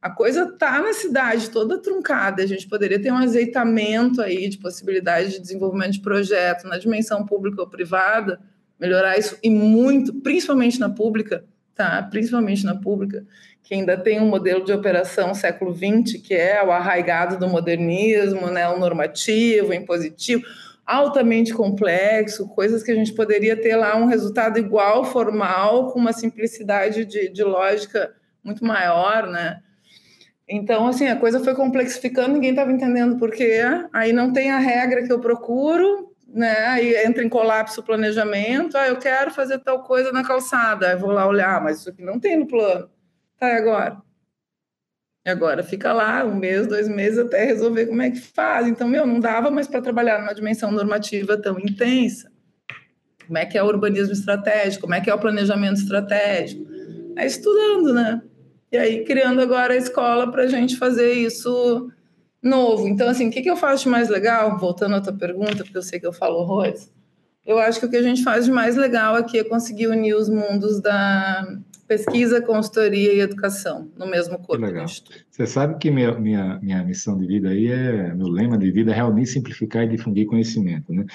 a 0.01 0.11
coisa 0.11 0.47
tá 0.53 0.81
na 0.81 0.93
cidade 0.93 1.51
toda 1.51 1.83
truncada, 1.83 2.43
a 2.43 2.47
gente 2.47 2.69
poderia 2.69 3.01
ter 3.01 3.13
um 3.13 3.17
azeitamento 3.17 4.23
aí 4.23 4.49
de 4.49 4.59
possibilidade 4.59 5.31
de 5.31 5.41
desenvolvimento 5.41 5.93
de 5.93 6.01
projeto 6.01 6.69
na 6.69 6.79
dimensão 6.79 7.27
pública 7.27 7.61
ou 7.61 7.69
privada, 7.69 8.41
melhorar 8.79 9.19
isso 9.19 9.37
e 9.43 9.51
muito, 9.51 10.15
principalmente 10.15 10.79
na 10.79 10.89
pública, 10.89 11.45
tá? 11.75 12.01
Principalmente 12.05 12.65
na 12.65 12.77
pública, 12.77 13.27
que 13.63 13.75
ainda 13.75 13.97
tem 13.97 14.21
um 14.21 14.29
modelo 14.29 14.65
de 14.65 14.73
operação 14.73 15.35
século 15.35 15.75
XX, 15.75 16.23
que 16.23 16.33
é 16.33 16.65
o 16.65 16.71
arraigado 16.71 17.37
do 17.37 17.49
modernismo, 17.49 18.47
né, 18.47 18.69
o 18.69 18.79
normativo, 18.79 19.71
o 19.71 19.75
impositivo 19.75 20.45
altamente 20.87 21.53
complexo, 21.53 22.49
coisas 22.49 22.83
que 22.83 22.91
a 22.91 22.95
gente 22.95 23.13
poderia 23.13 23.61
ter 23.61 23.77
lá 23.77 23.95
um 23.97 24.07
resultado 24.07 24.59
igual, 24.59 25.05
formal, 25.05 25.93
com 25.93 25.99
uma 25.99 26.15
simplicidade 26.15 27.05
de, 27.05 27.29
de 27.29 27.45
lógica 27.45 28.15
muito 28.43 28.65
maior, 28.65 29.27
né? 29.27 29.61
Então, 30.49 30.87
assim, 30.87 31.07
a 31.07 31.17
coisa 31.17 31.41
foi 31.45 31.55
complexificando, 31.55 32.33
ninguém 32.33 32.51
estava 32.51 32.73
entendendo 32.73 33.19
por 33.19 33.31
quê. 33.31 33.61
Aí 33.93 34.13
não 34.13 34.33
tem 34.33 34.51
a 34.51 34.59
regra 34.59 35.05
que 35.05 35.13
eu 35.13 35.21
procuro, 35.21 36.15
né? 36.27 36.67
Aí 36.69 36.97
entra 37.05 37.23
em 37.23 37.29
colapso 37.29 37.81
o 37.81 37.85
planejamento. 37.85 38.77
Ah, 38.77 38.89
eu 38.89 38.97
quero 38.97 39.31
fazer 39.31 39.59
tal 39.59 39.83
coisa 39.83 40.11
na 40.11 40.25
calçada. 40.25 40.89
Aí 40.89 40.97
vou 40.97 41.11
lá 41.11 41.27
olhar, 41.27 41.63
mas 41.63 41.81
isso 41.81 41.91
aqui 41.91 42.03
não 42.03 42.19
tem 42.19 42.39
no 42.39 42.47
plano. 42.47 42.89
Tá, 43.39 43.49
e 43.51 43.57
agora? 43.57 43.99
E 45.27 45.31
agora 45.31 45.63
fica 45.63 45.93
lá 45.93 46.25
um 46.25 46.35
mês, 46.35 46.67
dois 46.67 46.89
meses 46.89 47.19
até 47.19 47.45
resolver 47.45 47.87
como 47.87 48.01
é 48.01 48.11
que 48.11 48.19
faz. 48.19 48.67
Então, 48.67 48.89
meu, 48.89 49.07
não 49.07 49.21
dava 49.21 49.51
mais 49.51 49.69
para 49.69 49.83
trabalhar 49.83 50.19
numa 50.19 50.35
dimensão 50.35 50.73
normativa 50.73 51.37
tão 51.37 51.59
intensa. 51.59 52.33
Como 53.27 53.37
é 53.37 53.45
que 53.45 53.59
é 53.59 53.63
o 53.63 53.67
urbanismo 53.67 54.15
estratégico? 54.15 54.83
Como 54.83 54.95
é 54.95 55.03
que 55.03 55.11
é 55.11 55.15
o 55.15 55.19
planejamento 55.19 55.77
estratégico? 55.77 56.67
É 57.15 57.27
estudando, 57.27 57.93
né? 57.93 58.23
E 58.71 58.77
aí, 58.77 59.05
criando 59.05 59.41
agora 59.41 59.75
a 59.75 59.77
escola 59.77 60.31
para 60.31 60.43
a 60.43 60.47
gente 60.47 60.77
fazer 60.77 61.13
isso 61.13 61.91
novo. 62.43 62.87
Então, 62.87 63.09
assim, 63.09 63.29
o 63.29 63.31
que, 63.31 63.43
que 63.43 63.51
eu 63.51 63.57
faço 63.57 63.85
de 63.85 63.89
mais 63.89 64.09
legal? 64.09 64.59
Voltando 64.59 64.95
à 64.95 65.01
tua 65.01 65.13
pergunta, 65.13 65.65
porque 65.65 65.77
eu 65.77 65.83
sei 65.83 65.99
que 65.99 66.07
eu 66.07 66.13
falo 66.13 66.37
horrores. 66.37 66.93
Eu 67.47 67.59
acho 67.59 67.81
que 67.81 67.87
o 67.87 67.91
que 67.91 67.97
a 67.97 68.03
gente 68.03 68.23
faz 68.23 68.45
de 68.45 68.51
mais 68.51 68.77
legal 68.77 69.15
aqui 69.15 69.39
é 69.39 69.45
conseguir 69.45 69.87
unir 69.87 70.15
os 70.15 70.29
mundos 70.29 70.81
da 70.81 71.47
pesquisa, 71.89 72.43
consultoria 72.43 73.15
e 73.15 73.21
educação 73.21 73.91
no 73.97 74.07
mesmo 74.07 74.39
corpo 74.39 74.63
legal. 74.63 74.87
Você 74.87 75.47
sabe 75.47 75.79
que 75.79 75.91
minha, 75.91 76.13
minha, 76.19 76.59
minha 76.61 76.85
missão 76.85 77.19
de 77.19 77.27
vida 77.27 77.49
aí 77.49 77.69
é, 77.69 78.15
meu 78.15 78.29
lema 78.29 78.59
de 78.59 78.71
vida 78.71 78.93
é 78.93 78.95
realmente 78.95 79.31
simplificar 79.31 79.85
e 79.85 79.89
difundir 79.89 80.27
conhecimento, 80.27 80.93
né? 80.93 81.07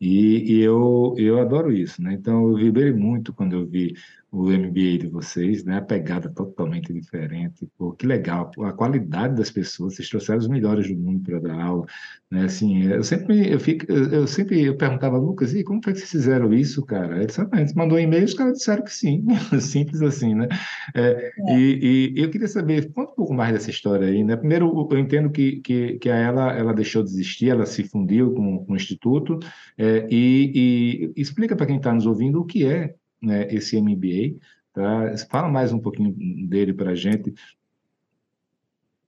E, 0.00 0.54
e 0.54 0.60
eu, 0.62 1.14
eu 1.18 1.40
adoro 1.40 1.72
isso, 1.72 2.00
né? 2.00 2.12
Então, 2.14 2.48
eu 2.48 2.56
vibrei 2.56 2.92
muito 2.92 3.32
quando 3.32 3.54
eu 3.54 3.66
vi 3.66 3.94
o 4.32 4.44
MBA 4.50 4.98
de 4.98 5.08
vocês, 5.08 5.62
né? 5.62 5.76
A 5.76 5.82
pegada 5.82 6.30
totalmente 6.30 6.90
diferente. 6.90 7.68
Pô, 7.76 7.92
que 7.92 8.06
legal, 8.06 8.50
a 8.62 8.72
qualidade 8.72 9.36
das 9.36 9.50
pessoas, 9.50 9.94
vocês 9.94 10.08
trouxeram 10.08 10.38
os 10.38 10.48
melhores 10.48 10.88
do 10.88 10.96
mundo 10.96 11.22
para 11.22 11.38
dar 11.38 11.60
aula, 11.62 11.84
né? 12.30 12.46
Assim, 12.46 12.82
eu 12.84 13.04
sempre 13.04 13.52
eu 13.52 13.60
fico, 13.60 13.92
eu 13.92 14.26
sempre 14.26 14.62
eu 14.62 14.74
perguntava 14.74 15.18
Lucas, 15.18 15.54
e 15.54 15.62
como 15.62 15.82
foi 15.84 15.92
que 15.92 15.98
vocês 15.98 16.10
fizeram 16.10 16.50
isso, 16.54 16.82
cara? 16.86 17.16
Ele 17.16 17.26
disse, 17.26 17.42
ah, 17.42 17.48
mandou 17.76 17.98
um 17.98 18.00
e-mail, 18.00 18.24
os 18.24 18.32
caras 18.32 18.56
disseram 18.56 18.82
que 18.82 18.94
sim, 18.94 19.22
simples 19.60 20.00
assim, 20.00 20.34
né? 20.34 20.48
É, 20.94 21.30
é. 21.48 21.58
E, 21.58 22.14
e, 22.16 22.22
eu 22.22 22.30
queria 22.30 22.48
saber, 22.48 22.90
conta 22.90 23.12
um 23.12 23.16
pouco 23.16 23.34
mais 23.34 23.52
dessa 23.52 23.68
história 23.68 24.08
aí, 24.08 24.24
né? 24.24 24.34
Primeiro, 24.34 24.88
eu 24.90 24.98
entendo 24.98 25.30
que 25.30 25.60
que, 25.60 25.98
que 25.98 26.08
a 26.08 26.16
ela 26.16 26.52
ela 26.56 26.72
deixou 26.72 27.02
de 27.02 27.10
existir, 27.10 27.50
ela 27.50 27.66
se 27.66 27.84
fundiu 27.84 28.32
com, 28.32 28.64
com 28.64 28.72
o 28.72 28.76
instituto, 28.76 29.38
é, 29.76 30.06
e, 30.10 31.12
e 31.14 31.20
explica 31.20 31.54
para 31.54 31.66
quem 31.66 31.76
está 31.76 31.92
nos 31.92 32.06
ouvindo 32.06 32.40
o 32.40 32.46
que 32.46 32.64
é 32.64 32.94
né, 33.22 33.46
esse 33.50 33.80
MBA. 33.80 34.38
Tá? 34.72 35.14
Fala 35.30 35.48
mais 35.48 35.72
um 35.72 35.78
pouquinho 35.78 36.14
dele 36.48 36.72
para 36.72 36.90
a 36.90 36.94
gente. 36.94 37.32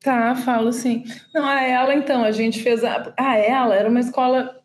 Tá, 0.00 0.36
falo 0.36 0.70
sim. 0.70 1.02
Não, 1.34 1.46
a 1.46 1.62
ela, 1.62 1.94
então, 1.94 2.22
a 2.22 2.30
gente 2.30 2.62
fez. 2.62 2.84
A, 2.84 3.14
a 3.18 3.36
ela 3.38 3.74
era 3.74 3.88
uma 3.88 4.00
escola. 4.00 4.60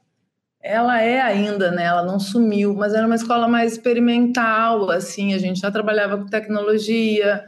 Ela 0.61 1.01
é 1.01 1.21
ainda, 1.21 1.71
né? 1.71 1.85
Ela 1.85 2.03
não 2.03 2.19
sumiu, 2.19 2.75
mas 2.75 2.93
era 2.93 3.05
uma 3.05 3.15
escola 3.15 3.47
mais 3.47 3.71
experimental, 3.71 4.91
assim. 4.91 5.33
A 5.33 5.37
gente 5.37 5.61
já 5.61 5.71
trabalhava 5.71 6.17
com 6.17 6.25
tecnologia, 6.25 7.45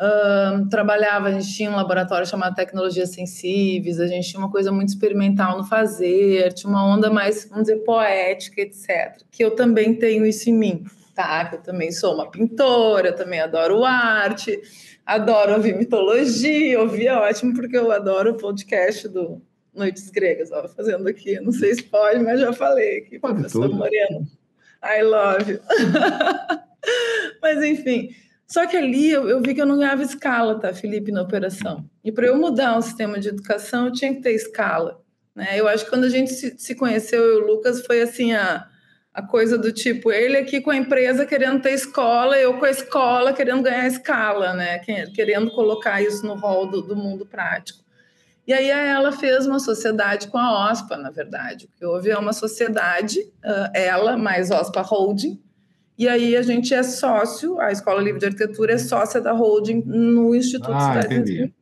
uh, 0.00 0.68
trabalhava, 0.68 1.28
a 1.28 1.30
gente 1.30 1.54
tinha 1.54 1.70
um 1.70 1.76
laboratório 1.76 2.26
chamado 2.26 2.56
Tecnologias 2.56 3.10
Sensíveis, 3.10 4.00
a 4.00 4.08
gente 4.08 4.28
tinha 4.28 4.40
uma 4.40 4.50
coisa 4.50 4.72
muito 4.72 4.88
experimental 4.88 5.56
no 5.56 5.62
fazer, 5.62 6.52
tinha 6.54 6.68
uma 6.68 6.84
onda 6.84 7.08
mais, 7.08 7.44
vamos 7.48 7.68
dizer, 7.68 7.84
poética, 7.84 8.60
etc. 8.60 9.22
Que 9.30 9.44
eu 9.44 9.52
também 9.52 9.94
tenho 9.94 10.26
isso 10.26 10.50
em 10.50 10.54
mim 10.54 10.84
tá? 11.14 11.44
Que 11.44 11.56
eu 11.56 11.62
também 11.62 11.92
sou 11.92 12.14
uma 12.14 12.30
pintora, 12.30 13.08
eu 13.08 13.16
também 13.16 13.40
adoro 13.40 13.84
arte, 13.84 14.60
adoro 15.04 15.54
ouvir 15.54 15.76
mitologia, 15.76 16.80
ouvir 16.80 17.06
é 17.06 17.14
ótimo, 17.14 17.54
porque 17.54 17.76
eu 17.76 17.90
adoro 17.90 18.32
o 18.32 18.36
podcast 18.36 19.08
do 19.08 19.42
Noites 19.74 20.10
Gregas, 20.10 20.50
ó, 20.50 20.66
fazendo 20.68 21.08
aqui, 21.08 21.40
não 21.40 21.52
sei 21.52 21.74
se 21.74 21.82
pode, 21.84 22.20
mas 22.22 22.40
já 22.40 22.52
falei 22.52 22.98
aqui, 22.98 23.18
professor 23.18 23.62
tudo. 23.62 23.76
Moreno. 23.76 24.26
I 24.82 25.02
love 25.02 25.52
you. 25.52 25.60
mas 27.42 27.62
enfim, 27.62 28.10
só 28.46 28.66
que 28.66 28.76
ali 28.76 29.10
eu, 29.10 29.28
eu, 29.28 29.40
vi 29.40 29.54
que 29.54 29.60
eu 29.60 29.66
não 29.66 29.78
ganhava 29.78 30.02
escala, 30.02 30.58
tá, 30.58 30.74
Felipe, 30.74 31.12
na 31.12 31.22
operação. 31.22 31.88
E 32.02 32.10
para 32.10 32.26
eu 32.26 32.36
mudar 32.36 32.76
um 32.76 32.82
sistema 32.82 33.20
de 33.20 33.28
educação, 33.28 33.86
eu 33.86 33.92
tinha 33.92 34.12
que 34.12 34.20
ter 34.20 34.32
escala. 34.32 35.00
Né? 35.34 35.58
Eu 35.58 35.68
acho 35.68 35.84
que 35.84 35.90
quando 35.90 36.04
a 36.04 36.08
gente 36.08 36.32
se, 36.32 36.58
se 36.58 36.74
conheceu, 36.74 37.22
eu 37.22 37.38
e 37.38 37.42
o 37.42 37.46
Lucas, 37.46 37.86
foi 37.86 38.02
assim, 38.02 38.32
a 38.32 38.66
a 39.12 39.22
coisa 39.22 39.58
do 39.58 39.72
tipo, 39.72 40.10
ele 40.12 40.36
aqui 40.36 40.60
com 40.60 40.70
a 40.70 40.76
empresa 40.76 41.26
querendo 41.26 41.60
ter 41.60 41.72
escola, 41.72 42.38
eu 42.38 42.54
com 42.58 42.64
a 42.64 42.70
escola 42.70 43.32
querendo 43.32 43.62
ganhar 43.62 43.86
escala, 43.86 44.54
né? 44.54 44.78
Querendo 45.14 45.50
colocar 45.50 46.00
isso 46.00 46.24
no 46.24 46.34
rol 46.34 46.66
do, 46.66 46.80
do 46.82 46.96
mundo 46.96 47.26
prático. 47.26 47.80
E 48.46 48.52
aí 48.52 48.68
ela 48.68 49.12
fez 49.12 49.46
uma 49.46 49.58
sociedade 49.58 50.28
com 50.28 50.38
a 50.38 50.70
OSPA, 50.70 50.96
na 50.96 51.10
verdade. 51.10 51.66
O 51.66 51.78
que 51.78 51.84
houve 51.84 52.10
é 52.10 52.18
uma 52.18 52.32
sociedade, 52.32 53.18
ela 53.74 54.16
mais 54.16 54.50
OSPA 54.50 54.82
Holding, 54.82 55.40
e 56.00 56.08
aí 56.08 56.34
a 56.34 56.40
gente 56.40 56.72
é 56.72 56.82
sócio, 56.82 57.60
a 57.60 57.70
Escola 57.70 58.00
Livre 58.00 58.18
de 58.18 58.24
Arquitetura 58.24 58.72
é 58.72 58.78
sócia 58.78 59.20
da 59.20 59.32
holding 59.32 59.82
no 59.84 60.34
Instituto 60.34 60.72
ah, 60.72 60.94
Cidade 60.94 61.14
entendi. 61.14 61.52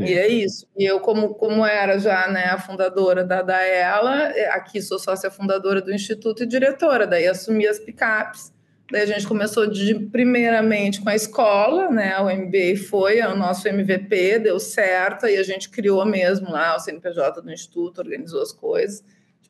E 0.00 0.14
é 0.14 0.28
isso. 0.28 0.66
E 0.76 0.84
eu, 0.84 1.00
como, 1.00 1.34
como 1.34 1.64
era 1.64 1.98
já 1.98 2.28
né, 2.28 2.44
a 2.46 2.58
fundadora 2.58 3.24
da, 3.24 3.42
da 3.42 3.64
ELA, 3.66 4.32
é, 4.32 4.48
aqui 4.50 4.82
sou 4.82 4.98
sócia 4.98 5.30
fundadora 5.30 5.80
do 5.80 5.92
Instituto 5.92 6.42
e 6.42 6.46
diretora, 6.46 7.06
daí 7.06 7.26
assumi 7.26 7.66
as 7.66 7.78
picapes. 7.78 8.52
Daí 8.90 9.02
a 9.02 9.06
gente 9.06 9.26
começou 9.26 9.66
de, 9.66 9.94
primeiramente 9.94 11.00
com 11.00 11.08
a 11.08 11.14
escola, 11.14 11.90
né? 11.90 12.18
O 12.18 12.26
MBA 12.26 12.76
foi 12.88 13.20
o 13.22 13.34
nosso 13.34 13.66
MVP, 13.66 14.40
deu 14.40 14.60
certo, 14.60 15.26
e 15.26 15.36
a 15.36 15.42
gente 15.42 15.70
criou 15.70 16.04
mesmo 16.04 16.50
lá 16.50 16.76
o 16.76 16.80
CNPJ 16.80 17.40
do 17.40 17.50
Instituto, 17.50 17.98
organizou 17.98 18.42
as 18.42 18.52
coisas. 18.52 19.02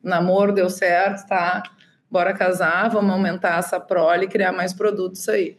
namoro 0.02 0.52
deu 0.52 0.70
certo, 0.70 1.26
tá? 1.26 1.62
Bora 2.08 2.32
casar, 2.32 2.88
vamos 2.90 3.10
aumentar 3.10 3.58
essa 3.58 3.80
prole 3.80 4.26
e 4.26 4.28
criar 4.28 4.52
mais 4.52 4.72
produtos 4.72 5.28
aí. 5.28 5.56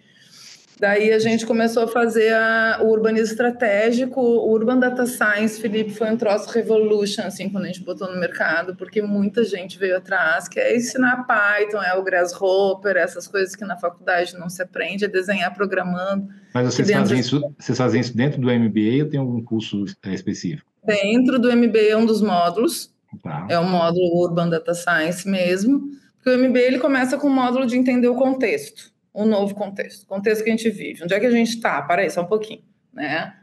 Daí 0.77 1.13
a 1.13 1.19
gente 1.19 1.45
começou 1.45 1.83
a 1.83 1.88
fazer 1.88 2.33
a, 2.33 2.79
o 2.81 2.88
urbanismo 2.88 3.27
estratégico, 3.27 4.19
o 4.19 4.51
Urban 4.51 4.77
Data 4.77 5.05
Science, 5.05 5.59
Felipe, 5.59 5.91
foi 5.91 6.11
um 6.11 6.17
troço 6.17 6.49
revolution, 6.49 7.21
assim, 7.21 7.49
quando 7.49 7.63
a 7.63 7.67
gente 7.67 7.83
botou 7.83 8.11
no 8.11 8.19
mercado, 8.19 8.75
porque 8.75 9.01
muita 9.01 9.45
gente 9.45 9.79
veio 9.79 9.95
atrás, 9.95 10.49
que 10.49 10.59
é 10.59 10.75
ensinar 10.75 11.25
Python, 11.25 11.81
é 11.81 11.93
o 11.95 12.03
Grasshopper, 12.03 12.97
essas 12.97 13.25
coisas 13.25 13.55
que 13.55 13.63
na 13.63 13.77
faculdade 13.77 14.38
não 14.38 14.49
se 14.49 14.61
aprende, 14.61 15.05
é 15.05 15.07
desenhar 15.07 15.53
programando. 15.53 16.27
Mas 16.53 16.73
vocês, 16.73 16.88
dentro... 16.88 17.03
fazem, 17.03 17.19
isso, 17.19 17.55
vocês 17.57 17.77
fazem 17.77 18.01
isso 18.01 18.15
dentro 18.15 18.41
do 18.41 18.47
MBA 18.47 19.03
ou 19.03 19.09
tem 19.09 19.19
algum 19.19 19.41
curso 19.41 19.85
é, 20.03 20.13
específico? 20.13 20.69
Dentro 20.83 21.39
do 21.39 21.55
MBA 21.55 21.89
é 21.91 21.97
um 21.97 22.05
dos 22.05 22.21
módulos, 22.21 22.93
tá. 23.23 23.47
é 23.49 23.57
o 23.57 23.63
módulo 23.63 24.21
Urban 24.21 24.49
Data 24.49 24.73
Science 24.73 25.27
mesmo, 25.27 25.83
porque 26.17 26.29
o 26.29 26.49
MBA 26.49 26.59
ele 26.59 26.79
começa 26.79 27.17
com 27.17 27.27
o 27.27 27.33
módulo 27.33 27.65
de 27.65 27.77
entender 27.77 28.09
o 28.09 28.15
contexto 28.15 28.93
um 29.15 29.25
novo 29.25 29.56
contexto, 29.56 30.06
contexto 30.06 30.43
que 30.43 30.49
a 30.49 30.56
gente 30.56 30.69
vive. 30.69 31.04
Onde 31.04 31.13
é 31.13 31.19
que 31.19 31.25
a 31.25 31.32
gente 31.32 31.49
está? 31.49 31.82
Para 31.82 32.01
aí, 32.01 32.10
só 32.10 32.21
um 32.21 32.28
pouquinho, 32.28 32.63
né? 32.93 33.34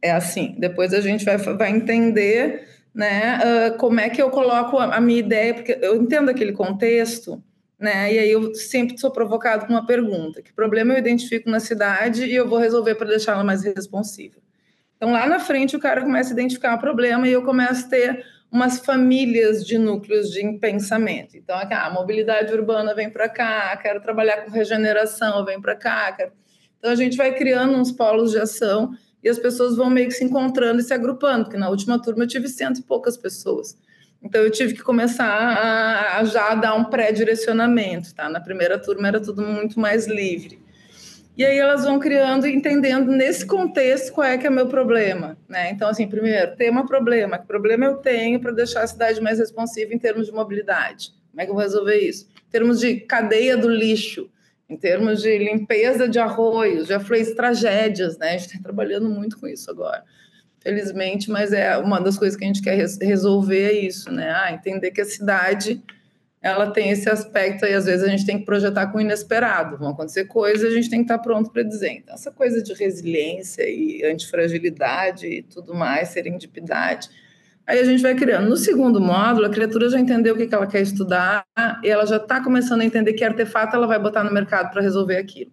É 0.00 0.10
assim. 0.10 0.56
Depois 0.58 0.94
a 0.94 1.00
gente 1.00 1.24
vai, 1.24 1.36
vai 1.36 1.70
entender, 1.70 2.66
né? 2.94 3.38
Uh, 3.38 3.76
como 3.76 4.00
é 4.00 4.08
que 4.08 4.22
eu 4.22 4.30
coloco 4.30 4.78
a, 4.78 4.96
a, 4.96 5.00
minha 5.00 5.20
ideia, 5.20 5.54
porque 5.54 5.78
eu 5.82 5.96
entendo 5.96 6.30
aquele 6.30 6.52
contexto, 6.52 7.42
né? 7.78 8.12
E 8.12 8.18
aí 8.18 8.30
eu 8.30 8.54
sempre 8.54 8.98
sou 8.98 9.10
provocado 9.10 9.66
com 9.66 9.74
uma 9.74 9.86
pergunta: 9.86 10.40
que 10.40 10.52
problema 10.52 10.94
eu 10.94 10.98
identifico 10.98 11.50
na 11.50 11.60
cidade 11.60 12.24
e 12.24 12.34
eu 12.34 12.48
vou 12.48 12.58
resolver 12.58 12.94
para 12.94 13.08
deixá-la 13.08 13.44
mais 13.44 13.62
responsiva. 13.62 14.36
Então 14.96 15.12
lá 15.12 15.26
na 15.26 15.38
frente 15.38 15.76
o 15.76 15.80
cara 15.80 16.00
começa 16.00 16.30
a 16.30 16.32
identificar 16.32 16.76
o 16.76 16.80
problema 16.80 17.28
e 17.28 17.32
eu 17.32 17.42
começo 17.42 17.86
a 17.86 17.88
ter 17.88 18.24
umas 18.52 18.80
famílias 18.80 19.64
de 19.64 19.78
núcleos 19.78 20.30
de 20.30 20.58
pensamento. 20.58 21.38
Então, 21.38 21.56
aqui, 21.56 21.72
ah, 21.72 21.86
a 21.86 21.90
mobilidade 21.90 22.52
urbana 22.52 22.94
vem 22.94 23.08
para 23.08 23.26
cá, 23.26 23.74
quero 23.78 23.98
trabalhar 24.02 24.44
com 24.44 24.50
regeneração, 24.50 25.42
vem 25.42 25.58
para 25.58 25.74
cá. 25.74 26.12
Quero... 26.12 26.32
Então, 26.78 26.90
a 26.90 26.94
gente 26.94 27.16
vai 27.16 27.34
criando 27.34 27.74
uns 27.74 27.90
polos 27.90 28.32
de 28.32 28.38
ação 28.38 28.90
e 29.24 29.28
as 29.28 29.38
pessoas 29.38 29.74
vão 29.74 29.88
meio 29.88 30.08
que 30.08 30.14
se 30.14 30.22
encontrando 30.22 30.80
e 30.80 30.84
se 30.84 30.92
agrupando, 30.92 31.44
porque 31.44 31.56
na 31.56 31.70
última 31.70 32.00
turma 32.00 32.24
eu 32.24 32.28
tive 32.28 32.46
cento 32.46 32.80
e 32.80 32.82
poucas 32.82 33.16
pessoas. 33.16 33.74
Então, 34.22 34.42
eu 34.42 34.50
tive 34.50 34.74
que 34.74 34.82
começar 34.82 35.26
a, 35.26 36.18
a 36.18 36.24
já 36.24 36.54
dar 36.54 36.74
um 36.74 36.84
pré-direcionamento, 36.84 38.14
tá? 38.14 38.28
Na 38.28 38.40
primeira 38.40 38.78
turma 38.78 39.08
era 39.08 39.18
tudo 39.18 39.40
muito 39.40 39.80
mais 39.80 40.06
livre. 40.06 40.61
E 41.36 41.44
aí 41.44 41.56
elas 41.56 41.84
vão 41.84 41.98
criando 41.98 42.46
e 42.46 42.54
entendendo 42.54 43.10
nesse 43.10 43.46
contexto 43.46 44.12
qual 44.12 44.26
é 44.26 44.36
que 44.36 44.46
é 44.46 44.50
meu 44.50 44.68
problema, 44.68 45.38
né? 45.48 45.70
Então, 45.70 45.88
assim, 45.88 46.06
primeiro, 46.06 46.54
tema 46.56 46.86
problema. 46.86 47.38
Que 47.38 47.46
problema 47.46 47.86
eu 47.86 47.96
tenho 47.96 48.38
para 48.38 48.52
deixar 48.52 48.82
a 48.82 48.86
cidade 48.86 49.20
mais 49.20 49.38
responsiva 49.38 49.94
em 49.94 49.98
termos 49.98 50.26
de 50.26 50.32
mobilidade? 50.32 51.10
Como 51.30 51.40
é 51.40 51.44
que 51.44 51.50
eu 51.50 51.54
vou 51.54 51.62
resolver 51.62 51.96
isso? 51.96 52.28
Em 52.48 52.50
termos 52.50 52.78
de 52.80 52.96
cadeia 52.96 53.56
do 53.56 53.70
lixo, 53.70 54.30
em 54.68 54.76
termos 54.76 55.22
de 55.22 55.38
limpeza 55.38 56.06
de 56.06 56.18
arroios, 56.18 56.88
já 56.88 57.00
falei 57.00 57.24
tragédias, 57.34 58.18
né? 58.18 58.28
A 58.28 58.32
gente 58.32 58.48
está 58.48 58.62
trabalhando 58.62 59.08
muito 59.08 59.38
com 59.38 59.46
isso 59.46 59.70
agora. 59.70 60.04
felizmente, 60.60 61.28
mas 61.28 61.52
é 61.52 61.76
uma 61.76 62.00
das 62.00 62.16
coisas 62.16 62.38
que 62.38 62.44
a 62.44 62.46
gente 62.46 62.62
quer 62.62 62.76
resolver 62.76 63.64
é 63.64 63.72
isso, 63.72 64.12
né? 64.12 64.30
Ah, 64.30 64.52
entender 64.52 64.92
que 64.92 65.00
a 65.00 65.04
cidade 65.04 65.82
ela 66.42 66.70
tem 66.72 66.90
esse 66.90 67.08
aspecto 67.08 67.64
e 67.64 67.72
às 67.72 67.84
vezes 67.84 68.04
a 68.04 68.08
gente 68.08 68.26
tem 68.26 68.38
que 68.38 68.44
projetar 68.44 68.88
com 68.88 68.98
o 68.98 69.00
inesperado, 69.00 69.78
vão 69.78 69.90
acontecer 69.90 70.24
coisas, 70.24 70.72
a 70.72 70.74
gente 70.74 70.90
tem 70.90 70.98
que 70.98 71.04
estar 71.04 71.18
pronto 71.18 71.50
para 71.50 71.62
dizer. 71.62 71.92
Então, 71.92 72.14
essa 72.14 72.32
coisa 72.32 72.60
de 72.60 72.74
resiliência 72.74 73.62
e 73.62 74.04
antifragilidade 74.04 75.26
e 75.26 75.42
tudo 75.42 75.72
mais, 75.72 76.08
serendipidade, 76.08 77.08
aí 77.64 77.78
a 77.78 77.84
gente 77.84 78.02
vai 78.02 78.16
criando. 78.16 78.48
No 78.48 78.56
segundo 78.56 79.00
módulo, 79.00 79.46
a 79.46 79.50
criatura 79.50 79.88
já 79.88 80.00
entendeu 80.00 80.34
o 80.34 80.36
que 80.36 80.52
ela 80.52 80.66
quer 80.66 80.82
estudar 80.82 81.44
e 81.80 81.88
ela 81.88 82.04
já 82.04 82.16
está 82.16 82.42
começando 82.42 82.80
a 82.80 82.84
entender 82.84 83.12
que 83.12 83.24
artefato 83.24 83.76
ela 83.76 83.86
vai 83.86 84.00
botar 84.00 84.24
no 84.24 84.32
mercado 84.32 84.72
para 84.72 84.82
resolver 84.82 85.18
aquilo. 85.18 85.52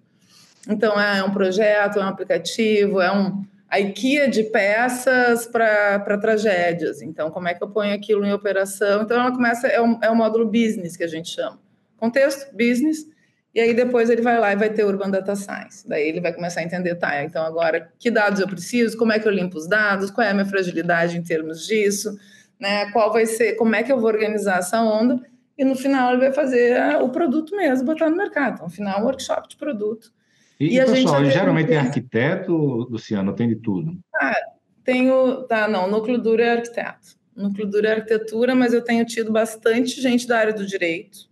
Então, 0.68 1.00
é 1.00 1.24
um 1.24 1.32
projeto, 1.32 2.00
é 2.00 2.04
um 2.04 2.08
aplicativo, 2.08 3.00
é 3.00 3.12
um 3.12 3.44
a 3.70 3.80
IKEA 3.80 4.28
de 4.28 4.44
peças 4.44 5.46
para 5.46 6.18
tragédias. 6.18 7.02
Então, 7.02 7.30
como 7.30 7.48
é 7.48 7.54
que 7.54 7.64
eu 7.64 7.70
ponho 7.70 7.94
aquilo 7.94 8.26
em 8.26 8.34
operação? 8.34 9.04
Então, 9.04 9.20
ela 9.20 9.32
começa, 9.32 9.68
é 9.68 9.80
o, 9.80 10.00
é 10.02 10.10
o 10.10 10.16
módulo 10.16 10.46
business 10.46 10.98
que 10.98 11.04
a 11.04 11.08
gente 11.08 11.30
chama. 11.30 11.60
Contexto, 11.98 12.52
business, 12.56 13.06
e 13.54 13.60
aí 13.60 13.74
depois 13.74 14.10
ele 14.10 14.22
vai 14.22 14.40
lá 14.40 14.54
e 14.54 14.56
vai 14.56 14.70
ter 14.70 14.86
Urban 14.86 15.10
Data 15.10 15.36
Science. 15.36 15.88
Daí 15.88 16.08
ele 16.08 16.22
vai 16.22 16.34
começar 16.34 16.62
a 16.62 16.64
entender, 16.64 16.96
tá, 16.96 17.24
então 17.24 17.44
agora 17.44 17.92
que 18.00 18.10
dados 18.10 18.40
eu 18.40 18.48
preciso, 18.48 18.98
como 18.98 19.12
é 19.12 19.20
que 19.20 19.28
eu 19.28 19.32
limpo 19.32 19.58
os 19.58 19.68
dados, 19.68 20.10
qual 20.10 20.26
é 20.26 20.30
a 20.30 20.34
minha 20.34 20.46
fragilidade 20.46 21.18
em 21.18 21.24
termos 21.24 21.66
disso, 21.68 22.18
né? 22.60 22.92
Qual 22.92 23.12
vai 23.12 23.26
ser, 23.26 23.54
como 23.54 23.76
é 23.76 23.84
que 23.84 23.92
eu 23.92 24.00
vou 24.00 24.10
organizar 24.10 24.60
essa 24.60 24.82
onda? 24.82 25.20
E 25.58 25.66
no 25.66 25.76
final 25.76 26.14
ele 26.14 26.22
vai 26.22 26.32
fazer 26.32 26.80
o 27.02 27.10
produto 27.10 27.56
mesmo, 27.56 27.86
botar 27.86 28.10
no 28.10 28.16
mercado. 28.16 28.54
Então, 28.54 28.66
no 28.68 28.72
final, 28.72 29.02
um 29.02 29.06
workshop 29.06 29.50
de 29.50 29.58
produto 29.58 30.12
e, 30.60 30.78
e 30.78 30.86
pessoal, 30.86 31.24
geralmente 31.26 31.68
tem 31.68 31.78
arquiteto, 31.78 32.54
Luciano, 32.54 33.34
tem 33.34 33.48
de 33.48 33.56
tudo? 33.56 33.98
Ah, 34.14 34.36
tenho, 34.84 35.44
tá, 35.44 35.68
não, 35.68 35.90
núcleo 35.90 36.18
duro 36.18 36.42
é 36.42 36.52
arquiteto. 36.52 37.18
Núcleo 37.36 37.66
duro 37.66 37.88
é 37.88 37.94
arquitetura, 37.94 38.54
mas 38.54 38.74
eu 38.74 38.84
tenho 38.84 39.06
tido 39.06 39.32
bastante 39.32 40.02
gente 40.02 40.28
da 40.28 40.38
área 40.38 40.54
do 40.54 40.66
direito, 40.66 41.30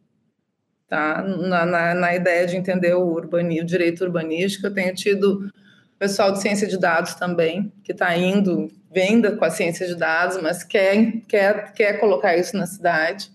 tá? 0.88 1.22
Na, 1.22 1.66
na, 1.66 1.94
na 1.94 2.16
ideia 2.16 2.48
de 2.48 2.56
entender 2.56 2.94
o, 2.94 3.06
urbani, 3.06 3.60
o 3.60 3.66
direito 3.66 4.06
urbanístico, 4.06 4.68
eu 4.68 4.74
tenho 4.74 4.96
tido 4.96 5.52
pessoal 6.00 6.32
de 6.32 6.42
ciência 6.42 6.68
de 6.68 6.80
dados 6.80 7.16
também, 7.16 7.72
que 7.84 7.92
está 7.92 8.16
indo, 8.16 8.72
venda 8.90 9.36
com 9.36 9.44
a 9.44 9.50
ciência 9.50 9.86
de 9.86 9.96
dados, 9.96 10.42
mas 10.42 10.64
quer, 10.64 11.22
quer, 11.28 11.74
quer 11.74 12.00
colocar 12.00 12.38
isso 12.38 12.56
na 12.56 12.66
cidade. 12.66 13.30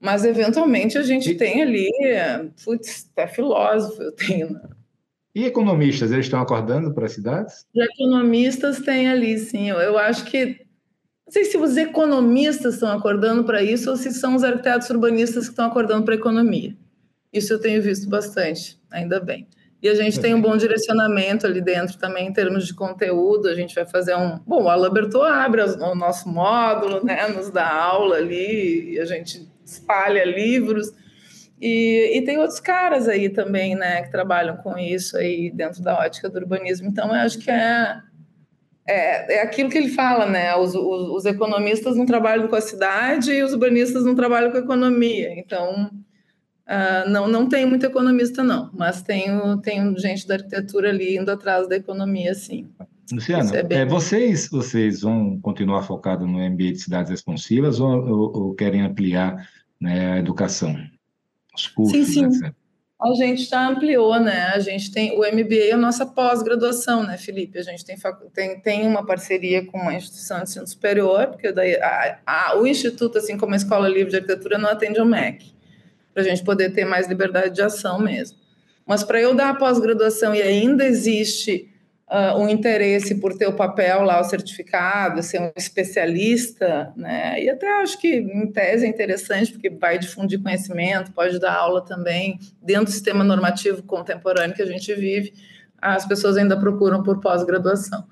Mas, 0.00 0.24
eventualmente, 0.24 0.98
a 0.98 1.02
gente 1.02 1.30
e... 1.30 1.36
tem 1.36 1.62
ali, 1.62 1.90
putz, 2.62 3.08
até 3.12 3.26
filósofo 3.26 4.02
eu 4.02 4.12
tenho, 4.12 4.52
né? 4.52 4.60
E 5.38 5.44
economistas, 5.44 6.10
eles 6.10 6.26
estão 6.26 6.40
acordando 6.40 6.92
para 6.92 7.06
as 7.06 7.12
cidades? 7.12 7.64
Os 7.72 7.84
economistas 7.84 8.80
têm 8.80 9.08
ali, 9.08 9.38
sim. 9.38 9.70
Eu 9.70 9.96
acho 9.96 10.24
que. 10.24 10.66
Não 11.24 11.32
sei 11.32 11.44
se 11.44 11.56
os 11.56 11.76
economistas 11.76 12.74
estão 12.74 12.90
acordando 12.90 13.44
para 13.44 13.62
isso 13.62 13.88
ou 13.88 13.96
se 13.96 14.10
são 14.10 14.34
os 14.34 14.42
arquitetos 14.42 14.90
urbanistas 14.90 15.44
que 15.44 15.50
estão 15.50 15.66
acordando 15.66 16.04
para 16.04 16.14
a 16.14 16.16
economia. 16.16 16.76
Isso 17.32 17.52
eu 17.52 17.60
tenho 17.60 17.80
visto 17.80 18.08
bastante, 18.08 18.80
ainda 18.90 19.20
bem. 19.20 19.46
E 19.80 19.88
a 19.88 19.94
gente 19.94 20.18
tem 20.18 20.34
um 20.34 20.42
bom 20.42 20.56
direcionamento 20.56 21.46
ali 21.46 21.60
dentro 21.60 21.96
também 21.98 22.26
em 22.26 22.32
termos 22.32 22.66
de 22.66 22.74
conteúdo. 22.74 23.46
A 23.46 23.54
gente 23.54 23.76
vai 23.76 23.86
fazer 23.86 24.16
um. 24.16 24.40
Bom, 24.44 24.64
o 24.64 24.68
Alaberto 24.68 25.22
abre 25.22 25.62
o 25.62 25.94
nosso 25.94 26.28
módulo, 26.28 27.04
né? 27.04 27.28
Nos 27.28 27.48
dá 27.48 27.72
aula 27.72 28.16
ali, 28.16 28.94
e 28.94 28.98
a 28.98 29.04
gente 29.04 29.48
espalha 29.64 30.24
livros. 30.24 30.92
E, 31.60 32.18
e, 32.18 32.22
tem 32.22 32.38
outros 32.38 32.60
caras 32.60 33.08
aí 33.08 33.28
também, 33.28 33.74
né, 33.74 34.02
que 34.02 34.10
trabalham 34.10 34.56
com 34.58 34.78
isso 34.78 35.16
aí 35.16 35.50
dentro 35.50 35.82
da 35.82 35.98
ótica 35.98 36.28
do 36.28 36.38
urbanismo. 36.38 36.86
Então, 36.86 37.08
eu 37.08 37.20
acho 37.20 37.38
que 37.40 37.50
é, 37.50 38.00
é, 38.86 39.38
é 39.38 39.42
aquilo 39.42 39.68
que 39.68 39.76
ele 39.76 39.88
fala, 39.88 40.24
né? 40.24 40.54
Os, 40.56 40.74
os, 40.74 41.10
os, 41.10 41.24
economistas 41.26 41.96
não 41.96 42.06
trabalham 42.06 42.46
com 42.46 42.54
a 42.54 42.60
cidade 42.60 43.32
e 43.32 43.42
os 43.42 43.52
urbanistas 43.52 44.04
não 44.04 44.14
trabalham 44.14 44.50
com 44.52 44.56
a 44.56 44.60
economia. 44.60 45.32
Então, 45.36 45.90
uh, 46.66 47.10
não, 47.10 47.26
não 47.26 47.48
tem 47.48 47.66
muito 47.66 47.84
economista, 47.84 48.44
não, 48.44 48.70
mas 48.72 49.02
tem, 49.02 49.26
tem 49.62 49.96
gente 49.98 50.28
da 50.28 50.34
arquitetura 50.34 50.90
ali 50.90 51.16
indo 51.16 51.30
atrás 51.30 51.68
da 51.68 51.74
economia, 51.76 52.34
sim. 52.34 52.68
Luciano, 53.12 53.54
é 53.54 53.62
bem... 53.62 53.78
é, 53.78 53.86
vocês, 53.86 54.48
vocês 54.48 55.00
vão 55.00 55.40
continuar 55.40 55.82
focados 55.82 56.26
no 56.26 56.38
MBA 56.38 56.72
de 56.72 56.78
cidades 56.78 57.10
responsivas 57.10 57.80
ou, 57.80 57.90
ou, 57.90 58.36
ou 58.36 58.54
querem 58.54 58.82
ampliar 58.82 59.48
né, 59.80 60.12
a 60.12 60.18
educação? 60.18 60.76
Os 61.58 61.66
cursos, 61.68 62.06
sim, 62.06 62.12
sim. 62.12 62.24
etc. 62.26 62.54
A 63.00 63.14
gente 63.14 63.44
já 63.44 63.68
ampliou, 63.68 64.18
né? 64.18 64.50
A 64.52 64.58
gente 64.58 64.90
tem 64.90 65.12
o 65.12 65.20
MBA, 65.20 65.72
a 65.72 65.76
nossa 65.76 66.04
pós-graduação, 66.04 67.04
né, 67.04 67.16
Felipe? 67.16 67.56
A 67.56 67.62
gente 67.62 67.84
tem, 67.84 67.96
tem, 68.34 68.60
tem 68.60 68.86
uma 68.88 69.06
parceria 69.06 69.64
com 69.64 69.78
uma 69.78 69.94
instituição 69.94 70.38
de 70.38 70.42
ensino 70.44 70.66
superior, 70.66 71.28
porque 71.28 71.52
daí 71.52 71.76
a, 71.76 72.18
a, 72.26 72.58
o 72.58 72.66
instituto, 72.66 73.18
assim 73.18 73.38
como 73.38 73.52
a 73.52 73.56
Escola 73.56 73.88
Livre 73.88 74.10
de 74.10 74.16
Arquitetura, 74.16 74.58
não 74.58 74.68
atende 74.68 74.98
ao 74.98 75.06
MEC, 75.06 75.52
para 76.12 76.24
a 76.24 76.26
gente 76.26 76.42
poder 76.42 76.70
ter 76.70 76.84
mais 76.84 77.06
liberdade 77.06 77.54
de 77.54 77.62
ação 77.62 78.00
mesmo. 78.00 78.36
Mas 78.84 79.04
para 79.04 79.20
eu 79.20 79.32
dar 79.32 79.50
a 79.50 79.54
pós-graduação 79.54 80.34
e 80.34 80.42
ainda 80.42 80.84
existe 80.84 81.67
uh, 82.10 82.38
um 82.38 82.48
interesse 82.48 83.14
por 83.16 83.34
ter 83.34 83.46
o 83.46 83.52
papel 83.52 84.02
lá, 84.02 84.20
o 84.20 84.24
certificado, 84.24 85.22
ser 85.22 85.40
um 85.40 85.52
especialista, 85.56 86.92
né? 86.96 87.42
E 87.42 87.50
até 87.50 87.68
acho 87.80 87.98
que 87.98 88.08
em 88.16 88.50
tese 88.50 88.86
é 88.86 88.88
interessante, 88.88 89.52
porque 89.52 89.70
vai 89.70 89.98
difundir 89.98 90.42
conhecimento, 90.42 91.12
pode 91.12 91.38
dar 91.38 91.54
aula 91.54 91.84
também, 91.84 92.38
dentro 92.62 92.86
do 92.86 92.90
sistema 92.90 93.22
normativo 93.22 93.82
contemporâneo 93.82 94.56
que 94.56 94.62
a 94.62 94.66
gente 94.66 94.92
vive, 94.94 95.32
as 95.80 96.06
pessoas 96.06 96.36
ainda 96.36 96.58
procuram 96.58 97.02
por 97.02 97.20
pós-graduação. 97.20 98.04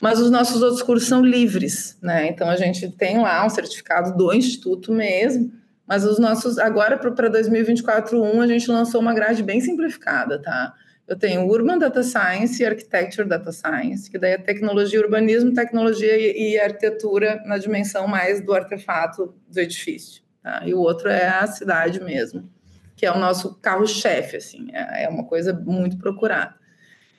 Mas 0.00 0.18
os 0.18 0.30
nossos 0.30 0.60
outros 0.62 0.82
cursos 0.82 1.08
são 1.08 1.24
livres, 1.24 1.96
né? 2.02 2.26
Então 2.26 2.48
a 2.48 2.56
gente 2.56 2.90
tem 2.90 3.20
lá 3.20 3.46
um 3.46 3.48
certificado 3.48 4.16
do 4.16 4.32
Instituto 4.32 4.92
mesmo, 4.92 5.52
mas 5.86 6.04
os 6.04 6.18
nossos, 6.18 6.58
agora 6.58 6.96
para 6.96 7.30
2024-1, 7.30 8.40
a 8.42 8.46
gente 8.46 8.70
lançou 8.70 9.00
uma 9.00 9.14
grade 9.14 9.42
bem 9.42 9.60
simplificada, 9.60 10.40
tá? 10.40 10.74
Eu 11.06 11.16
tenho 11.16 11.46
Urban 11.46 11.78
Data 11.78 12.02
Science 12.02 12.62
e 12.62 12.66
Architecture 12.66 13.28
Data 13.28 13.50
Science, 13.52 14.10
que 14.10 14.18
daí 14.18 14.32
é 14.32 14.38
tecnologia, 14.38 15.00
urbanismo, 15.00 15.52
tecnologia 15.52 16.16
e, 16.16 16.58
arquitetura 16.58 17.42
na 17.44 17.58
dimensão 17.58 18.06
mais 18.06 18.40
do 18.40 18.54
artefato 18.54 19.34
do 19.48 19.60
edifício. 19.60 20.22
Tá? 20.42 20.62
E 20.64 20.72
o 20.72 20.78
outro 20.78 21.08
é 21.08 21.28
a 21.28 21.46
cidade 21.46 22.00
mesmo, 22.02 22.48
que 22.96 23.04
é 23.04 23.12
o 23.12 23.18
nosso 23.18 23.56
carro-chefe, 23.56 24.36
assim, 24.36 24.68
é, 24.72 25.04
é 25.04 25.08
uma 25.08 25.24
coisa 25.24 25.52
muito 25.52 25.98
procurada. 25.98 26.54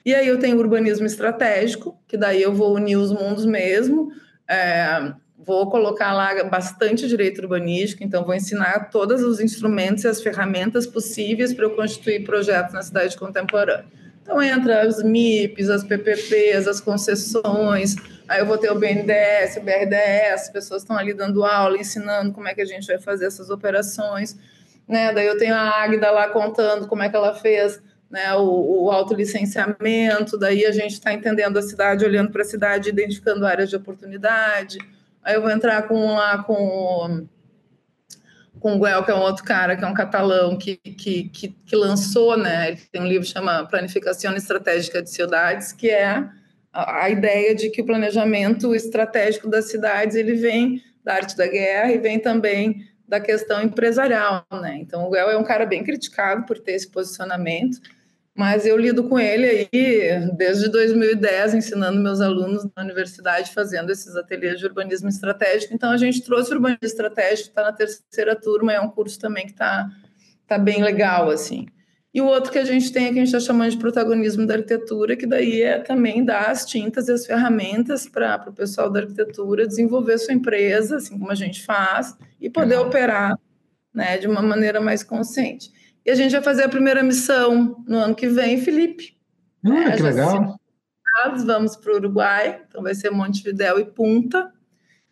E 0.05 0.13
aí 0.13 0.27
eu 0.27 0.39
tenho 0.39 0.57
urbanismo 0.57 1.05
estratégico, 1.05 1.97
que 2.07 2.17
daí 2.17 2.41
eu 2.41 2.53
vou 2.53 2.75
unir 2.75 2.97
os 2.97 3.11
mundos 3.11 3.45
mesmo. 3.45 4.11
É, 4.47 5.13
Vou 5.45 5.69
colocar 5.69 6.13
lá 6.13 6.43
bastante 6.45 7.07
direito 7.07 7.41
urbanístico, 7.41 8.03
então 8.03 8.23
vou 8.23 8.33
ensinar 8.33 8.89
todos 8.89 9.21
os 9.21 9.39
instrumentos 9.39 10.03
e 10.03 10.07
as 10.07 10.21
ferramentas 10.21 10.87
possíveis 10.87 11.53
para 11.53 11.65
eu 11.65 11.75
constituir 11.75 12.23
projetos 12.23 12.73
na 12.73 12.81
cidade 12.81 13.17
contemporânea. 13.17 13.85
Então 14.21 14.41
entra 14.41 14.83
as 14.83 15.03
MIPs, 15.03 15.69
as 15.69 15.83
PPPs, 15.83 16.65
as 16.65 16.79
concessões, 16.79 17.95
aí 18.27 18.39
eu 18.39 18.45
vou 18.45 18.57
ter 18.57 18.71
o 18.71 18.75
BNDES, 18.75 19.57
o 19.57 19.61
BRDES, 19.61 20.33
as 20.33 20.49
pessoas 20.49 20.81
estão 20.81 20.97
ali 20.97 21.13
dando 21.13 21.43
aula, 21.43 21.77
ensinando 21.77 22.31
como 22.31 22.47
é 22.47 22.53
que 22.53 22.61
a 22.61 22.65
gente 22.65 22.87
vai 22.87 22.97
fazer 22.97 23.25
essas 23.25 23.49
operações, 23.49 24.37
né? 24.87 25.11
Daí 25.11 25.27
eu 25.27 25.37
tenho 25.37 25.53
a 25.53 25.83
Águida 25.83 26.09
lá 26.09 26.29
contando 26.29 26.87
como 26.87 27.03
é 27.03 27.09
que 27.09 27.15
ela 27.17 27.35
fez 27.35 27.81
né, 28.09 28.33
o, 28.35 28.83
o 28.83 28.91
autolicenciamento, 28.91 30.37
daí 30.37 30.65
a 30.65 30.71
gente 30.71 30.93
está 30.93 31.11
entendendo 31.11 31.57
a 31.57 31.61
cidade, 31.61 32.05
olhando 32.05 32.31
para 32.31 32.43
a 32.43 32.45
cidade, 32.45 32.89
identificando 32.89 33.45
áreas 33.45 33.69
de 33.69 33.75
oportunidade, 33.75 34.77
Aí 35.23 35.35
eu 35.35 35.41
vou 35.41 35.49
entrar 35.49 35.83
com 35.83 36.13
lá 36.13 36.43
com 36.43 37.27
com 38.63 38.77
o 38.77 38.79
Guel, 38.79 39.03
que 39.03 39.11
é 39.11 39.15
um 39.15 39.19
outro 39.19 39.43
cara, 39.43 39.75
que 39.75 39.83
é 39.83 39.87
um 39.87 39.93
catalão, 39.93 40.57
que, 40.57 40.77
que, 40.77 41.27
que, 41.27 41.49
que 41.49 41.75
lançou, 41.75 42.37
né? 42.37 42.69
Ele 42.69 42.81
tem 42.89 43.01
um 43.01 43.05
livro 43.05 43.25
que 43.25 43.33
chama 43.33 43.67
Planificação 43.67 44.33
Estratégica 44.37 45.01
de 45.01 45.09
Cidades, 45.09 45.73
que 45.73 45.89
é 45.89 46.25
a, 46.71 47.03
a, 47.03 47.09
ideia 47.09 47.53
de 47.53 47.69
que 47.69 47.81
o 47.81 47.85
planejamento 47.85 48.73
estratégico 48.73 49.49
das 49.49 49.65
cidades 49.65 50.15
ele 50.15 50.35
vem 50.35 50.81
da 51.03 51.15
arte 51.15 51.35
da 51.35 51.45
guerra 51.45 51.91
e 51.91 51.97
vem 51.97 52.17
também 52.19 52.87
da 53.05 53.19
questão 53.19 53.61
empresarial, 53.61 54.45
né? 54.49 54.77
Então 54.79 55.05
o 55.05 55.09
Guel 55.11 55.29
é 55.29 55.37
um 55.37 55.43
cara 55.43 55.65
bem 55.65 55.83
criticado 55.83 56.45
por 56.45 56.57
ter 56.57 56.71
esse 56.71 56.89
posicionamento, 56.89 57.81
mas 58.35 58.65
eu 58.65 58.75
lido 58.75 59.03
com 59.07 59.19
ele 59.19 59.45
aí 59.45 60.31
desde 60.35 60.67
2010, 60.69 61.53
ensinando 61.53 62.01
meus 62.01 62.19
alunos 62.19 62.67
na 62.75 62.83
universidade, 62.83 63.53
fazendo 63.53 63.91
esses 63.91 64.15
ateliês 64.15 64.57
de 64.57 64.65
urbanismo 64.65 65.07
estratégico. 65.07 65.73
Então, 65.73 65.91
a 65.91 65.97
gente 65.97 66.21
trouxe 66.23 66.51
o 66.51 66.55
urbanismo 66.55 66.85
estratégico, 66.85 67.49
está 67.49 67.63
na 67.63 67.71
terceira 67.71 68.35
turma, 68.35 68.73
é 68.73 68.79
um 68.79 68.89
curso 68.89 69.19
também 69.19 69.45
que 69.45 69.51
está 69.51 69.87
tá 70.47 70.57
bem 70.57 70.81
legal, 70.81 71.29
assim. 71.29 71.67
E 72.11 72.21
o 72.21 72.25
outro 72.25 72.51
que 72.51 72.59
a 72.59 72.65
gente 72.65 72.91
tem, 72.91 73.05
é 73.05 73.07
que 73.07 73.19
a 73.19 73.25
gente 73.25 73.35
está 73.35 73.39
chamando 73.39 73.71
de 73.71 73.77
protagonismo 73.77 74.45
da 74.45 74.55
arquitetura, 74.55 75.15
que 75.15 75.25
daí 75.25 75.61
é 75.61 75.79
também 75.79 76.23
dar 76.23 76.49
as 76.49 76.65
tintas 76.65 77.07
e 77.07 77.11
as 77.11 77.25
ferramentas 77.25 78.07
para 78.07 78.49
o 78.49 78.53
pessoal 78.53 78.89
da 78.89 78.99
arquitetura 78.99 79.67
desenvolver 79.67 80.17
sua 80.19 80.33
empresa, 80.33 80.97
assim 80.97 81.17
como 81.17 81.31
a 81.31 81.35
gente 81.35 81.63
faz, 81.63 82.15
e 82.39 82.51
poder 82.51 82.77
operar 82.77 83.37
né, 83.93 84.17
de 84.19 84.27
uma 84.27 84.43
maneira 84.43 84.79
mais 84.79 85.03
consciente. 85.03 85.71
E 86.05 86.11
a 86.11 86.15
gente 86.15 86.31
vai 86.31 86.41
fazer 86.41 86.63
a 86.63 86.69
primeira 86.69 87.01
missão 87.01 87.83
no 87.87 87.97
ano 87.97 88.15
que 88.15 88.27
vem, 88.27 88.59
Felipe. 88.59 89.15
Ah, 89.65 89.91
é, 89.91 89.95
que 89.95 90.03
legal. 90.03 90.59
vamos 91.45 91.77
para 91.77 91.93
o 91.93 91.95
Uruguai, 91.95 92.61
então 92.67 92.83
vai 92.83 92.93
ser 92.93 93.09
Montevidéu 93.09 93.79
e 93.79 93.85
Punta, 93.85 94.51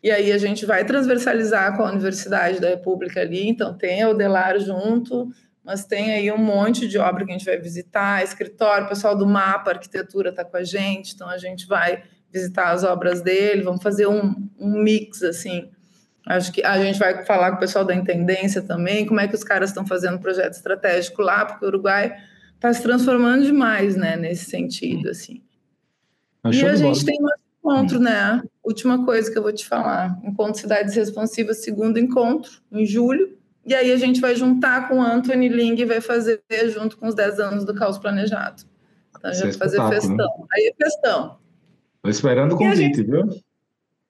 e 0.03 0.11
aí 0.11 0.31
a 0.31 0.37
gente 0.37 0.65
vai 0.65 0.83
transversalizar 0.83 1.77
com 1.77 1.83
a 1.83 1.91
Universidade 1.91 2.59
da 2.59 2.69
República 2.69 3.21
ali, 3.21 3.47
então 3.47 3.77
tem 3.77 4.03
o 4.05 4.13
Delar 4.13 4.59
junto, 4.59 5.29
mas 5.63 5.85
tem 5.85 6.11
aí 6.11 6.31
um 6.31 6.37
monte 6.37 6.87
de 6.87 6.97
obra 6.97 7.23
que 7.23 7.31
a 7.31 7.37
gente 7.37 7.45
vai 7.45 7.57
visitar, 7.57 8.23
escritório, 8.23 8.85
o 8.87 8.89
pessoal 8.89 9.15
do 9.15 9.27
Mapa 9.27 9.71
Arquitetura 9.71 10.31
está 10.31 10.43
com 10.43 10.57
a 10.57 10.63
gente, 10.63 11.13
então 11.13 11.29
a 11.29 11.37
gente 11.37 11.67
vai 11.67 12.03
visitar 12.31 12.71
as 12.71 12.83
obras 12.83 13.21
dele, 13.21 13.61
vamos 13.61 13.83
fazer 13.83 14.07
um, 14.07 14.49
um 14.59 14.81
mix, 14.81 15.21
assim, 15.21 15.69
Acho 16.27 16.51
que 16.51 16.63
a 16.63 16.77
gente 16.79 16.99
vai 16.99 17.25
falar 17.25 17.51
com 17.51 17.57
o 17.57 17.59
pessoal 17.59 17.83
da 17.83 17.95
intendência 17.95 18.61
também, 18.61 19.05
como 19.05 19.19
é 19.19 19.27
que 19.27 19.35
os 19.35 19.43
caras 19.43 19.69
estão 19.69 19.85
fazendo 19.85 20.19
projeto 20.19 20.53
estratégico 20.53 21.21
lá, 21.21 21.45
porque 21.45 21.65
o 21.65 21.67
Uruguai 21.67 22.15
está 22.55 22.71
se 22.71 22.81
transformando 22.81 23.43
demais, 23.43 23.95
né, 23.95 24.15
nesse 24.15 24.45
sentido, 24.45 25.09
assim. 25.09 25.41
e 26.45 26.65
a 26.65 26.75
gente 26.75 27.03
tem 27.03 27.17
um 27.19 27.27
encontro, 27.59 27.99
né? 27.99 28.41
Última 28.63 29.03
coisa 29.03 29.31
que 29.31 29.37
eu 29.37 29.41
vou 29.41 29.51
te 29.51 29.67
falar: 29.67 30.19
Encontro 30.23 30.61
Cidades 30.61 30.95
Responsivas, 30.95 31.63
segundo 31.63 31.97
encontro, 31.97 32.51
em 32.71 32.85
julho. 32.85 33.37
E 33.65 33.75
aí 33.75 33.91
a 33.91 33.97
gente 33.97 34.19
vai 34.19 34.35
juntar 34.35 34.87
com 34.87 34.97
o 34.97 35.01
Anthony 35.01 35.47
Ling 35.47 35.75
e 35.79 35.85
vai 35.85 36.01
fazer 36.01 36.41
junto 36.69 36.97
com 36.97 37.07
os 37.07 37.13
10 37.13 37.39
anos 37.39 37.65
do 37.65 37.75
Caos 37.75 37.97
Planejado. 37.99 38.63
Então 39.15 39.29
a 39.29 39.33
gente 39.33 39.57
vai 39.57 39.69
fazer 39.69 39.77
né? 39.77 39.89
festão. 39.89 40.15
Né? 40.17 40.45
Aí 40.53 40.73
é 40.73 40.83
festão. 40.83 41.37
Estou 41.97 42.09
esperando 42.09 42.53
o 42.53 42.57
convite, 42.57 42.97
gente... 42.97 43.03
viu? 43.03 43.29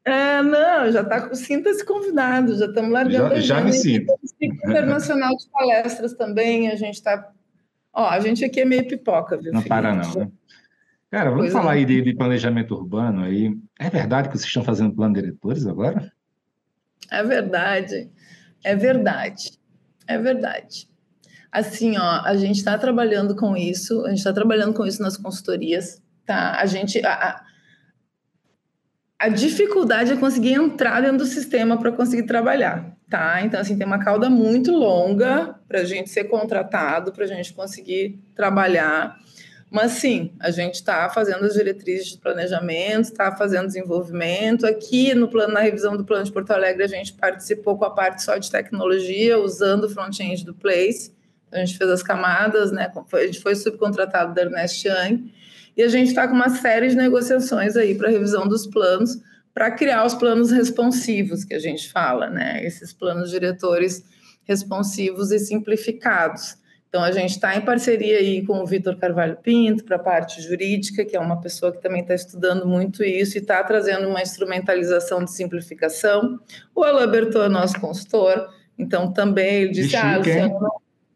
É, 0.03 0.41
não, 0.41 0.91
já 0.91 1.01
está 1.01 1.33
sinta-se 1.35 1.85
convidado, 1.85 2.57
já 2.57 2.65
estamos 2.65 2.91
largando. 2.91 3.35
Já, 3.35 3.57
já 3.57 3.61
me 3.61 3.71
sinto. 3.71 4.11
Internacional 4.41 5.29
de 5.37 5.47
palestras 5.49 6.13
também, 6.13 6.69
a 6.69 6.75
gente 6.75 6.95
está. 6.95 7.31
Ó, 7.93 8.07
a 8.07 8.19
gente 8.19 8.43
aqui 8.43 8.61
é 8.61 8.65
meio 8.65 8.87
pipoca, 8.87 9.37
viu? 9.37 9.53
Não 9.53 9.61
para, 9.61 9.93
não, 9.93 10.15
né? 10.15 10.31
Cara, 11.11 11.29
vamos 11.29 11.45
pois 11.45 11.53
falar 11.53 11.73
aí 11.73 11.85
de, 11.85 12.01
de, 12.01 12.15
planejamento 12.15 12.73
urbano 12.73 13.25
aí. 13.25 13.53
É 13.77 13.89
verdade 13.89 14.29
que 14.29 14.37
vocês 14.37 14.47
estão 14.47 14.63
fazendo 14.63 14.95
plano 14.95 15.13
de 15.13 15.21
diretores 15.21 15.67
agora? 15.67 16.11
É 17.11 17.21
verdade, 17.21 18.09
é 18.63 18.75
verdade, 18.75 19.59
é 20.07 20.17
verdade. 20.17 20.89
Assim, 21.51 21.97
ó, 21.97 22.21
a 22.23 22.33
gente 22.37 22.57
está 22.57 22.77
trabalhando 22.77 23.35
com 23.35 23.57
isso, 23.57 24.05
a 24.05 24.09
gente 24.09 24.19
está 24.19 24.31
trabalhando 24.31 24.73
com 24.73 24.85
isso 24.85 25.01
nas 25.01 25.17
consultorias, 25.17 26.01
tá? 26.25 26.55
A 26.57 26.65
gente. 26.65 27.05
A, 27.05 27.13
a, 27.13 27.50
a 29.21 29.29
dificuldade 29.29 30.11
é 30.11 30.15
conseguir 30.15 30.53
entrar 30.53 30.99
dentro 30.99 31.19
do 31.19 31.25
sistema 31.27 31.77
para 31.77 31.91
conseguir 31.91 32.23
trabalhar, 32.23 32.97
tá? 33.07 33.39
Então, 33.43 33.59
assim, 33.59 33.77
tem 33.77 33.85
uma 33.85 34.03
cauda 34.03 34.31
muito 34.31 34.71
longa 34.71 35.53
para 35.67 35.81
a 35.81 35.83
gente 35.83 36.09
ser 36.09 36.23
contratado, 36.23 37.11
para 37.11 37.25
a 37.25 37.27
gente 37.27 37.53
conseguir 37.53 38.19
trabalhar. 38.35 39.15
Mas 39.69 39.91
sim, 39.91 40.33
a 40.39 40.49
gente 40.49 40.73
está 40.73 41.07
fazendo 41.07 41.45
as 41.45 41.53
diretrizes 41.53 42.07
de 42.07 42.17
planejamento, 42.17 43.03
está 43.03 43.31
fazendo 43.35 43.67
desenvolvimento. 43.67 44.65
Aqui 44.65 45.13
no 45.13 45.27
plano, 45.27 45.53
na 45.53 45.59
revisão 45.59 45.95
do 45.95 46.03
plano 46.03 46.25
de 46.25 46.31
Porto 46.31 46.49
Alegre, 46.49 46.83
a 46.83 46.87
gente 46.87 47.13
participou 47.13 47.77
com 47.77 47.85
a 47.85 47.91
parte 47.91 48.23
só 48.23 48.37
de 48.37 48.49
tecnologia, 48.49 49.37
usando 49.37 49.83
o 49.83 49.89
front-end 49.89 50.43
do 50.43 50.55
Place. 50.55 51.13
A 51.51 51.59
gente 51.59 51.77
fez 51.77 51.91
as 51.91 52.01
camadas, 52.01 52.71
né? 52.71 52.91
A 53.13 53.25
gente 53.27 53.39
foi 53.39 53.53
subcontratado 53.53 54.33
da 54.33 54.41
Ernest 54.41 54.87
Young 54.87 55.31
e 55.75 55.83
a 55.83 55.87
gente 55.87 56.09
está 56.09 56.27
com 56.27 56.35
uma 56.35 56.49
série 56.49 56.89
de 56.89 56.95
negociações 56.95 57.75
aí 57.75 57.95
para 57.95 58.09
revisão 58.09 58.47
dos 58.47 58.67
planos, 58.67 59.17
para 59.53 59.71
criar 59.71 60.05
os 60.05 60.13
planos 60.13 60.51
responsivos 60.51 61.43
que 61.43 61.53
a 61.53 61.59
gente 61.59 61.91
fala, 61.91 62.29
né? 62.29 62.63
Esses 62.65 62.93
planos 62.93 63.29
diretores 63.29 64.03
responsivos 64.43 65.31
e 65.31 65.39
simplificados. 65.39 66.57
Então, 66.91 67.01
a 67.03 67.11
gente 67.11 67.31
está 67.31 67.55
em 67.55 67.61
parceria 67.61 68.17
aí 68.17 68.45
com 68.45 68.59
o 68.59 68.65
Vitor 68.65 68.97
Carvalho 68.97 69.37
Pinto 69.37 69.85
para 69.85 69.95
a 69.95 69.99
parte 69.99 70.41
jurídica, 70.41 71.05
que 71.05 71.15
é 71.15 71.19
uma 71.19 71.39
pessoa 71.39 71.71
que 71.71 71.81
também 71.81 72.01
está 72.01 72.13
estudando 72.13 72.67
muito 72.67 73.01
isso 73.01 73.37
e 73.37 73.39
está 73.39 73.63
trazendo 73.63 74.09
uma 74.09 74.21
instrumentalização 74.21 75.23
de 75.23 75.31
simplificação. 75.31 76.37
O 76.75 76.83
Alain 76.83 77.09
é 77.09 77.47
nosso 77.47 77.79
consultor, 77.79 78.49
então 78.77 79.09
também 79.13 79.63
ele 79.63 79.71
disse: 79.71 79.95
ah, 79.95 80.19
eu 80.19 80.49
não, 80.49 80.69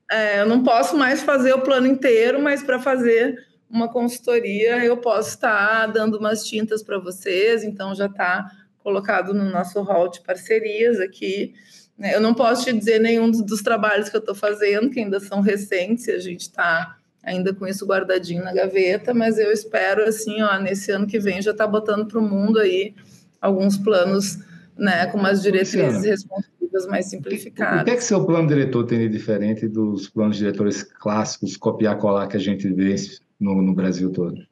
é, 0.10 0.39
eu 0.39 0.47
não 0.47 0.64
posso 0.64 0.95
mais 0.95 1.22
fazer 1.24 1.51
o 1.51 1.62
plano 1.62 1.88
inteiro, 1.88 2.41
mas 2.41 2.64
para 2.64 2.80
fazer 2.80 3.36
uma 3.70 3.89
consultoria, 3.89 4.84
eu 4.84 4.97
posso 4.97 5.30
estar 5.30 5.88
dando 5.88 6.18
umas 6.18 6.43
tintas 6.45 6.84
para 6.84 6.97
vocês, 6.99 7.63
então 7.63 7.95
já 7.95 8.05
está 8.05 8.49
colocado 8.84 9.34
no 9.34 9.49
nosso 9.49 9.82
hall 9.82 10.09
de 10.09 10.22
parcerias 10.22 10.99
aqui. 10.99 11.53
Né? 11.97 12.16
Eu 12.16 12.22
não 12.22 12.34
posso 12.34 12.66
te 12.66 12.74
dizer 12.74 12.99
nenhum 12.99 13.32
dos 13.32 13.61
trabalhos 13.61 14.09
que 14.09 14.16
eu 14.16 14.20
estou 14.20 14.36
fazendo, 14.36 14.89
que 14.89 14.99
ainda 14.99 15.20
são 15.20 15.41
recentes, 15.41 16.07
a 16.09 16.20
gente 16.20 16.41
está 16.41 16.95
ainda 17.24 17.53
com 17.53 17.66
isso 17.66 17.86
guardadinho 17.88 18.43
na 18.43 18.53
gaveta, 18.53 19.13
mas 19.13 19.39
eu 19.39 19.51
espero, 19.51 20.03
assim, 20.03 20.41
ó, 20.43 20.59
nesse 20.59 20.91
ano 20.91 21.07
que 21.07 21.20
vem 21.20 21.41
já 21.41 21.51
está 21.51 21.66
botando 21.66 22.05
para 22.05 22.20
o 22.20 22.22
mundo 22.22 22.59
aí 22.59 22.93
alguns 23.41 23.78
planos 23.78 24.38
né, 24.78 25.07
com 25.07 25.18
umas 25.18 25.41
diretrizes 25.41 26.03
responsivas 26.03 26.86
mais 26.88 27.07
simplificadas. 27.07 27.82
O 27.82 27.86
que 27.86 27.91
é 27.91 27.95
que 27.95 28.03
seu 28.03 28.24
plano 28.26 28.47
diretor 28.47 28.86
tem 28.86 28.99
de 28.99 29.09
diferente 29.09 29.68
dos 29.68 30.09
planos 30.09 30.38
diretores 30.38 30.84
clássicos, 30.84 31.57
copiar-colar 31.57 32.28
que 32.28 32.38
a 32.38 32.39
gente 32.39 32.72
vê 32.72 32.95
no, 33.39 33.61
no 33.61 33.73
Brasil 33.73 34.11
todo? 34.11 34.45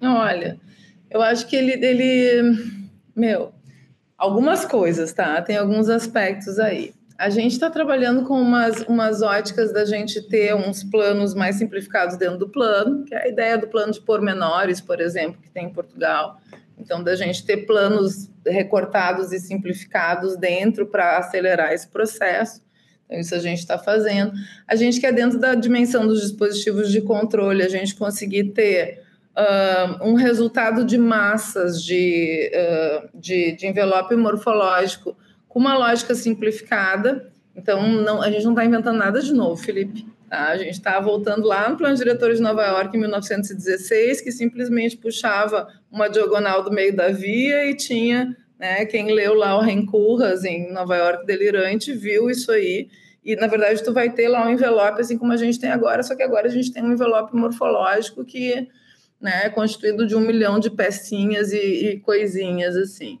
Olha, 0.00 0.60
eu 1.10 1.22
acho 1.22 1.46
que 1.46 1.56
ele, 1.56 1.72
ele, 1.72 2.82
meu, 3.14 3.52
algumas 4.18 4.64
coisas, 4.64 5.12
tá? 5.12 5.40
Tem 5.42 5.56
alguns 5.56 5.88
aspectos 5.88 6.58
aí. 6.58 6.92
A 7.16 7.30
gente 7.30 7.52
está 7.52 7.70
trabalhando 7.70 8.24
com 8.24 8.40
umas, 8.40 8.82
umas 8.82 9.22
óticas 9.22 9.72
da 9.72 9.84
gente 9.84 10.20
ter 10.22 10.54
uns 10.54 10.82
planos 10.82 11.32
mais 11.32 11.56
simplificados 11.56 12.16
dentro 12.16 12.38
do 12.38 12.48
plano, 12.48 13.04
que 13.04 13.14
é 13.14 13.22
a 13.22 13.28
ideia 13.28 13.56
do 13.56 13.68
plano 13.68 13.92
de 13.92 14.00
pormenores, 14.00 14.80
por 14.80 15.00
exemplo, 15.00 15.40
que 15.40 15.50
tem 15.50 15.66
em 15.66 15.72
Portugal. 15.72 16.40
Então, 16.76 17.02
da 17.02 17.14
gente 17.14 17.46
ter 17.46 17.58
planos 17.58 18.28
recortados 18.44 19.32
e 19.32 19.38
simplificados 19.38 20.36
dentro 20.36 20.86
para 20.86 21.18
acelerar 21.18 21.72
esse 21.72 21.86
processo. 21.86 22.63
Então, 23.14 23.20
isso 23.20 23.34
a 23.34 23.38
gente 23.38 23.60
está 23.60 23.78
fazendo. 23.78 24.32
A 24.66 24.74
gente 24.74 25.00
quer, 25.00 25.12
dentro 25.12 25.38
da 25.38 25.54
dimensão 25.54 26.06
dos 26.06 26.20
dispositivos 26.20 26.90
de 26.90 27.00
controle, 27.00 27.62
a 27.62 27.68
gente 27.68 27.94
conseguir 27.94 28.50
ter 28.50 29.02
uh, 29.36 30.04
um 30.04 30.14
resultado 30.14 30.84
de 30.84 30.98
massas 30.98 31.82
de, 31.82 32.50
uh, 32.52 33.08
de, 33.14 33.52
de, 33.52 33.66
envelope 33.66 34.16
morfológico 34.16 35.16
com 35.48 35.60
uma 35.60 35.76
lógica 35.76 36.14
simplificada. 36.14 37.30
Então, 37.54 37.86
não, 37.88 38.20
a 38.20 38.30
gente 38.30 38.44
não 38.44 38.52
está 38.52 38.64
inventando 38.64 38.98
nada 38.98 39.20
de 39.20 39.32
novo, 39.32 39.56
Felipe. 39.56 40.04
Tá? 40.28 40.48
A 40.48 40.56
gente 40.56 40.72
está 40.72 40.98
voltando 40.98 41.46
lá 41.46 41.68
no 41.68 41.76
plano 41.76 41.94
diretor 41.94 42.34
de 42.34 42.42
Nova 42.42 42.66
York, 42.66 42.96
em 42.96 43.00
1916, 43.00 44.22
que 44.22 44.32
simplesmente 44.32 44.96
puxava 44.96 45.68
uma 45.92 46.08
diagonal 46.08 46.64
do 46.64 46.72
meio 46.72 46.96
da 46.96 47.10
via 47.10 47.70
e 47.70 47.76
tinha 47.76 48.36
né? 48.58 48.86
Quem 48.86 49.12
leu 49.12 49.34
lá 49.34 49.58
o 49.58 49.60
Rencurras 49.60 50.44
em 50.44 50.72
Nova 50.72 50.96
York 50.96 51.26
Delirante 51.26 51.92
viu 51.92 52.30
isso 52.30 52.50
aí. 52.50 52.88
E, 53.24 53.36
na 53.36 53.46
verdade, 53.46 53.82
tu 53.82 53.92
vai 53.92 54.10
ter 54.10 54.28
lá 54.28 54.46
um 54.46 54.50
envelope, 54.50 55.00
assim 55.00 55.16
como 55.16 55.32
a 55.32 55.36
gente 55.36 55.58
tem 55.58 55.70
agora, 55.70 56.02
só 56.02 56.14
que 56.14 56.22
agora 56.22 56.46
a 56.46 56.50
gente 56.50 56.72
tem 56.72 56.82
um 56.82 56.92
envelope 56.92 57.34
morfológico 57.34 58.24
que 58.24 58.68
né, 59.20 59.42
é 59.44 59.48
constituído 59.48 60.06
de 60.06 60.14
um 60.14 60.20
milhão 60.20 60.58
de 60.58 60.70
pecinhas 60.70 61.52
e, 61.52 61.56
e 61.56 62.00
coisinhas, 62.00 62.76
assim. 62.76 63.18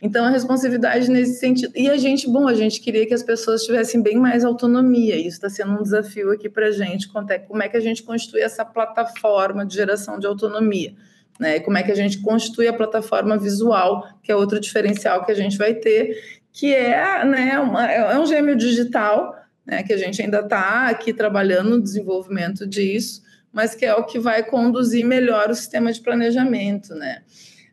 Então, 0.00 0.24
a 0.24 0.30
responsividade 0.30 1.08
nesse 1.10 1.38
sentido. 1.38 1.72
E 1.76 1.88
a 1.88 1.96
gente, 1.96 2.28
bom, 2.28 2.48
a 2.48 2.54
gente 2.54 2.80
queria 2.80 3.06
que 3.06 3.14
as 3.14 3.22
pessoas 3.22 3.62
tivessem 3.62 4.02
bem 4.02 4.16
mais 4.16 4.44
autonomia. 4.44 5.14
Isso 5.16 5.36
está 5.36 5.48
sendo 5.48 5.78
um 5.78 5.82
desafio 5.82 6.32
aqui 6.32 6.48
para 6.48 6.66
a 6.66 6.70
gente. 6.72 7.08
Como 7.08 7.62
é 7.62 7.68
que 7.68 7.76
a 7.76 7.80
gente 7.80 8.02
constitui 8.02 8.40
essa 8.40 8.64
plataforma 8.64 9.64
de 9.64 9.74
geração 9.74 10.18
de 10.18 10.26
autonomia? 10.26 10.94
né? 11.38 11.60
Como 11.60 11.76
é 11.76 11.82
que 11.82 11.90
a 11.90 11.94
gente 11.94 12.20
constitui 12.20 12.68
a 12.68 12.72
plataforma 12.72 13.36
visual, 13.36 14.06
que 14.22 14.30
é 14.30 14.36
outro 14.36 14.60
diferencial 14.60 15.24
que 15.24 15.32
a 15.32 15.34
gente 15.34 15.58
vai 15.58 15.74
ter, 15.74 16.16
que 16.52 16.72
é, 16.74 17.24
né, 17.24 17.58
uma, 17.58 17.90
é 17.90 18.18
um 18.18 18.26
gêmeo 18.26 18.54
digital, 18.56 19.34
né, 19.66 19.82
que 19.82 19.92
a 19.92 19.96
gente 19.96 20.20
ainda 20.20 20.40
está 20.40 20.88
aqui 20.88 21.12
trabalhando 21.12 21.70
no 21.70 21.82
desenvolvimento 21.82 22.66
disso, 22.66 23.22
mas 23.52 23.74
que 23.74 23.84
é 23.84 23.94
o 23.94 24.04
que 24.04 24.18
vai 24.18 24.42
conduzir 24.42 25.04
melhor 25.04 25.50
o 25.50 25.54
sistema 25.54 25.92
de 25.92 26.00
planejamento, 26.00 26.94
né? 26.94 27.22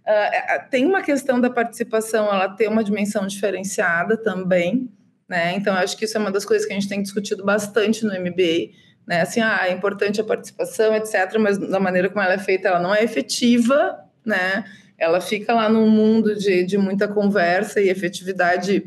Uh, 0.06 0.70
tem 0.70 0.86
uma 0.86 1.02
questão 1.02 1.40
da 1.40 1.50
participação, 1.50 2.26
ela 2.28 2.50
tem 2.50 2.68
uma 2.68 2.84
dimensão 2.84 3.28
diferenciada 3.28 4.18
também, 4.18 4.92
né? 5.28 5.54
Então, 5.56 5.74
acho 5.76 5.96
que 5.96 6.06
isso 6.06 6.18
é 6.18 6.20
uma 6.20 6.32
das 6.32 6.44
coisas 6.44 6.66
que 6.66 6.74
a 6.74 6.76
gente 6.76 6.90
tem 6.90 7.02
discutido 7.02 7.46
bastante 7.46 8.04
no 8.04 8.12
MBA, 8.12 8.72
né? 9.08 9.22
Assim, 9.22 9.40
ah, 9.40 9.62
é 9.68 9.72
importante 9.72 10.20
a 10.20 10.24
participação, 10.24 10.96
etc., 10.96 11.38
mas 11.40 11.58
da 11.58 11.80
maneira 11.80 12.10
como 12.10 12.22
ela 12.22 12.34
é 12.34 12.40
feita, 12.40 12.68
ela 12.68 12.80
não 12.80 12.94
é 12.94 13.04
efetiva, 13.04 14.00
né? 14.26 14.66
Ela 14.98 15.22
fica 15.22 15.54
lá 15.54 15.70
num 15.70 15.90
mundo 15.90 16.36
de, 16.36 16.64
de 16.64 16.78
muita 16.78 17.08
conversa 17.08 17.80
e 17.80 17.90
efetividade 17.90 18.84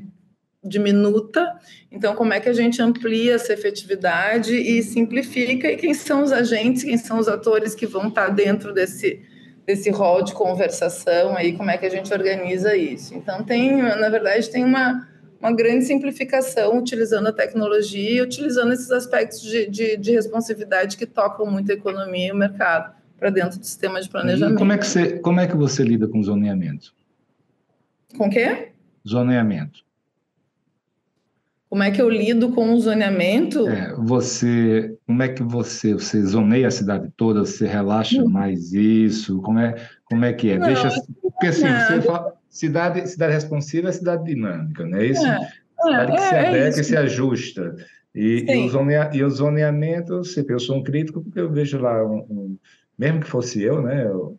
diminuta. 0.65 1.59
Então, 1.91 2.15
como 2.15 2.33
é 2.33 2.41
que 2.41 2.49
a 2.49 2.53
gente 2.53 2.81
amplia 2.81 3.35
essa 3.35 3.53
efetividade 3.53 4.55
e 4.55 4.83
simplifica? 4.83 5.71
E 5.71 5.77
quem 5.77 5.95
são 5.95 6.23
os 6.23 6.33
agentes, 6.33 6.85
quem 6.85 6.97
são 6.97 7.19
os 7.19 7.29
atores 7.29 7.75
que 7.75 7.87
vão 7.87 8.09
estar 8.09 8.29
dentro 8.29 8.73
desse, 8.73 9.21
desse 9.67 9.91
rol 9.91 10.23
de 10.23 10.33
conversação 10.33 11.37
aí? 11.37 11.53
Como 11.53 11.71
é 11.71 11.77
que 11.77 11.87
a 11.87 11.91
gente 11.91 12.13
organiza 12.13 12.77
isso? 12.77 13.15
Então, 13.15 13.43
tem, 13.43 13.77
na 13.77 14.09
verdade, 14.09 14.51
tem 14.51 14.65
uma 14.65 15.09
uma 15.43 15.53
grande 15.53 15.85
simplificação 15.85 16.79
utilizando 16.79 17.27
a 17.27 17.33
tecnologia 17.33 18.19
e 18.19 18.23
utilizando 18.23 18.73
esses 18.73 18.93
aspectos 18.93 19.41
de, 19.41 19.69
de, 19.69 19.97
de 19.97 20.13
responsividade 20.13 20.97
que 20.97 21.05
tocam 21.05 21.51
muito 21.51 21.73
a 21.73 21.75
economia 21.75 22.29
e 22.29 22.33
o 22.33 22.37
mercado 22.37 22.95
para 23.19 23.29
dentro 23.29 23.59
do 23.59 23.67
sistema 23.67 24.01
de 24.01 24.09
planejamento. 24.09 24.55
E 24.55 24.59
como 24.59 24.73
é 24.73 24.79
que 24.79 24.87
você, 24.87 25.19
como 25.19 25.41
é 25.41 25.47
que 25.49 25.57
você 25.57 25.83
lida 25.83 26.07
com 26.07 26.23
zoneamento? 26.23 26.95
Com 28.17 28.29
o 28.29 28.31
quê? 28.31 28.69
Zoneamento. 29.07 29.81
Como 31.73 31.83
é 31.83 31.91
que 31.91 32.03
eu 32.03 32.11
lido 32.11 32.53
com 32.53 32.75
o 32.75 32.79
zoneamento? 32.79 33.67
É, 33.67 33.95
você, 33.97 34.95
como 35.07 35.23
é 35.23 35.29
que 35.31 35.43
você, 35.43 35.95
você 35.95 36.23
zoneia 36.23 36.69
a 36.69 36.71
cidade 36.71 37.11
toda? 37.17 37.47
Você 37.47 37.67
relaxa 37.67 38.23
mais 38.25 38.75
isso? 38.75 39.41
Como 39.41 39.59
é, 39.59 39.75
como 40.05 40.23
é 40.23 40.35
que 40.35 40.51
é? 40.51 40.59
Não, 40.59 40.67
Deixa, 40.67 40.91
porque 41.23 41.47
assim, 41.47 41.63
você 41.63 42.03
fala, 42.03 42.35
cidade, 42.51 43.09
cidade 43.09 43.33
responsiva 43.33 43.89
é 43.89 43.93
cidade 43.93 44.23
dinâmica, 44.23 44.85
né? 44.85 45.07
Isso, 45.07 45.27
é, 45.27 45.49
cidade 45.83 46.13
que 46.13 46.19
é, 46.19 46.21
se 46.21 46.35
é 46.35 46.49
adequa 46.49 46.81
e 46.83 46.85
se 46.85 46.95
ajusta. 46.95 47.77
E, 48.15 48.45
e, 48.47 48.67
o 48.67 48.69
zonea, 48.69 49.11
e 49.15 49.25
o 49.25 49.31
zoneamento, 49.31 50.21
eu 50.47 50.61
sou 50.61 50.77
um 50.77 50.83
crítico 50.83 51.23
porque 51.23 51.41
eu 51.41 51.51
vejo 51.51 51.79
lá, 51.79 52.05
um, 52.05 52.19
um 52.29 52.57
mesmo 52.99 53.21
que 53.21 53.27
fosse 53.27 53.63
eu, 53.63 53.81
né? 53.81 54.05
Eu, 54.05 54.39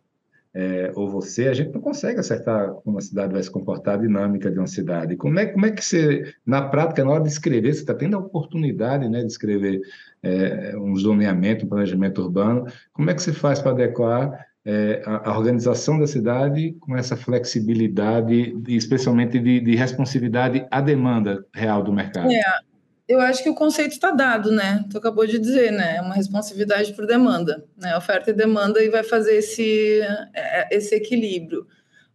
é, 0.54 0.92
ou 0.94 1.10
você, 1.10 1.48
a 1.48 1.52
gente 1.52 1.72
não 1.74 1.80
consegue 1.80 2.20
acertar 2.20 2.70
como 2.84 2.98
a 2.98 3.00
cidade 3.00 3.32
vai 3.32 3.42
se 3.42 3.50
comportar, 3.50 3.94
a 3.94 4.02
dinâmica 4.02 4.50
de 4.50 4.58
uma 4.58 4.68
cidade. 4.68 5.16
Como 5.16 5.38
é, 5.38 5.46
como 5.46 5.66
é 5.66 5.72
que 5.72 5.84
você, 5.84 6.32
na 6.46 6.62
prática, 6.62 7.04
na 7.04 7.10
hora 7.10 7.24
de 7.24 7.28
escrever, 7.28 7.74
você 7.74 7.80
está 7.80 7.92
tendo 7.92 8.16
a 8.16 8.20
oportunidade 8.20 9.08
né, 9.08 9.20
de 9.20 9.26
escrever 9.26 9.80
é, 10.22 10.76
um 10.78 10.94
zoneamento, 10.94 11.66
um 11.66 11.68
planejamento 11.68 12.22
urbano, 12.22 12.66
como 12.92 13.10
é 13.10 13.14
que 13.14 13.22
você 13.22 13.32
faz 13.32 13.60
para 13.60 13.72
adequar 13.72 14.46
é, 14.64 15.02
a, 15.04 15.30
a, 15.30 15.36
organização 15.36 15.98
da 15.98 16.06
cidade 16.06 16.72
com 16.80 16.96
essa 16.96 17.16
flexibilidade, 17.16 18.56
especialmente 18.68 19.40
de, 19.40 19.60
de 19.60 19.74
responsividade 19.74 20.64
à 20.70 20.80
demanda 20.80 21.44
real 21.52 21.82
do 21.82 21.92
mercado? 21.92 22.30
É. 22.30 22.73
Eu 23.06 23.20
acho 23.20 23.42
que 23.42 23.50
o 23.50 23.54
conceito 23.54 23.92
está 23.92 24.10
dado, 24.10 24.50
né? 24.50 24.84
Tu 24.90 24.96
acabou 24.96 25.26
de 25.26 25.38
dizer, 25.38 25.70
né? 25.70 25.96
É 25.96 26.00
uma 26.00 26.14
responsividade 26.14 26.94
por 26.94 27.06
demanda, 27.06 27.64
né? 27.76 27.96
Oferta 27.96 28.30
e 28.30 28.34
demanda 28.34 28.82
e 28.82 28.88
vai 28.88 29.02
fazer 29.02 29.36
esse, 29.36 30.00
é, 30.34 30.68
esse 30.74 30.94
equilíbrio. 30.94 31.66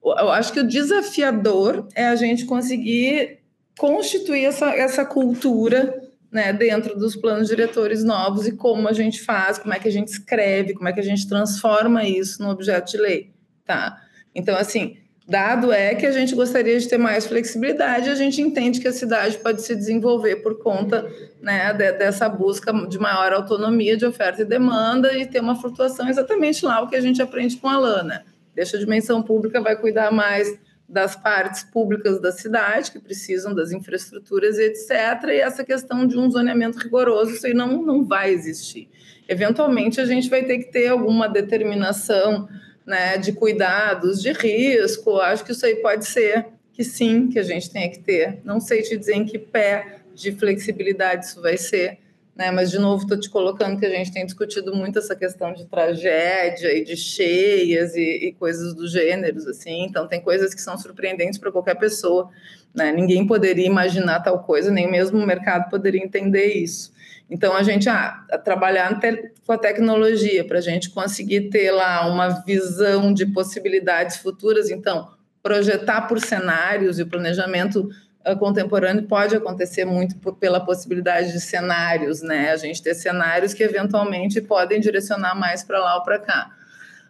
Eu 0.04 0.32
acho 0.32 0.52
que 0.52 0.60
o 0.60 0.68
desafiador 0.68 1.88
é 1.94 2.08
a 2.08 2.16
gente 2.16 2.46
conseguir 2.46 3.40
constituir 3.78 4.46
essa, 4.46 4.70
essa 4.76 5.06
cultura 5.06 6.10
né, 6.32 6.54
dentro 6.54 6.98
dos 6.98 7.16
planos 7.16 7.48
diretores 7.48 8.04
novos 8.04 8.48
e 8.48 8.52
como 8.52 8.88
a 8.88 8.94
gente 8.94 9.22
faz, 9.22 9.58
como 9.58 9.74
é 9.74 9.80
que 9.80 9.88
a 9.88 9.92
gente 9.92 10.10
escreve, 10.10 10.74
como 10.74 10.88
é 10.88 10.94
que 10.94 11.00
a 11.00 11.04
gente 11.04 11.28
transforma 11.28 12.04
isso 12.04 12.42
no 12.42 12.50
objeto 12.50 12.92
de 12.92 12.98
lei, 12.98 13.32
tá? 13.66 14.02
Então, 14.34 14.56
assim, 14.56 14.98
Dado 15.30 15.72
é 15.72 15.94
que 15.94 16.08
a 16.08 16.12
gente 16.12 16.34
gostaria 16.34 16.80
de 16.80 16.90
ter 16.90 16.98
mais 16.98 17.28
flexibilidade, 17.28 18.10
a 18.10 18.16
gente 18.16 18.42
entende 18.42 18.80
que 18.80 18.88
a 18.88 18.92
cidade 18.92 19.38
pode 19.38 19.62
se 19.62 19.76
desenvolver 19.76 20.38
por 20.38 20.58
conta 20.58 21.08
né, 21.40 21.72
de, 21.72 21.92
dessa 21.92 22.28
busca 22.28 22.74
de 22.88 22.98
maior 22.98 23.34
autonomia 23.34 23.96
de 23.96 24.08
oferta 24.08 24.42
e 24.42 24.46
demanda 24.46 25.16
e 25.16 25.28
ter 25.28 25.40
uma 25.40 25.56
flutuação 25.56 26.10
exatamente 26.10 26.66
lá 26.66 26.82
o 26.82 26.88
que 26.88 26.96
a 26.96 27.02
gente 27.02 27.22
aprende 27.22 27.58
com 27.58 27.68
a 27.68 27.78
Lana. 27.78 28.26
Deixa 28.56 28.76
a 28.76 28.80
dimensão 28.80 29.22
pública, 29.22 29.62
vai 29.62 29.76
cuidar 29.76 30.12
mais 30.12 30.52
das 30.90 31.16
partes 31.16 31.62
públicas 31.62 32.20
da 32.20 32.32
cidade, 32.32 32.92
que 32.92 33.00
precisam 33.00 33.54
das 33.54 33.72
infraestruturas 33.72 34.58
e 34.58 34.64
etc. 34.64 34.90
E 35.28 35.42
essa 35.42 35.64
questão 35.64 36.08
de 36.08 36.18
um 36.18 36.32
zoneamento 36.32 36.80
rigoroso, 36.80 37.34
isso 37.34 37.46
aí 37.46 37.54
não, 37.54 37.84
não 37.84 38.04
vai 38.04 38.32
existir. 38.32 38.90
Eventualmente, 39.28 40.02
a 40.02 40.06
gente 40.06 40.28
vai 40.28 40.44
ter 40.44 40.58
que 40.58 40.72
ter 40.72 40.88
alguma 40.88 41.30
determinação 41.30 42.50
né, 42.90 43.20
de 43.20 43.32
cuidados, 43.32 44.20
de 44.20 44.32
risco. 44.32 45.20
Acho 45.20 45.46
que 45.46 45.52
isso 45.52 45.64
aí 45.64 45.76
pode 45.76 46.08
ser 46.08 46.48
que 46.74 46.84
sim, 46.84 47.28
que 47.28 47.38
a 47.38 47.44
gente 47.44 47.70
tenha 47.70 47.88
que 47.88 48.00
ter. 48.00 48.40
Não 48.44 48.60
sei 48.60 48.82
te 48.82 48.98
dizer 48.98 49.14
em 49.14 49.26
que 49.26 49.38
pé 49.38 50.00
de 50.16 50.32
flexibilidade 50.32 51.26
isso 51.26 51.40
vai 51.40 51.56
ser, 51.56 52.00
né? 52.36 52.50
Mas 52.50 52.72
de 52.72 52.80
novo 52.80 53.04
estou 53.04 53.20
te 53.20 53.30
colocando 53.30 53.80
que 53.80 53.86
a 53.86 53.90
gente 53.90 54.12
tem 54.12 54.26
discutido 54.26 54.74
muito 54.76 54.98
essa 54.98 55.16
questão 55.16 55.54
de 55.54 55.66
tragédia 55.66 56.76
e 56.76 56.84
de 56.84 56.98
cheias 56.98 57.96
e, 57.96 58.30
e 58.30 58.34
coisas 58.34 58.74
do 58.74 58.88
gêneros 58.88 59.46
assim. 59.46 59.84
Então 59.84 60.08
tem 60.08 60.20
coisas 60.20 60.54
que 60.56 60.62
são 60.62 60.76
surpreendentes 60.78 61.38
para 61.38 61.52
qualquer 61.52 61.76
pessoa, 61.76 62.32
né? 62.74 62.92
Ninguém 62.92 63.28
poderia 63.28 63.68
imaginar 63.68 64.22
tal 64.22 64.44
coisa, 64.44 64.72
nem 64.72 64.90
mesmo 64.90 65.20
o 65.20 65.28
mercado 65.28 65.70
poderia 65.70 66.04
entender 66.04 66.54
isso. 66.54 66.92
Então, 67.30 67.56
a 67.56 67.62
gente 67.62 67.88
ah, 67.88 68.26
trabalhar 68.44 69.00
com 69.46 69.52
a 69.52 69.58
tecnologia 69.58 70.44
para 70.44 70.58
a 70.58 70.62
gente 70.62 70.90
conseguir 70.90 71.50
ter 71.50 71.72
lá 71.72 72.08
uma 72.08 72.30
visão 72.44 73.14
de 73.14 73.26
possibilidades 73.28 74.18
futuras. 74.18 74.72
Então, 74.72 75.10
projetar 75.44 76.02
por 76.02 76.20
cenários 76.20 76.98
e 76.98 77.04
o 77.04 77.08
planejamento 77.08 77.90
uh, 78.28 78.38
contemporâneo 78.38 79.04
pode 79.04 79.36
acontecer 79.36 79.86
muito 79.86 80.16
pela 80.34 80.60
possibilidade 80.60 81.32
de 81.32 81.40
cenários, 81.40 82.22
né? 82.22 82.52
A 82.52 82.58
gente 82.58 82.82
ter 82.82 82.96
cenários 82.96 83.54
que 83.54 83.64
eventualmente 83.64 84.42
podem 84.42 84.80
direcionar 84.80 85.36
mais 85.36 85.64
para 85.64 85.80
lá 85.80 85.96
ou 85.98 86.04
para 86.04 86.20
cá. 86.20 86.52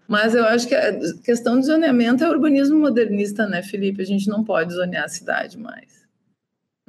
Mas 0.07 0.34
eu 0.34 0.43
acho 0.43 0.67
que 0.67 0.76
a 0.76 0.91
questão 1.24 1.59
de 1.59 1.67
zoneamento 1.67 2.24
é 2.24 2.30
urbanismo 2.30 2.80
modernista, 2.80 3.45
né, 3.45 3.61
Felipe? 3.61 4.01
A 4.01 4.05
gente 4.05 4.28
não 4.28 4.43
pode 4.43 4.74
zonear 4.74 5.05
a 5.05 5.07
cidade 5.07 5.57
mais. 5.57 5.99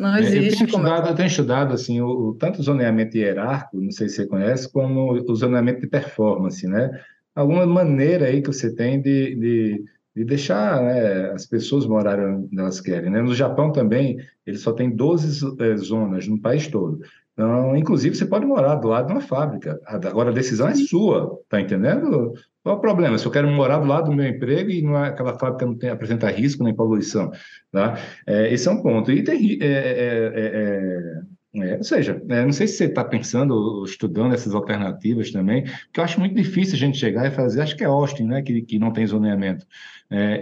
Não 0.00 0.16
existe. 0.16 0.38
É, 0.38 0.48
eu 0.48 0.52
tenho 0.52 0.64
estudado, 0.64 1.08
eu 1.08 1.14
tenho 1.14 1.26
estudado 1.26 1.74
assim, 1.74 2.00
o, 2.00 2.08
o, 2.08 2.34
tanto 2.34 2.60
o 2.60 2.62
zoneamento 2.62 3.18
hierárquico, 3.18 3.82
não 3.82 3.90
sei 3.90 4.08
se 4.08 4.16
você 4.16 4.26
conhece, 4.26 4.72
como 4.72 5.12
o 5.12 5.34
zoneamento 5.34 5.82
de 5.82 5.86
performance, 5.86 6.66
né? 6.66 6.90
Alguma 7.34 7.66
maneira 7.66 8.26
aí 8.26 8.40
que 8.40 8.48
você 8.48 8.74
tem 8.74 9.00
de, 9.00 9.36
de, 9.36 9.84
de 10.16 10.24
deixar 10.24 10.82
né, 10.82 11.32
as 11.32 11.44
pessoas 11.44 11.86
morarem 11.86 12.24
onde 12.24 12.58
elas 12.58 12.80
querem. 12.80 13.10
Né? 13.10 13.20
No 13.20 13.34
Japão 13.34 13.72
também, 13.72 14.16
ele 14.46 14.56
só 14.56 14.72
tem 14.72 14.90
12 14.90 15.56
é, 15.60 15.76
zonas 15.76 16.26
no 16.26 16.40
país 16.40 16.66
todo. 16.66 17.00
Então, 17.34 17.76
inclusive, 17.76 18.16
você 18.16 18.24
pode 18.24 18.46
morar 18.46 18.76
do 18.76 18.88
lado 18.88 19.08
de 19.08 19.12
uma 19.12 19.20
fábrica. 19.20 19.78
Agora, 19.86 20.30
a 20.30 20.34
decisão 20.34 20.68
é 20.68 20.74
sua, 20.74 21.38
tá 21.48 21.60
entendendo? 21.60 22.32
Qual 22.62 22.74
é 22.74 22.78
o 22.78 22.80
problema? 22.80 23.16
Se 23.16 23.26
eu 23.26 23.32
quero 23.32 23.48
morar 23.50 23.78
do 23.78 23.86
lado 23.86 24.10
do 24.10 24.16
meu 24.16 24.26
emprego 24.28 24.70
e 24.70 24.82
não 24.82 25.02
é, 25.02 25.08
aquela 25.08 25.38
fábrica 25.38 25.64
não 25.64 25.76
tem, 25.76 25.90
apresenta 25.90 26.30
risco 26.30 26.62
nem 26.62 26.74
poluição, 26.74 27.30
tá? 27.72 27.98
É, 28.26 28.52
esse 28.52 28.68
é 28.68 28.70
um 28.70 28.82
ponto. 28.82 29.10
E 29.10 29.24
tem, 29.24 29.58
é, 29.62 29.66
é, 29.66 31.22
é, 31.56 31.70
é 31.72 31.76
ou 31.76 31.84
seja, 31.84 32.22
não 32.28 32.52
sei 32.52 32.68
se 32.68 32.76
você 32.76 32.84
está 32.84 33.02
pensando, 33.02 33.82
estudando 33.84 34.34
essas 34.34 34.54
alternativas 34.54 35.32
também, 35.32 35.64
porque 35.64 35.98
eu 35.98 36.04
acho 36.04 36.20
muito 36.20 36.36
difícil 36.36 36.74
a 36.74 36.78
gente 36.78 36.98
chegar 36.98 37.26
e 37.26 37.30
fazer, 37.30 37.62
acho 37.62 37.76
que 37.76 37.82
é 37.82 37.86
Austin, 37.86 38.24
né, 38.24 38.42
que, 38.42 38.62
que 38.62 38.78
não 38.78 38.92
tem 38.92 39.06
zoneamento. 39.06 39.66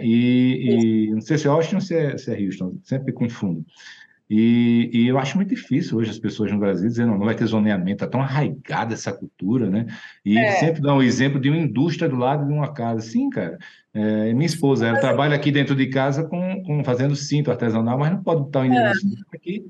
E, 0.03 1.07
e, 1.07 1.11
não 1.11 1.21
sei 1.21 1.39
se 1.39 1.47
é 1.47 1.51
Austin 1.51 1.77
ou 1.77 1.81
se 1.81 1.95
é, 1.95 2.19
se 2.19 2.31
é 2.31 2.39
Houston, 2.39 2.79
sempre 2.83 3.13
confundo. 3.13 3.65
E, 4.31 4.91
e, 4.93 5.09
eu 5.09 5.19
acho 5.19 5.37
muito 5.37 5.55
difícil 5.55 5.97
hoje 5.97 6.11
as 6.11 6.19
pessoas 6.19 6.53
no 6.53 6.59
Brasil 6.59 6.87
dizendo 6.87 7.13
não, 7.13 7.19
não 7.19 7.25
vai 7.25 7.35
ter 7.35 7.47
zoneamento, 7.47 8.05
está 8.05 8.07
tão 8.07 8.21
arraigada 8.21 8.93
essa 8.93 9.11
cultura, 9.11 9.71
né? 9.71 9.87
E 10.23 10.37
é. 10.37 10.53
sempre 10.53 10.83
dá 10.83 10.95
um 10.95 11.03
exemplo 11.03 11.41
de 11.41 11.49
uma 11.49 11.57
indústria 11.57 12.09
do 12.09 12.17
lado 12.17 12.47
de 12.47 12.53
uma 12.53 12.75
casa. 12.75 13.01
Sim, 13.01 13.31
cara. 13.31 13.57
É, 13.95 14.35
minha 14.35 14.47
esposa, 14.47 14.87
ela 14.87 15.01
trabalha 15.01 15.35
aqui 15.35 15.51
dentro 15.51 15.75
de 15.75 15.87
casa 15.87 16.25
com, 16.25 16.63
com 16.63 16.85
fazendo 16.85 17.17
cinto 17.17 17.51
artesanal, 17.51 17.99
mas 17.99 18.13
não 18.13 18.23
pode 18.23 18.43
botar 18.43 18.61
o 18.61 18.65
endereço 18.67 19.07
é. 19.07 19.37
aqui. 19.37 19.65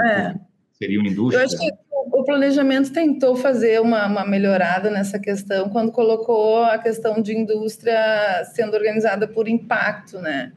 É. 0.00 0.34
Seria 0.72 0.98
uma 0.98 1.08
indústria. 1.08 1.42
Eu 1.42 1.44
acho 1.44 1.58
que 1.58 1.70
o 1.90 2.24
planejamento 2.24 2.90
tentou 2.90 3.36
fazer 3.36 3.80
uma, 3.80 4.06
uma 4.06 4.24
melhorada 4.24 4.90
nessa 4.90 5.18
questão 5.18 5.68
quando 5.68 5.92
colocou 5.92 6.64
a 6.64 6.78
questão 6.78 7.20
de 7.20 7.36
indústria 7.36 8.42
sendo 8.54 8.74
organizada 8.74 9.28
por 9.28 9.48
impacto, 9.48 10.18
né? 10.18 10.52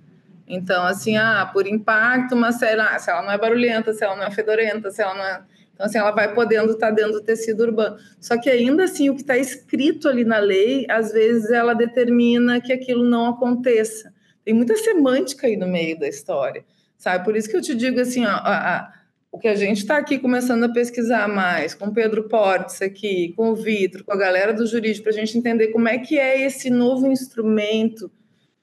Então, 0.52 0.84
assim, 0.84 1.16
ah, 1.16 1.50
por 1.52 1.66
impacto, 1.66 2.36
mas 2.36 2.56
se 2.60 2.66
ela, 2.66 3.00
se 3.00 3.10
ela 3.10 3.22
não 3.22 3.32
é 3.32 3.38
barulhenta, 3.38 3.94
se 3.94 4.04
ela 4.04 4.18
não 4.18 4.26
é 4.26 4.32
fedorenta, 4.32 4.92
se 4.92 5.02
ela 5.02 5.14
não 5.14 5.24
é. 5.24 5.42
Então, 5.74 5.86
assim, 5.86 5.98
ela 5.98 6.12
vai 6.12 6.36
podendo 6.36 6.74
estar 6.74 6.92
dentro 6.92 7.14
do 7.14 7.22
tecido 7.22 7.64
urbano. 7.64 7.96
Só 8.20 8.38
que 8.38 8.50
ainda 8.50 8.84
assim, 8.84 9.10
o 9.10 9.16
que 9.16 9.22
está 9.22 9.38
escrito 9.38 10.10
ali 10.10 10.26
na 10.26 10.40
lei, 10.40 10.86
às 10.90 11.14
vezes 11.14 11.50
ela 11.52 11.74
determina 11.74 12.60
que 12.60 12.74
aquilo 12.74 13.02
não 13.02 13.28
aconteça. 13.28 14.14
Tem 14.44 14.54
muita 14.54 14.76
semântica 14.76 15.48
aí 15.48 15.56
no 15.56 15.68
meio 15.68 15.98
da 15.98 16.08
história, 16.08 16.66
sabe? 16.98 17.24
Por 17.24 17.38
isso 17.38 17.50
que 17.50 17.56
eu 17.56 17.62
te 17.62 17.74
digo 17.74 18.02
assim, 18.02 18.26
ó, 18.26 18.32
a, 18.32 18.78
a, 18.78 18.94
o 19.32 19.40
que 19.40 19.48
a 19.48 19.56
gente 19.56 19.78
está 19.78 19.96
aqui 19.96 20.20
começando 20.20 20.66
a 20.66 20.74
pesquisar 20.74 21.30
mais, 21.30 21.74
com 21.74 21.86
o 21.86 21.94
Pedro 21.94 22.28
Portes 22.28 22.82
aqui, 22.82 23.34
com 23.38 23.52
o 23.52 23.56
Vitor, 23.56 24.04
com 24.04 24.12
a 24.12 24.18
galera 24.18 24.54
do 24.54 24.68
jurídico, 24.68 25.04
para 25.04 25.14
a 25.14 25.16
gente 25.16 25.38
entender 25.38 25.70
como 25.70 25.88
é 25.88 25.98
que 25.98 26.20
é 26.20 26.42
esse 26.42 26.70
novo 26.70 27.08
instrumento 27.08 28.12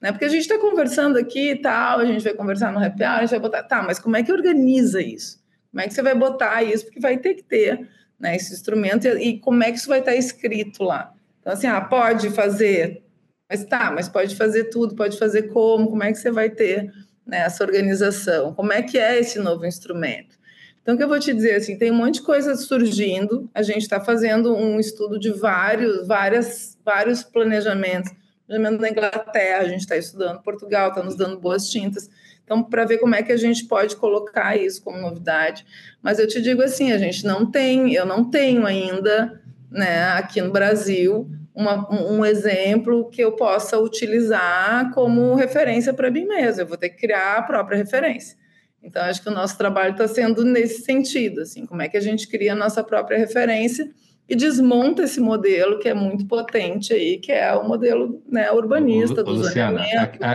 né? 0.01 0.11
Porque 0.11 0.25
a 0.25 0.29
gente 0.29 0.41
está 0.41 0.57
conversando 0.57 1.17
aqui 1.17 1.51
e 1.51 1.55
tal, 1.55 1.99
a 1.99 2.05
gente 2.05 2.23
vai 2.23 2.33
conversar 2.33 2.71
no 2.71 2.83
happy 2.83 3.03
hour, 3.03 3.17
a 3.17 3.21
gente 3.21 3.31
vai 3.31 3.39
botar, 3.39 3.63
tá, 3.63 3.83
mas 3.83 3.99
como 3.99 4.15
é 4.15 4.23
que 4.23 4.31
organiza 4.31 5.01
isso? 5.01 5.39
Como 5.71 5.81
é 5.81 5.87
que 5.87 5.93
você 5.93 6.01
vai 6.01 6.15
botar 6.15 6.63
isso? 6.63 6.85
Porque 6.85 6.99
vai 6.99 7.17
ter 7.17 7.35
que 7.35 7.43
ter 7.43 7.87
né, 8.19 8.35
esse 8.35 8.53
instrumento 8.53 9.07
e, 9.07 9.29
e 9.29 9.39
como 9.39 9.63
é 9.63 9.71
que 9.71 9.77
isso 9.77 9.89
vai 9.89 9.99
estar 9.99 10.15
escrito 10.15 10.83
lá? 10.83 11.13
Então, 11.39 11.53
assim, 11.53 11.67
ah, 11.67 11.81
pode 11.81 12.29
fazer, 12.31 13.03
mas 13.49 13.63
tá, 13.65 13.91
mas 13.91 14.09
pode 14.09 14.35
fazer 14.35 14.65
tudo, 14.65 14.95
pode 14.95 15.17
fazer 15.17 15.43
como, 15.43 15.89
como 15.89 16.03
é 16.03 16.11
que 16.11 16.17
você 16.17 16.31
vai 16.31 16.49
ter 16.49 16.91
né, 17.25 17.39
essa 17.39 17.63
organização? 17.63 18.53
Como 18.53 18.73
é 18.73 18.81
que 18.81 18.97
é 18.97 19.19
esse 19.19 19.39
novo 19.39 19.65
instrumento? 19.65 20.37
Então, 20.81 20.95
o 20.95 20.97
que 20.97 21.03
eu 21.03 21.07
vou 21.07 21.19
te 21.19 21.33
dizer, 21.33 21.55
assim, 21.55 21.77
tem 21.77 21.91
um 21.91 21.95
monte 21.95 22.15
de 22.15 22.21
coisas 22.23 22.61
surgindo, 22.61 23.49
a 23.53 23.61
gente 23.61 23.83
está 23.83 23.99
fazendo 23.99 24.55
um 24.55 24.79
estudo 24.79 25.19
de 25.19 25.29
vários, 25.29 26.07
várias, 26.07 26.77
vários 26.83 27.21
planejamentos, 27.21 28.11
planejamento 28.49 28.81
da 28.81 28.89
Inglaterra, 28.89 29.59
a 29.59 29.67
gente 29.67 29.81
está 29.81 29.95
estudando 29.95 30.41
Portugal, 30.41 30.89
está 30.89 31.03
nos 31.03 31.15
dando 31.15 31.39
boas 31.39 31.69
tintas. 31.69 32.09
Então, 32.43 32.63
para 32.63 32.83
ver 32.83 32.97
como 32.97 33.13
é 33.13 33.21
que 33.21 33.31
a 33.31 33.37
gente 33.37 33.65
pode 33.65 33.95
colocar 33.95 34.57
isso 34.57 34.81
como 34.81 34.97
novidade. 34.97 35.63
Mas 36.01 36.17
eu 36.17 36.27
te 36.27 36.41
digo 36.41 36.63
assim, 36.63 36.91
a 36.91 36.97
gente 36.97 37.23
não 37.23 37.49
tem, 37.49 37.93
eu 37.93 38.07
não 38.07 38.27
tenho 38.27 38.65
ainda, 38.65 39.39
né, 39.69 40.05
aqui 40.13 40.41
no 40.41 40.51
Brasil, 40.51 41.29
uma, 41.53 41.87
um 41.93 42.25
exemplo 42.25 43.07
que 43.11 43.21
eu 43.21 43.33
possa 43.33 43.77
utilizar 43.77 44.91
como 44.93 45.35
referência 45.35 45.93
para 45.93 46.09
mim 46.09 46.25
mesmo. 46.25 46.61
Eu 46.61 46.67
vou 46.67 46.77
ter 46.77 46.89
que 46.89 46.97
criar 46.97 47.37
a 47.37 47.43
própria 47.43 47.77
referência. 47.77 48.35
Então, 48.81 49.03
acho 49.03 49.21
que 49.21 49.29
o 49.29 49.33
nosso 49.33 49.57
trabalho 49.57 49.91
está 49.91 50.07
sendo 50.07 50.43
nesse 50.43 50.81
sentido, 50.83 51.41
assim, 51.41 51.65
como 51.65 51.81
é 51.81 51.89
que 51.89 51.97
a 51.97 52.01
gente 52.01 52.27
cria 52.27 52.53
a 52.53 52.55
nossa 52.55 52.83
própria 52.83 53.17
referência 53.17 53.87
e 54.29 54.35
desmonta 54.35 55.03
esse 55.03 55.19
modelo 55.19 55.79
que 55.79 55.89
é 55.89 55.93
muito 55.93 56.27
potente 56.27 56.93
aí, 56.93 57.17
que 57.17 57.31
é 57.31 57.51
o 57.55 57.67
modelo 57.67 58.21
né, 58.29 58.51
urbanista 58.51 59.23
do 59.23 59.31
Luciana, 59.31 59.81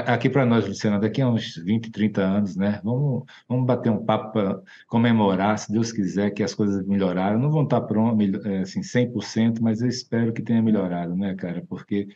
aqui, 0.07 0.29
para 0.29 0.45
nós, 0.45 0.67
Luciana, 0.67 0.99
daqui 0.99 1.23
a 1.23 1.29
uns 1.29 1.55
20, 1.57 1.93
30 1.93 2.21
anos, 2.21 2.57
né? 2.57 2.81
Vamos, 2.83 3.23
vamos 3.49 3.65
bater 3.65 3.91
um 3.91 4.05
papo 4.05 4.33
para 4.33 4.61
comemorar, 4.89 5.57
se 5.59 5.71
Deus 5.71 5.93
quiser, 5.93 6.33
que 6.33 6.43
as 6.43 6.53
coisas 6.53 6.85
melhoraram. 6.85 7.39
Não 7.39 7.53
vão 7.53 7.63
estar 7.63 7.81
prontas, 7.83 8.45
é, 8.45 8.59
assim, 8.63 8.81
100%, 8.81 9.61
mas 9.61 9.81
eu 9.81 9.89
espero 9.89 10.33
que 10.33 10.43
tenha 10.43 10.61
melhorado, 10.61 11.15
né, 11.15 11.37
cara? 11.37 11.63
Porque 11.69 12.09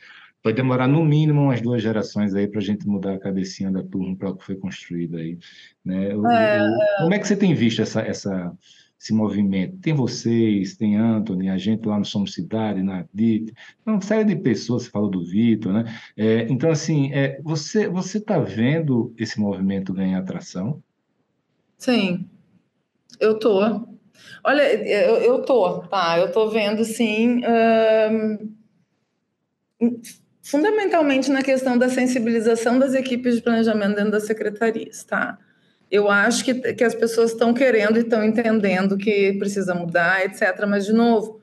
vai 0.42 0.52
demorar 0.52 0.88
no 0.88 1.04
mínimo 1.04 1.42
umas 1.42 1.60
duas 1.60 1.80
gerações 1.80 2.34
aí 2.34 2.48
para 2.48 2.60
a 2.60 2.64
gente 2.64 2.88
mudar 2.88 3.14
a 3.14 3.20
cabecinha 3.20 3.70
da 3.70 3.84
turma 3.84 4.16
para 4.16 4.30
o 4.30 4.36
que 4.36 4.44
foi 4.44 4.56
construído 4.56 5.16
aí. 5.16 5.38
Né? 5.84 6.12
O, 6.16 6.26
é... 6.26 6.58
como 7.02 7.14
é 7.14 7.18
que 7.20 7.28
você 7.28 7.36
tem 7.36 7.54
visto 7.54 7.82
essa, 7.82 8.00
essa 8.00 8.52
esse 9.00 9.14
movimento. 9.14 9.78
Tem 9.78 9.94
vocês, 9.94 10.76
tem 10.76 10.96
Anthony, 10.96 11.48
a 11.48 11.56
gente 11.56 11.86
lá 11.86 11.98
no 11.98 12.04
Somos 12.04 12.34
Cidade, 12.34 12.82
na 12.82 13.06
DIT, 13.14 13.54
uma 13.86 14.00
série 14.00 14.24
de 14.24 14.36
pessoas, 14.36 14.84
você 14.84 14.90
falou 14.90 15.08
do 15.08 15.24
Vitor, 15.24 15.72
né? 15.72 15.84
É, 16.16 16.46
então, 16.50 16.70
assim, 16.70 17.12
é, 17.12 17.40
você 17.42 17.88
está 18.18 18.38
vendo 18.40 19.14
esse 19.16 19.38
movimento 19.40 19.92
ganhar 19.92 20.18
atração? 20.18 20.82
Sim, 21.76 22.28
eu 23.20 23.38
tô. 23.38 23.60
Olha, 24.42 24.62
eu, 24.84 25.16
eu 25.18 25.42
tô, 25.42 25.80
tá? 25.82 26.18
Eu 26.18 26.32
tô 26.32 26.50
vendo, 26.50 26.84
sim, 26.84 27.40
fundamentalmente 30.42 31.30
na 31.30 31.42
questão 31.42 31.78
da 31.78 31.88
sensibilização 31.88 32.80
das 32.80 32.94
equipes 32.94 33.36
de 33.36 33.42
planejamento 33.42 33.94
dentro 33.94 34.10
das 34.10 34.26
secretarias, 34.26 35.04
tá? 35.04 35.38
Eu 35.90 36.10
acho 36.10 36.44
que, 36.44 36.54
que 36.74 36.84
as 36.84 36.94
pessoas 36.94 37.32
estão 37.32 37.54
querendo 37.54 37.96
e 37.96 38.02
estão 38.02 38.22
entendendo 38.22 38.96
que 38.96 39.32
precisa 39.38 39.74
mudar, 39.74 40.24
etc. 40.24 40.66
Mas, 40.68 40.84
de 40.84 40.92
novo, 40.92 41.40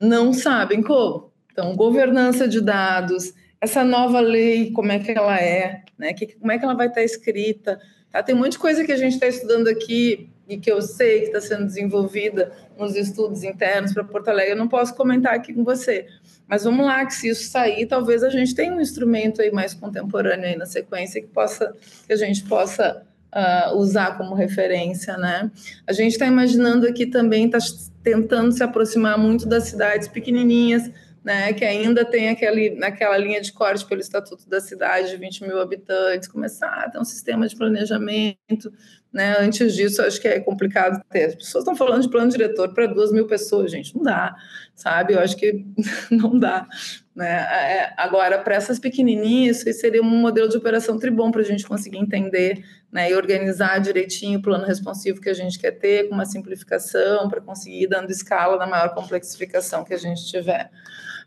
não 0.00 0.32
sabem 0.32 0.82
como. 0.82 1.30
Então, 1.52 1.76
governança 1.76 2.48
de 2.48 2.60
dados, 2.60 3.34
essa 3.60 3.84
nova 3.84 4.20
lei, 4.20 4.72
como 4.72 4.90
é 4.90 4.98
que 4.98 5.10
ela 5.10 5.38
é, 5.38 5.82
né? 5.98 6.14
Que, 6.14 6.26
como 6.34 6.50
é 6.50 6.58
que 6.58 6.64
ela 6.64 6.74
vai 6.74 6.88
estar 6.88 7.02
escrita. 7.02 7.78
Tá? 8.10 8.22
Tem 8.22 8.34
um 8.34 8.38
monte 8.38 8.52
de 8.52 8.58
coisa 8.58 8.84
que 8.84 8.92
a 8.92 8.96
gente 8.96 9.14
está 9.14 9.26
estudando 9.26 9.68
aqui 9.68 10.30
e 10.48 10.56
que 10.56 10.72
eu 10.72 10.80
sei 10.82 11.20
que 11.20 11.26
está 11.26 11.40
sendo 11.40 11.66
desenvolvida 11.66 12.52
nos 12.78 12.96
estudos 12.96 13.42
internos 13.42 13.92
para 13.92 14.02
Porto 14.02 14.28
Alegre. 14.28 14.52
Eu 14.52 14.56
não 14.56 14.68
posso 14.68 14.94
comentar 14.94 15.34
aqui 15.34 15.52
com 15.52 15.62
você. 15.62 16.06
Mas 16.48 16.64
vamos 16.64 16.84
lá, 16.84 17.04
que 17.06 17.14
se 17.14 17.28
isso 17.28 17.50
sair, 17.50 17.86
talvez 17.86 18.22
a 18.24 18.30
gente 18.30 18.54
tenha 18.54 18.72
um 18.72 18.80
instrumento 18.80 19.40
aí 19.40 19.50
mais 19.50 19.74
contemporâneo 19.74 20.46
aí 20.46 20.56
na 20.56 20.66
sequência 20.66 21.20
que 21.20 21.28
possa 21.28 21.74
que 22.06 22.12
a 22.12 22.16
gente 22.16 22.44
possa 22.44 23.06
uh, 23.34 23.76
usar 23.76 24.16
como 24.16 24.34
referência, 24.34 25.16
né? 25.16 25.50
A 25.86 25.92
gente 25.92 26.12
está 26.12 26.26
imaginando 26.26 26.86
aqui 26.86 27.06
também, 27.06 27.46
está 27.46 27.58
tentando 28.02 28.52
se 28.52 28.62
aproximar 28.62 29.18
muito 29.18 29.46
das 29.46 29.64
cidades 29.64 30.08
pequenininhas, 30.08 30.90
né, 31.24 31.52
que 31.52 31.64
ainda 31.64 32.04
tem 32.04 32.30
aquele, 32.30 32.70
naquela 32.70 33.16
linha 33.16 33.40
de 33.40 33.52
corte 33.52 33.86
pelo 33.86 34.00
Estatuto 34.00 34.48
da 34.48 34.60
Cidade 34.60 35.10
de 35.10 35.16
20 35.16 35.44
mil 35.44 35.60
habitantes, 35.60 36.26
começar 36.26 36.66
a 36.66 36.90
ter 36.90 36.98
um 36.98 37.04
sistema 37.04 37.46
de 37.46 37.54
planejamento. 37.54 38.72
Né? 39.12 39.36
Antes 39.38 39.74
disso, 39.74 40.00
acho 40.00 40.20
que 40.20 40.26
é 40.26 40.40
complicado 40.40 41.02
ter. 41.10 41.26
As 41.26 41.34
pessoas 41.34 41.62
estão 41.62 41.76
falando 41.76 42.02
de 42.02 42.08
plano 42.08 42.30
diretor 42.30 42.72
para 42.72 42.86
duas 42.86 43.12
mil 43.12 43.26
pessoas, 43.26 43.70
gente, 43.70 43.94
não 43.94 44.02
dá, 44.02 44.34
sabe? 44.74 45.12
Eu 45.12 45.20
acho 45.20 45.36
que 45.36 45.66
não 46.10 46.38
dá. 46.38 46.66
Né? 47.14 47.28
É, 47.28 47.92
agora, 47.98 48.38
para 48.38 48.54
essas 48.54 48.78
pequenininhas, 48.78 49.66
isso 49.66 49.80
seria 49.80 50.00
um 50.00 50.06
modelo 50.06 50.48
de 50.48 50.56
operação 50.56 50.98
tribom 50.98 51.30
para 51.30 51.42
a 51.42 51.44
gente 51.44 51.66
conseguir 51.66 51.98
entender 51.98 52.64
né, 52.90 53.10
e 53.10 53.14
organizar 53.14 53.78
direitinho 53.80 54.38
o 54.38 54.42
plano 54.42 54.64
responsivo 54.64 55.20
que 55.20 55.28
a 55.28 55.34
gente 55.34 55.58
quer 55.58 55.72
ter, 55.72 56.08
com 56.08 56.14
uma 56.14 56.24
simplificação, 56.24 57.28
para 57.28 57.40
conseguir 57.40 57.82
ir 57.82 57.88
dando 57.88 58.10
escala 58.10 58.56
na 58.56 58.66
maior 58.66 58.94
complexificação 58.94 59.84
que 59.84 59.92
a 59.92 59.98
gente 59.98 60.24
tiver. 60.26 60.70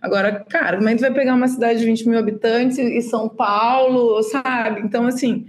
Agora, 0.02 0.44
cara, 0.50 0.78
como 0.78 0.90
é 0.90 0.96
que 0.96 1.02
vai 1.02 1.14
pegar 1.14 1.36
uma 1.36 1.48
cidade 1.48 1.80
de 1.80 1.86
20 1.86 2.10
mil 2.10 2.20
habitantes 2.20 2.78
e 2.78 3.02
São 3.02 3.30
Paulo, 3.30 4.22
sabe? 4.24 4.82
Então, 4.82 5.06
assim, 5.08 5.48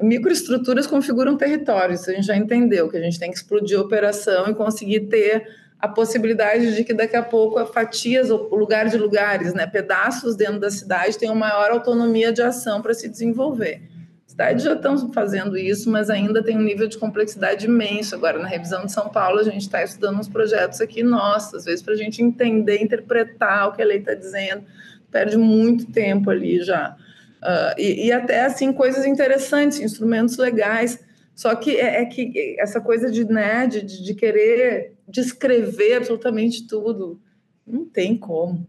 microestruturas 0.00 0.86
configuram 0.86 1.36
territórios, 1.36 2.08
a 2.08 2.12
gente 2.12 2.26
já 2.26 2.36
entendeu 2.36 2.88
que 2.88 2.96
a 2.96 3.00
gente 3.00 3.18
tem 3.18 3.30
que 3.30 3.36
explodir 3.36 3.78
a 3.78 3.82
operação 3.82 4.48
e 4.48 4.54
conseguir 4.54 5.00
ter 5.00 5.48
a 5.80 5.86
possibilidade 5.86 6.74
de 6.74 6.84
que 6.84 6.92
daqui 6.92 7.16
a 7.16 7.22
pouco 7.22 7.64
fatias, 7.66 8.30
o 8.30 8.54
lugar 8.54 8.88
de 8.88 8.96
lugares, 8.96 9.54
né, 9.54 9.66
pedaços 9.66 10.34
dentro 10.34 10.58
da 10.58 10.70
cidade 10.70 11.16
tenham 11.16 11.34
maior 11.34 11.70
autonomia 11.70 12.32
de 12.32 12.42
ação 12.42 12.82
para 12.82 12.94
se 12.94 13.08
desenvolver. 13.08 13.82
Cidades 14.26 14.64
já 14.64 14.74
estão 14.74 15.12
fazendo 15.12 15.56
isso, 15.56 15.90
mas 15.90 16.10
ainda 16.10 16.42
tem 16.42 16.56
um 16.56 16.62
nível 16.62 16.86
de 16.86 16.98
complexidade 16.98 17.66
imenso. 17.66 18.14
Agora, 18.14 18.38
na 18.38 18.46
revisão 18.46 18.86
de 18.86 18.92
São 18.92 19.08
Paulo, 19.08 19.40
a 19.40 19.42
gente 19.42 19.62
está 19.62 19.82
estudando 19.82 20.18
uns 20.18 20.28
projetos 20.28 20.80
aqui, 20.80 21.02
nossa, 21.02 21.56
às 21.56 21.64
vezes 21.64 21.82
para 21.82 21.94
a 21.94 21.96
gente 21.96 22.22
entender, 22.22 22.80
interpretar 22.80 23.68
o 23.68 23.72
que 23.72 23.82
a 23.82 23.84
lei 23.84 23.98
está 23.98 24.14
dizendo, 24.14 24.64
perde 25.10 25.36
muito 25.36 25.86
tempo 25.86 26.30
ali 26.30 26.62
já. 26.62 26.96
Uh, 27.42 27.78
e, 27.78 28.06
e, 28.06 28.12
até 28.12 28.44
assim 28.44 28.72
coisas 28.72 29.06
interessantes, 29.06 29.80
instrumentos 29.80 30.36
legais. 30.36 30.98
Só 31.34 31.54
que 31.54 31.76
é, 31.76 32.02
é 32.02 32.04
que 32.04 32.56
essa 32.58 32.80
coisa 32.80 33.10
de, 33.10 33.24
né, 33.24 33.66
de, 33.66 33.82
de 33.82 34.14
querer 34.14 34.94
descrever 35.06 35.94
absolutamente 35.94 36.66
tudo, 36.66 37.20
não 37.66 37.84
tem 37.84 38.16
como. 38.16 38.66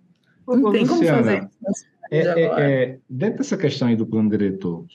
Não 0.47 0.65
Ô, 0.65 0.71
tem 0.71 0.85
Luciana, 0.85 1.17
como 1.17 1.23
fazer 1.23 1.49
isso. 1.71 1.85
É, 2.11 2.17
é, 2.17 2.43
é, 2.43 2.99
dentro 3.09 3.39
dessa 3.39 3.57
questão 3.57 3.87
aí 3.87 3.95
do 3.95 4.05
plano 4.05 4.29
diretor, 4.29 4.85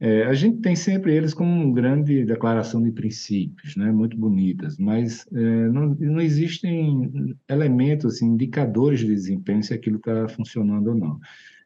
é, 0.00 0.24
a 0.24 0.34
gente 0.34 0.60
tem 0.60 0.76
sempre 0.76 1.14
eles 1.14 1.34
como 1.34 1.50
uma 1.50 1.74
grande 1.74 2.24
declaração 2.24 2.82
de 2.82 2.92
princípios, 2.92 3.74
né, 3.74 3.90
muito 3.90 4.16
bonitas, 4.16 4.78
mas 4.78 5.26
é, 5.32 5.40
não, 5.40 5.96
não 5.98 6.20
existem 6.20 7.36
elementos, 7.48 8.14
assim, 8.14 8.26
indicadores 8.26 9.00
de 9.00 9.06
desempenho 9.06 9.62
se 9.62 9.74
aquilo 9.74 9.96
está 9.96 10.28
funcionando 10.28 10.88
ou 10.88 10.94
não. 10.94 11.18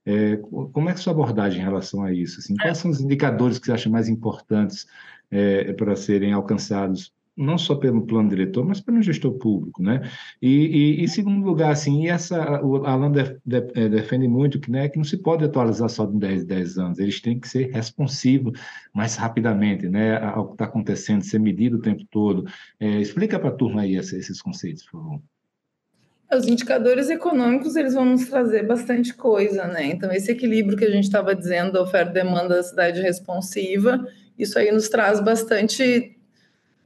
É, 0.04 0.36
como 0.36 0.88
é 0.88 0.92
que 0.92 0.98
é 0.98 1.00
a 1.00 1.02
sua 1.02 1.12
abordagem 1.12 1.60
em 1.60 1.64
relação 1.64 2.02
a 2.02 2.12
isso? 2.12 2.40
Assim, 2.40 2.56
quais 2.56 2.78
são 2.78 2.90
os 2.90 3.00
indicadores 3.00 3.58
que 3.58 3.66
você 3.66 3.72
acha 3.72 3.90
mais 3.90 4.08
importantes 4.08 4.86
é, 5.30 5.72
para 5.72 5.96
serem 5.96 6.32
alcançados 6.32 7.12
não 7.36 7.56
só 7.56 7.74
pelo 7.74 8.06
plano 8.06 8.28
diretor, 8.28 8.64
mas 8.64 8.80
pelo 8.80 9.02
gestor 9.02 9.32
público, 9.32 9.82
né? 9.82 10.02
E, 10.40 10.98
e, 11.00 11.04
e 11.04 11.08
segundo 11.08 11.44
lugar, 11.44 11.72
assim, 11.72 12.04
e 12.04 12.08
essa, 12.08 12.62
o 12.62 12.84
Alan 12.84 13.10
de, 13.10 13.22
de, 13.44 13.56
é, 13.74 13.88
defende 13.88 14.28
muito 14.28 14.60
que, 14.60 14.70
né, 14.70 14.88
que 14.88 14.98
não 14.98 15.04
se 15.04 15.16
pode 15.16 15.44
atualizar 15.44 15.88
só 15.88 16.04
de 16.04 16.18
10, 16.18 16.44
10 16.44 16.78
anos, 16.78 16.98
eles 16.98 17.20
têm 17.20 17.40
que 17.40 17.48
ser 17.48 17.70
responsivos 17.70 18.58
mais 18.92 19.16
rapidamente, 19.16 19.88
né, 19.88 20.18
ao 20.22 20.48
que 20.48 20.52
está 20.54 20.66
acontecendo, 20.66 21.24
ser 21.24 21.40
medido 21.40 21.78
o 21.78 21.82
tempo 21.82 22.04
todo. 22.10 22.44
É, 22.78 23.00
explica 23.00 23.38
para 23.38 23.48
a 23.48 23.54
turma 23.54 23.82
aí 23.82 23.96
esses, 23.96 24.12
esses 24.12 24.42
conceitos, 24.42 24.84
por 24.84 25.00
favor. 25.00 25.22
Os 26.32 26.46
indicadores 26.46 27.10
econômicos 27.10 27.76
eles 27.76 27.92
vão 27.92 28.06
nos 28.06 28.26
trazer 28.26 28.62
bastante 28.62 29.12
coisa, 29.12 29.66
né? 29.66 29.84
Então 29.84 30.10
esse 30.10 30.32
equilíbrio 30.32 30.78
que 30.78 30.84
a 30.84 30.90
gente 30.90 31.04
estava 31.04 31.34
dizendo, 31.34 31.78
oferta-demanda 31.78 32.56
da 32.56 32.62
cidade 32.62 33.02
responsiva, 33.02 34.06
isso 34.38 34.58
aí 34.58 34.72
nos 34.72 34.88
traz 34.88 35.20
bastante 35.20 36.16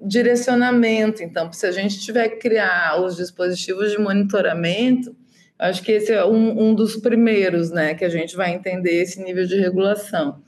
direcionamento. 0.00 1.22
Então, 1.22 1.50
se 1.52 1.66
a 1.66 1.70
gente 1.70 2.00
tiver 2.00 2.28
que 2.30 2.36
criar 2.36 3.00
os 3.00 3.16
dispositivos 3.16 3.92
de 3.92 3.98
monitoramento, 3.98 5.16
acho 5.58 5.82
que 5.82 5.92
esse 5.92 6.12
é 6.12 6.24
um, 6.24 6.68
um 6.68 6.74
dos 6.74 6.96
primeiros, 6.96 7.70
né, 7.70 7.94
que 7.94 8.04
a 8.04 8.08
gente 8.08 8.36
vai 8.36 8.52
entender 8.52 9.00
esse 9.02 9.22
nível 9.22 9.46
de 9.46 9.56
regulação. 9.58 10.42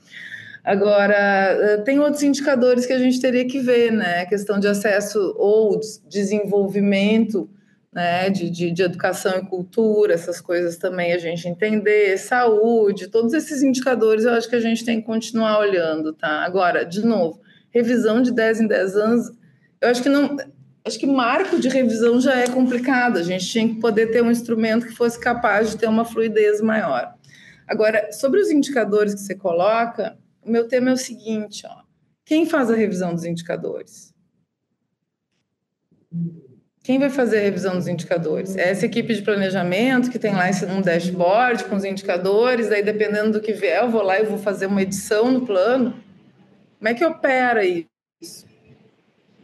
Agora, 0.63 1.15
eh, 1.15 1.77
tem 1.77 1.99
outros 1.99 2.21
indicadores 2.21 2.85
que 2.85 2.93
a 2.93 2.99
gente 2.99 3.19
teria 3.19 3.45
que 3.45 3.59
ver, 3.59 3.91
né? 3.91 4.21
A 4.21 4.25
questão 4.25 4.59
de 4.59 4.67
acesso 4.67 5.33
ou 5.37 5.79
desenvolvimento 6.07 7.49
né? 7.91 8.29
de, 8.29 8.49
de, 8.49 8.71
de, 8.71 8.83
educação 8.83 9.39
e 9.39 9.45
cultura, 9.45 10.13
essas 10.13 10.39
coisas 10.39 10.77
também 10.77 11.13
a 11.13 11.17
gente 11.17 11.47
entender, 11.47 12.17
saúde, 12.17 13.07
todos 13.07 13.33
esses 13.33 13.63
indicadores 13.63 14.25
eu 14.25 14.33
acho 14.33 14.49
que 14.49 14.55
a 14.55 14.61
gente 14.61 14.85
tem 14.85 14.99
que 14.99 15.07
continuar 15.07 15.59
olhando, 15.59 16.13
tá? 16.13 16.43
Agora, 16.43 16.85
de 16.85 17.05
novo, 17.05 17.41
revisão 17.71 18.21
de 18.21 18.31
10 18.31 18.61
em 18.61 18.67
10 18.67 18.95
anos 18.95 19.39
eu 19.81 19.89
acho 19.89 20.03
que 20.03 20.09
não. 20.09 20.37
Acho 20.85 20.99
que 20.99 21.05
marco 21.05 21.59
de 21.59 21.69
revisão 21.69 22.19
já 22.19 22.35
é 22.37 22.47
complicado. 22.47 23.17
A 23.17 23.23
gente 23.23 23.45
tinha 23.45 23.67
que 23.67 23.79
poder 23.79 24.07
ter 24.11 24.23
um 24.23 24.31
instrumento 24.31 24.87
que 24.87 24.95
fosse 24.95 25.19
capaz 25.19 25.71
de 25.71 25.77
ter 25.77 25.87
uma 25.87 26.05
fluidez 26.05 26.61
maior. 26.61 27.13
Agora, 27.67 28.11
sobre 28.11 28.39
os 28.39 28.49
indicadores 28.49 29.13
que 29.13 29.21
você 29.21 29.35
coloca, 29.35 30.17
o 30.41 30.49
meu 30.49 30.67
tema 30.67 30.89
é 30.89 30.93
o 30.93 30.97
seguinte: 30.97 31.65
ó, 31.67 31.83
quem 32.25 32.45
faz 32.45 32.71
a 32.71 32.75
revisão 32.75 33.13
dos 33.13 33.23
indicadores? 33.23 34.13
Quem 36.89 36.97
vai 36.97 37.11
fazer 37.11 37.37
a 37.37 37.41
revisão 37.41 37.75
dos 37.75 37.87
indicadores? 37.87 38.57
É 38.57 38.71
essa 38.71 38.83
equipe 38.83 39.13
de 39.13 39.21
planejamento 39.21 40.09
que 40.09 40.17
tem 40.17 40.33
lá 40.33 40.45
um 40.75 40.81
dashboard 40.81 41.65
com 41.65 41.75
os 41.75 41.85
indicadores, 41.85 42.67
daí 42.67 42.81
dependendo 42.81 43.33
do 43.33 43.39
que 43.39 43.53
vier, 43.53 43.83
eu 43.83 43.91
vou 43.91 44.01
lá 44.01 44.19
e 44.19 44.23
vou 44.23 44.39
fazer 44.39 44.65
uma 44.65 44.81
edição 44.81 45.31
no 45.31 45.45
plano. 45.45 45.93
Como 46.79 46.89
é 46.89 46.95
que 46.95 47.05
opera 47.05 47.63
isso? 47.63 48.47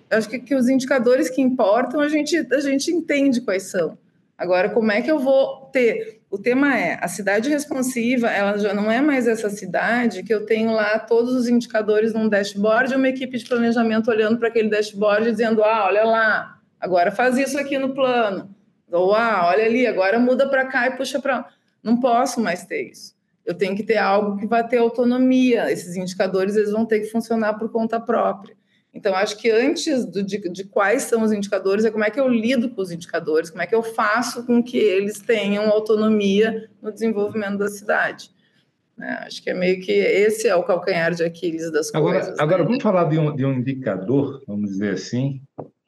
acho 0.10 0.28
que, 0.28 0.39
que 0.39 0.56
os 0.56 0.68
indicadores 0.68 1.30
que 1.30 1.39
importam 1.39 2.00
a 2.00 2.08
gente, 2.08 2.36
a 2.52 2.60
gente 2.62 2.89
entende 2.89 3.39
quais 3.41 3.70
são. 3.70 3.96
Agora, 4.36 4.68
como 4.70 4.91
é 4.91 5.04
que 5.04 5.12
eu 5.12 5.20
vou 5.20 5.70
ter 5.72 6.22
o 6.32 6.39
tema 6.39 6.76
é 6.76 6.98
a 7.00 7.08
cidade 7.08 7.48
responsiva, 7.48 8.28
ela 8.28 8.58
já 8.58 8.74
não 8.74 8.89
é 8.89 9.02
mais 9.02 9.28
essa 9.28 9.52
cidade 9.52 10.24
que 10.24 10.34
eu 10.34 10.48
tenho 10.48 10.72
lá 10.72 10.98
todos 10.98 11.36
os 11.36 11.48
indicadores 11.48 12.12
num 12.12 12.28
dashboard 12.28 12.91
e 12.91 12.96
uma 12.96 13.10
equipe 13.10 13.38
de 13.38 13.46
planejamento 13.46 14.10
olhando 14.10 14.39
para 14.39 14.48
aquele 14.48 14.68
dashboard 14.68 15.30
dizendo: 15.30 15.64
ah, 15.64 15.86
olha 15.86 16.04
lá, 16.04 16.56
agora 16.80 17.12
faz 17.12 17.38
isso 17.38 17.58
aqui 17.60 17.78
no 17.78 17.94
plano. 17.94 18.54
Ou 18.92 19.14
ah, 19.14 19.48
olha 19.48 19.66
ali, 19.66 19.86
agora 19.88 20.20
muda 20.20 20.48
para 20.48 20.66
cá 20.66 20.88
e 20.88 20.98
puxa 20.98 21.20
para. 21.20 21.48
Não 21.84 22.00
posso 22.00 22.40
mais 22.40 22.66
ter 22.66 22.90
isso. 22.92 23.16
Eu 23.46 23.54
tenho 23.54 23.76
que 23.76 23.84
ter 23.84 23.98
algo 23.98 24.38
que 24.38 24.48
vai 24.48 24.68
ter 24.68 24.78
autonomia. 24.78 25.72
Esses 25.72 25.96
indicadores 25.96 26.56
eles 26.56 26.72
vão 26.72 26.86
ter 26.86 27.02
que 27.02 27.08
funcionar 27.08 27.56
por 27.56 27.72
conta 27.72 28.00
própria. 28.00 28.56
Então, 28.96 29.14
acho 29.14 29.38
que 29.38 29.52
antes 29.52 30.06
do, 30.06 30.24
de, 30.24 30.38
de, 30.50 30.64
quais 30.64 31.04
são 31.04 31.22
os 31.22 31.34
indicadores, 31.34 31.84
é 31.84 31.92
como 31.92 32.06
é 32.06 32.10
que 32.10 32.18
eu 32.20 32.30
lido 32.30 32.70
com 32.70 32.82
os 32.82 32.92
indicadores, 32.92 33.50
como 33.50 33.62
é 33.62 33.68
que 33.68 33.76
eu 33.76 33.84
faço 33.84 34.46
com 34.46 34.64
que 34.64 34.78
eles 34.78 35.20
tenham 35.20 35.70
autonomia 35.70 36.70
no 36.82 36.94
desenvolvimento 36.94 37.58
da 37.58 37.68
cidade. 37.68 38.32
É, 38.98 39.12
acho 39.26 39.44
que 39.44 39.50
é 39.50 39.54
meio 39.54 39.82
que 39.82 39.92
esse 39.92 40.48
é 40.48 40.56
o 40.56 40.64
calcanhar 40.64 41.14
de 41.14 41.26
Aquiles 41.26 41.70
das 41.74 41.94
agora, 41.94 42.22
coisas. 42.22 42.40
Agora, 42.40 42.60
né? 42.60 42.70
vamos 42.70 42.82
falar 42.82 43.04
de 43.10 43.20
um, 43.20 43.36
de 43.36 43.46
um 43.46 43.52
indicador, 43.52 44.42
vamos 44.48 44.72
dizer 44.72 44.94
assim, 44.94 45.42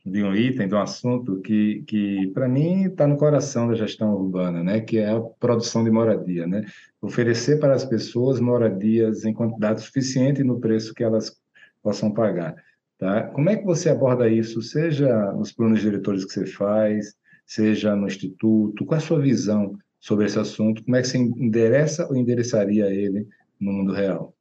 de 0.10 0.24
um 0.24 0.34
item, 0.34 0.68
de 0.68 0.76
um 0.76 0.82
assunto 0.82 1.42
que, 1.42 1.84
que 1.86 2.28
para 2.28 2.48
mim, 2.48 2.86
está 2.86 3.06
no 3.06 3.18
coração 3.18 3.68
da 3.68 3.76
gestão 3.76 4.14
urbana, 4.14 4.64
né? 4.64 4.80
que 4.80 4.98
é 4.98 5.10
a 5.10 5.20
produção 5.20 5.84
de 5.84 5.92
moradia. 5.92 6.48
Né? 6.48 6.66
Oferecer 7.02 7.60
para 7.60 7.74
as 7.74 7.84
pessoas 7.84 8.40
moradias 8.40 9.26
em 9.26 9.34
quantidade 9.34 9.82
suficiente 9.82 10.42
e 10.42 10.46
no 10.46 10.60
preço 10.60 10.94
que 10.94 11.04
elas 11.04 11.36
possam 11.84 12.12
pagar. 12.12 12.56
Tá? 12.98 13.24
Como 13.24 13.50
é 13.50 13.58
que 13.58 13.66
você 13.66 13.90
aborda 13.90 14.30
isso, 14.30 14.62
seja 14.62 15.32
nos 15.34 15.52
planos 15.52 15.82
diretores 15.82 16.24
que 16.26 16.34
você 16.34 16.46
faz, 16.46 17.14
seja 17.46 17.96
no 17.96 18.08
instituto? 18.08 18.86
Qual 18.86 19.00
é 19.00 19.04
a 19.04 19.06
sua 19.06 19.20
visão 19.20 19.78
sobre 20.00 20.26
esse 20.26 20.40
assunto? 20.40 20.84
Como 20.84 20.96
é 20.96 21.02
que 21.02 21.08
você 21.08 21.18
endereça 21.18 22.08
ou 22.08 22.16
endereçaria 22.16 22.86
ele 22.88 23.28
no 23.60 23.74
mundo 23.74 23.94
real? 23.94 24.37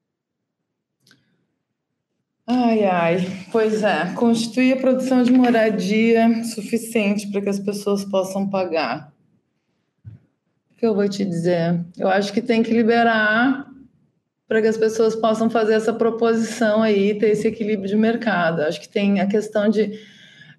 Ai, 2.47 2.85
ai, 2.85 3.47
pois 3.51 3.83
é, 3.83 4.13
constituir 4.15 4.75
a 4.75 4.81
produção 4.81 5.23
de 5.23 5.33
moradia 5.33 6.45
suficiente 6.45 7.27
para 7.27 7.41
que 7.41 7.49
as 7.49 7.59
pessoas 7.59 8.05
possam 8.05 8.49
pagar. 8.49 9.13
O 10.71 10.77
que 10.77 10.87
eu 10.87 10.95
vou 10.95 11.09
te 11.09 11.25
dizer? 11.25 11.85
Eu 11.99 12.09
acho 12.09 12.33
que 12.33 12.41
tem 12.41 12.63
que 12.63 12.71
liberar 12.71 13.67
para 14.47 14.63
que 14.63 14.69
as 14.69 14.77
pessoas 14.77 15.17
possam 15.17 15.51
fazer 15.51 15.75
essa 15.75 15.93
proposição 15.93 16.83
aí, 16.83 17.19
ter 17.19 17.31
esse 17.31 17.49
equilíbrio 17.49 17.89
de 17.89 17.97
mercado. 17.97 18.63
Acho 18.63 18.81
que 18.81 18.89
tem 18.89 19.21
a 19.21 19.27
questão 19.27 19.69
de 19.69 19.99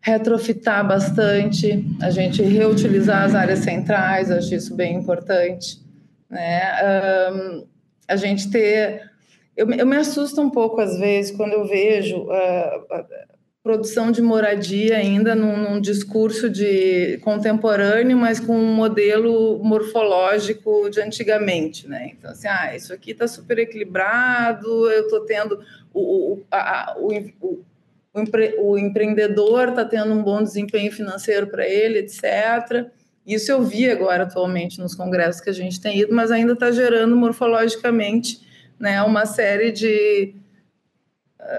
retrofitar 0.02 0.86
bastante, 0.86 1.86
a 2.02 2.10
gente 2.10 2.42
reutilizar 2.42 3.24
as 3.24 3.36
áreas 3.36 3.60
centrais, 3.60 4.30
acho 4.30 4.54
isso 4.54 4.76
bem 4.76 4.96
importante. 4.96 5.82
Né? 6.30 6.62
Um, 7.32 7.66
a 8.08 8.16
gente 8.16 8.50
ter. 8.50 9.10
Eu, 9.58 9.68
eu, 9.72 9.88
me 9.88 9.98
assusto 9.98 10.40
um 10.40 10.52
pouco, 10.52 10.80
às 10.80 11.00
vezes, 11.00 11.36
quando 11.36 11.54
eu 11.54 11.66
vejo 11.66 12.26
uh, 12.26 13.06
produção 13.64 14.12
de 14.12 14.22
moradia 14.22 14.96
ainda 14.96 15.34
num, 15.34 15.58
num, 15.58 15.82
discurso 15.82 16.48
de 16.48 17.18
contemporâneo, 17.24 18.16
mas 18.16 18.40
com 18.40 18.56
um 18.56 18.76
modelo 18.76 19.58
morfológico 19.64 20.92
de 20.92 21.02
antigamente, 21.02 21.88
né? 21.88 22.12
Então, 22.16 22.30
assim, 22.30 22.48
ah, 22.48 22.76
isso 22.76 22.94
aqui 22.94 23.12
está 23.12 23.28
super 23.28 23.58
equilibrado, 23.58 24.92
eu 24.92 25.06
estou 25.06 25.22
tendo 25.26 25.60
o, 25.92 26.34
o, 26.34 26.44
a, 26.52 26.96
o, 27.00 27.10
o, 27.42 27.64
o 28.60 28.78
empreendedor 28.78 29.70
está 29.70 29.84
tendo 29.84 30.14
um 30.14 30.22
bom 30.22 30.44
desempenho 30.44 30.92
financeiro 30.92 31.48
para 31.48 31.68
ele, 31.68 31.98
etc. 31.98 32.86
Isso 33.26 33.52
eu 33.52 33.64
vi 33.64 33.90
agora 33.90 34.24
atualmente 34.24 34.80
nos 34.80 34.94
congressos 34.94 35.42
que 35.42 35.50
a 35.50 35.54
gente 35.54 35.82
tem 35.82 36.00
ido, 36.00 36.14
mas 36.14 36.30
ainda 36.30 36.54
está 36.54 36.70
gerando 36.70 37.16
morfologicamente 37.18 38.47
né, 38.80 39.02
uma 39.04 39.26
série 39.26 39.72
de 39.72 40.36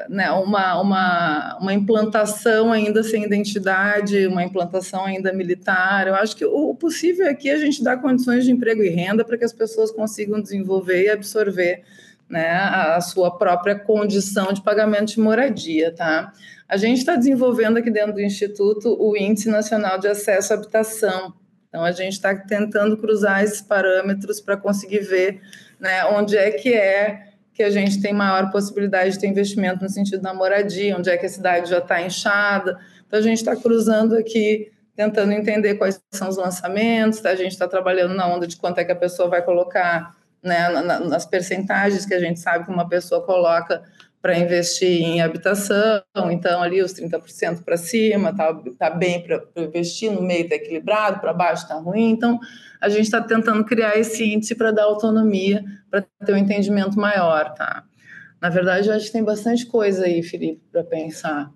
né, 0.08 0.30
uma, 0.32 0.80
uma, 0.80 1.58
uma 1.60 1.72
implantação 1.72 2.72
ainda 2.72 3.02
sem 3.02 3.24
identidade, 3.24 4.26
uma 4.26 4.44
implantação 4.44 5.04
ainda 5.04 5.32
militar. 5.32 6.06
Eu 6.06 6.14
acho 6.14 6.36
que 6.36 6.44
o 6.44 6.74
possível 6.74 7.28
aqui 7.28 7.48
é 7.48 7.54
a 7.54 7.58
gente 7.58 7.82
dar 7.82 7.96
condições 7.98 8.44
de 8.44 8.52
emprego 8.52 8.82
e 8.82 8.88
renda 8.88 9.24
para 9.24 9.38
que 9.38 9.44
as 9.44 9.52
pessoas 9.52 9.90
consigam 9.90 10.40
desenvolver 10.40 11.04
e 11.04 11.10
absorver 11.10 11.84
né, 12.28 12.50
a 12.50 13.00
sua 13.00 13.38
própria 13.38 13.78
condição 13.78 14.52
de 14.52 14.60
pagamento 14.60 15.14
de 15.14 15.20
moradia. 15.20 15.94
Tá? 15.94 16.32
A 16.68 16.76
gente 16.76 16.98
está 16.98 17.16
desenvolvendo 17.16 17.78
aqui 17.78 17.90
dentro 17.90 18.12
do 18.12 18.20
Instituto 18.20 18.94
o 19.00 19.16
Índice 19.16 19.48
Nacional 19.48 19.98
de 19.98 20.08
Acesso 20.08 20.52
à 20.52 20.56
Habitação. 20.56 21.32
Então, 21.68 21.84
a 21.84 21.92
gente 21.92 22.14
está 22.14 22.34
tentando 22.34 22.96
cruzar 22.96 23.42
esses 23.42 23.60
parâmetros 23.60 24.40
para 24.40 24.56
conseguir 24.56 25.00
ver 25.00 25.40
né, 25.80 26.04
onde 26.06 26.36
é 26.36 26.50
que 26.50 26.74
é 26.74 27.28
que 27.58 27.62
a 27.64 27.70
gente 27.70 28.00
tem 28.00 28.12
maior 28.12 28.52
possibilidade 28.52 29.12
de 29.12 29.18
ter 29.18 29.26
investimento 29.26 29.82
no 29.82 29.90
sentido 29.90 30.22
da 30.22 30.32
moradia, 30.32 30.96
onde 30.96 31.10
é 31.10 31.16
que 31.16 31.26
a 31.26 31.28
cidade 31.28 31.68
já 31.68 31.78
está 31.78 32.00
inchada. 32.00 32.78
Então, 33.04 33.18
a 33.18 33.22
gente 33.22 33.38
está 33.38 33.56
cruzando 33.56 34.16
aqui, 34.16 34.70
tentando 34.94 35.32
entender 35.32 35.74
quais 35.74 36.00
são 36.12 36.28
os 36.28 36.36
lançamentos, 36.36 37.20
tá? 37.20 37.30
a 37.30 37.34
gente 37.34 37.52
está 37.52 37.66
trabalhando 37.66 38.14
na 38.14 38.28
onda 38.28 38.46
de 38.46 38.56
quanto 38.56 38.78
é 38.78 38.84
que 38.84 38.92
a 38.92 38.96
pessoa 38.96 39.28
vai 39.28 39.42
colocar, 39.42 40.14
né, 40.40 40.68
nas 40.68 41.26
percentagens 41.26 42.06
que 42.06 42.14
a 42.14 42.20
gente 42.20 42.38
sabe 42.38 42.64
que 42.64 42.70
uma 42.70 42.88
pessoa 42.88 43.24
coloca 43.24 43.82
para 44.20 44.36
investir 44.36 45.02
em 45.02 45.20
habitação, 45.20 46.02
então 46.30 46.62
ali 46.62 46.82
os 46.82 46.92
30% 46.92 47.64
para 47.64 47.76
cima, 47.76 48.34
tá, 48.34 48.56
tá 48.78 48.90
bem 48.90 49.22
para 49.22 49.42
investir, 49.56 50.10
no 50.10 50.22
meio 50.22 50.42
está 50.42 50.56
equilibrado, 50.56 51.20
para 51.20 51.32
baixo 51.32 51.62
está 51.62 51.74
ruim, 51.76 52.10
então 52.10 52.38
a 52.80 52.88
gente 52.88 53.04
está 53.04 53.20
tentando 53.20 53.64
criar 53.64 53.98
esse 53.98 54.24
índice 54.24 54.54
para 54.54 54.70
dar 54.70 54.84
autonomia, 54.84 55.64
para 55.90 56.04
ter 56.24 56.32
um 56.32 56.36
entendimento 56.36 56.98
maior, 56.98 57.52
tá? 57.54 57.84
Na 58.40 58.48
verdade, 58.48 58.88
eu 58.88 58.94
acho 58.94 59.06
que 59.06 59.12
tem 59.12 59.24
bastante 59.24 59.66
coisa 59.66 60.04
aí, 60.04 60.22
Felipe, 60.22 60.62
para 60.70 60.84
pensar. 60.84 61.50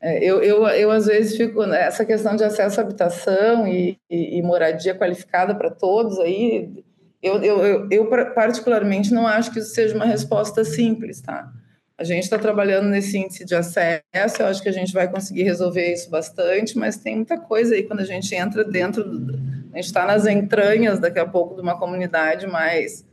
É, 0.00 0.22
eu, 0.22 0.42
eu, 0.42 0.66
eu, 0.68 0.90
às 0.90 1.06
vezes, 1.06 1.36
fico. 1.36 1.62
Essa 1.62 2.04
questão 2.04 2.36
de 2.36 2.44
acesso 2.44 2.80
à 2.80 2.84
habitação 2.84 3.66
e, 3.66 3.98
e, 4.10 4.38
e 4.38 4.42
moradia 4.42 4.94
qualificada 4.94 5.54
para 5.54 5.70
todos 5.70 6.18
aí, 6.18 6.84
eu, 7.22 7.42
eu, 7.42 7.88
eu, 7.90 8.10
particularmente, 8.34 9.14
não 9.14 9.26
acho 9.26 9.50
que 9.50 9.58
isso 9.58 9.74
seja 9.74 9.94
uma 9.94 10.04
resposta 10.04 10.62
simples, 10.62 11.22
tá? 11.22 11.50
A 11.96 12.04
gente 12.04 12.24
está 12.24 12.38
trabalhando 12.38 12.88
nesse 12.88 13.16
índice 13.16 13.44
de 13.44 13.54
acesso, 13.54 14.02
eu 14.40 14.46
acho 14.46 14.62
que 14.62 14.68
a 14.68 14.72
gente 14.72 14.92
vai 14.92 15.08
conseguir 15.08 15.44
resolver 15.44 15.92
isso 15.92 16.10
bastante, 16.10 16.76
mas 16.76 16.96
tem 16.96 17.16
muita 17.16 17.38
coisa 17.38 17.74
aí 17.74 17.84
quando 17.84 18.00
a 18.00 18.04
gente 18.04 18.34
entra 18.34 18.64
dentro, 18.64 19.04
do, 19.04 19.38
a 19.74 19.78
gente 19.78 19.86
está 19.86 20.06
nas 20.06 20.24
entranhas 20.26 21.00
daqui 21.00 21.18
a 21.18 21.26
pouco 21.26 21.56
de 21.56 21.60
uma 21.60 21.76
comunidade 21.76 22.46
mais 22.46 23.04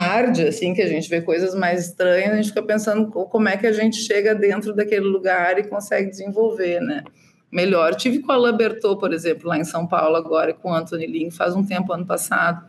hard, 0.00 0.40
assim, 0.40 0.72
que 0.72 0.80
a 0.80 0.86
gente 0.86 1.08
vê 1.08 1.20
coisas 1.20 1.54
mais 1.54 1.88
estranhas, 1.88 2.32
a 2.32 2.36
gente 2.36 2.48
fica 2.48 2.62
pensando 2.62 3.08
como 3.10 3.48
é 3.48 3.56
que 3.56 3.66
a 3.66 3.72
gente 3.72 3.96
chega 3.96 4.34
dentro 4.34 4.72
daquele 4.72 5.04
lugar 5.04 5.58
e 5.58 5.64
consegue 5.64 6.08
desenvolver, 6.08 6.80
né? 6.80 7.04
Melhor. 7.52 7.94
Tive 7.94 8.20
com 8.20 8.32
a 8.32 8.36
Labertou, 8.36 8.96
por 8.96 9.12
exemplo, 9.12 9.48
lá 9.48 9.58
em 9.58 9.64
São 9.64 9.86
Paulo 9.86 10.16
agora, 10.16 10.54
com 10.54 10.70
o 10.70 10.74
Anthony 10.74 11.06
Lin, 11.06 11.30
faz 11.30 11.54
um 11.54 11.64
tempo, 11.64 11.92
ano 11.92 12.06
passado, 12.06 12.64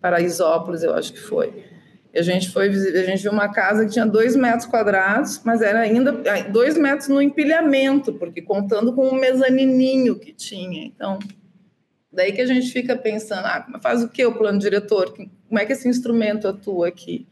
Paraisópolis, 0.00 0.82
eu 0.82 0.94
acho 0.94 1.12
que 1.12 1.20
foi 1.20 1.64
a 2.18 2.22
gente 2.22 2.50
foi 2.50 2.68
a 2.68 3.02
gente 3.04 3.22
viu 3.22 3.30
uma 3.30 3.48
casa 3.48 3.84
que 3.84 3.92
tinha 3.92 4.06
dois 4.06 4.34
metros 4.34 4.66
quadrados, 4.66 5.40
mas 5.44 5.60
era 5.60 5.80
ainda 5.80 6.12
dois 6.50 6.76
metros 6.78 7.08
no 7.08 7.20
empilhamento, 7.20 8.14
porque 8.14 8.40
contando 8.40 8.94
com 8.94 9.08
o 9.08 9.14
mezanininho 9.14 10.18
que 10.18 10.32
tinha. 10.32 10.86
Então, 10.86 11.18
daí 12.16 12.32
que 12.32 12.40
a 12.40 12.46
gente 12.46 12.72
fica 12.72 12.96
pensando, 12.96 13.44
ah, 13.44 13.66
faz 13.80 14.02
o 14.02 14.08
que 14.08 14.24
o 14.24 14.34
plano 14.34 14.58
diretor? 14.58 15.12
Como 15.12 15.60
é 15.60 15.66
que 15.66 15.72
esse 15.74 15.86
instrumento 15.86 16.48
atua 16.48 16.88
aqui? 16.88 17.26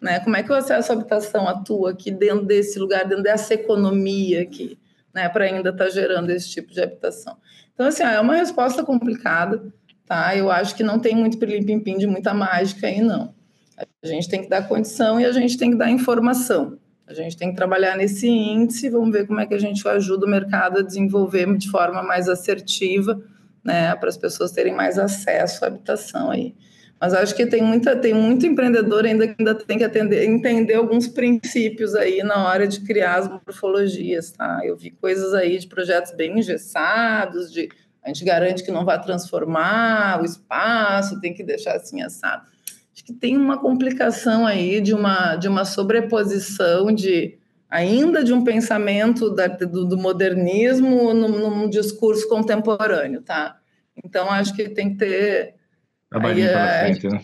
Né? 0.00 0.18
Como 0.20 0.36
é 0.36 0.42
que 0.42 0.50
o 0.50 0.54
acesso 0.54 0.92
à 0.92 0.96
habitação 0.96 1.48
atua 1.48 1.92
aqui 1.92 2.10
dentro 2.10 2.44
desse 2.44 2.78
lugar, 2.78 3.06
dentro 3.06 3.22
dessa 3.22 3.54
economia 3.54 4.42
aqui, 4.42 4.76
né? 5.14 5.28
Para 5.28 5.44
ainda 5.44 5.70
estar 5.70 5.84
tá 5.84 5.90
gerando 5.90 6.30
esse 6.30 6.50
tipo 6.50 6.72
de 6.72 6.82
habitação. 6.82 7.36
Então, 7.72 7.86
assim, 7.86 8.02
é 8.02 8.20
uma 8.20 8.34
resposta 8.34 8.84
complicada, 8.84 9.72
tá? 10.04 10.36
Eu 10.36 10.50
acho 10.50 10.74
que 10.74 10.82
não 10.82 10.98
tem 10.98 11.14
muito 11.14 11.38
pilim-pim-pim 11.38 11.96
de 11.96 12.06
muita 12.06 12.34
mágica 12.34 12.88
aí, 12.88 13.00
não. 13.00 13.32
A 13.78 14.06
gente 14.06 14.28
tem 14.28 14.42
que 14.42 14.48
dar 14.48 14.68
condição 14.68 15.18
e 15.18 15.24
a 15.24 15.32
gente 15.32 15.56
tem 15.56 15.70
que 15.70 15.76
dar 15.76 15.90
informação. 15.90 16.76
A 17.06 17.14
gente 17.14 17.36
tem 17.36 17.50
que 17.50 17.56
trabalhar 17.56 17.96
nesse 17.96 18.28
índice, 18.28 18.88
vamos 18.88 19.12
ver 19.12 19.26
como 19.26 19.40
é 19.40 19.46
que 19.46 19.54
a 19.54 19.58
gente 19.58 19.86
ajuda 19.86 20.26
o 20.26 20.28
mercado 20.28 20.78
a 20.80 20.82
desenvolver 20.82 21.56
de 21.56 21.70
forma 21.70 22.02
mais 22.02 22.28
assertiva, 22.28 23.22
né, 23.64 23.94
para 23.96 24.08
as 24.08 24.16
pessoas 24.16 24.52
terem 24.52 24.74
mais 24.74 24.98
acesso 24.98 25.64
à 25.64 25.68
habitação 25.68 26.30
aí. 26.30 26.54
Mas 27.00 27.12
acho 27.12 27.34
que 27.34 27.44
tem 27.44 27.62
muita, 27.62 27.96
tem 27.96 28.14
muito 28.14 28.46
empreendedor 28.46 29.04
ainda 29.04 29.26
que 29.26 29.34
ainda 29.38 29.54
tem 29.54 29.78
que 29.78 29.84
atender, 29.84 30.24
entender 30.24 30.74
alguns 30.74 31.08
princípios 31.08 31.94
aí 31.94 32.22
na 32.22 32.46
hora 32.46 32.66
de 32.66 32.80
criar 32.80 33.16
as 33.16 33.28
morfologias, 33.28 34.30
tá? 34.30 34.60
Eu 34.64 34.76
vi 34.76 34.90
coisas 34.90 35.34
aí 35.34 35.58
de 35.58 35.66
projetos 35.66 36.12
bem 36.12 36.38
engessados, 36.38 37.52
de 37.52 37.68
a 38.02 38.08
gente 38.08 38.24
garante 38.24 38.62
que 38.62 38.70
não 38.70 38.84
vai 38.84 39.00
transformar 39.00 40.20
o 40.22 40.24
espaço, 40.24 41.20
tem 41.20 41.34
que 41.34 41.42
deixar 41.42 41.76
assim 41.76 42.02
assado 42.02 42.54
acho 42.94 43.04
que 43.04 43.12
tem 43.12 43.36
uma 43.36 43.58
complicação 43.58 44.46
aí 44.46 44.80
de 44.80 44.94
uma, 44.94 45.34
de 45.34 45.48
uma 45.48 45.64
sobreposição 45.64 46.92
de 46.92 47.36
ainda 47.74 48.22
de 48.22 48.32
um 48.32 48.44
pensamento 48.44 49.34
da, 49.34 49.48
do, 49.48 49.84
do, 49.84 49.98
modernismo 49.98 51.12
num, 51.12 51.28
num, 51.28 51.68
discurso 51.68 52.28
contemporâneo, 52.28 53.20
tá? 53.20 53.58
Então 54.04 54.30
acho 54.30 54.54
que 54.54 54.68
tem 54.68 54.90
que 54.90 54.98
ter 54.98 55.54
Trabalhinho 56.08 56.46
pela 56.46 56.70
é, 56.70 56.84
frente, 56.84 57.08
né? 57.08 57.22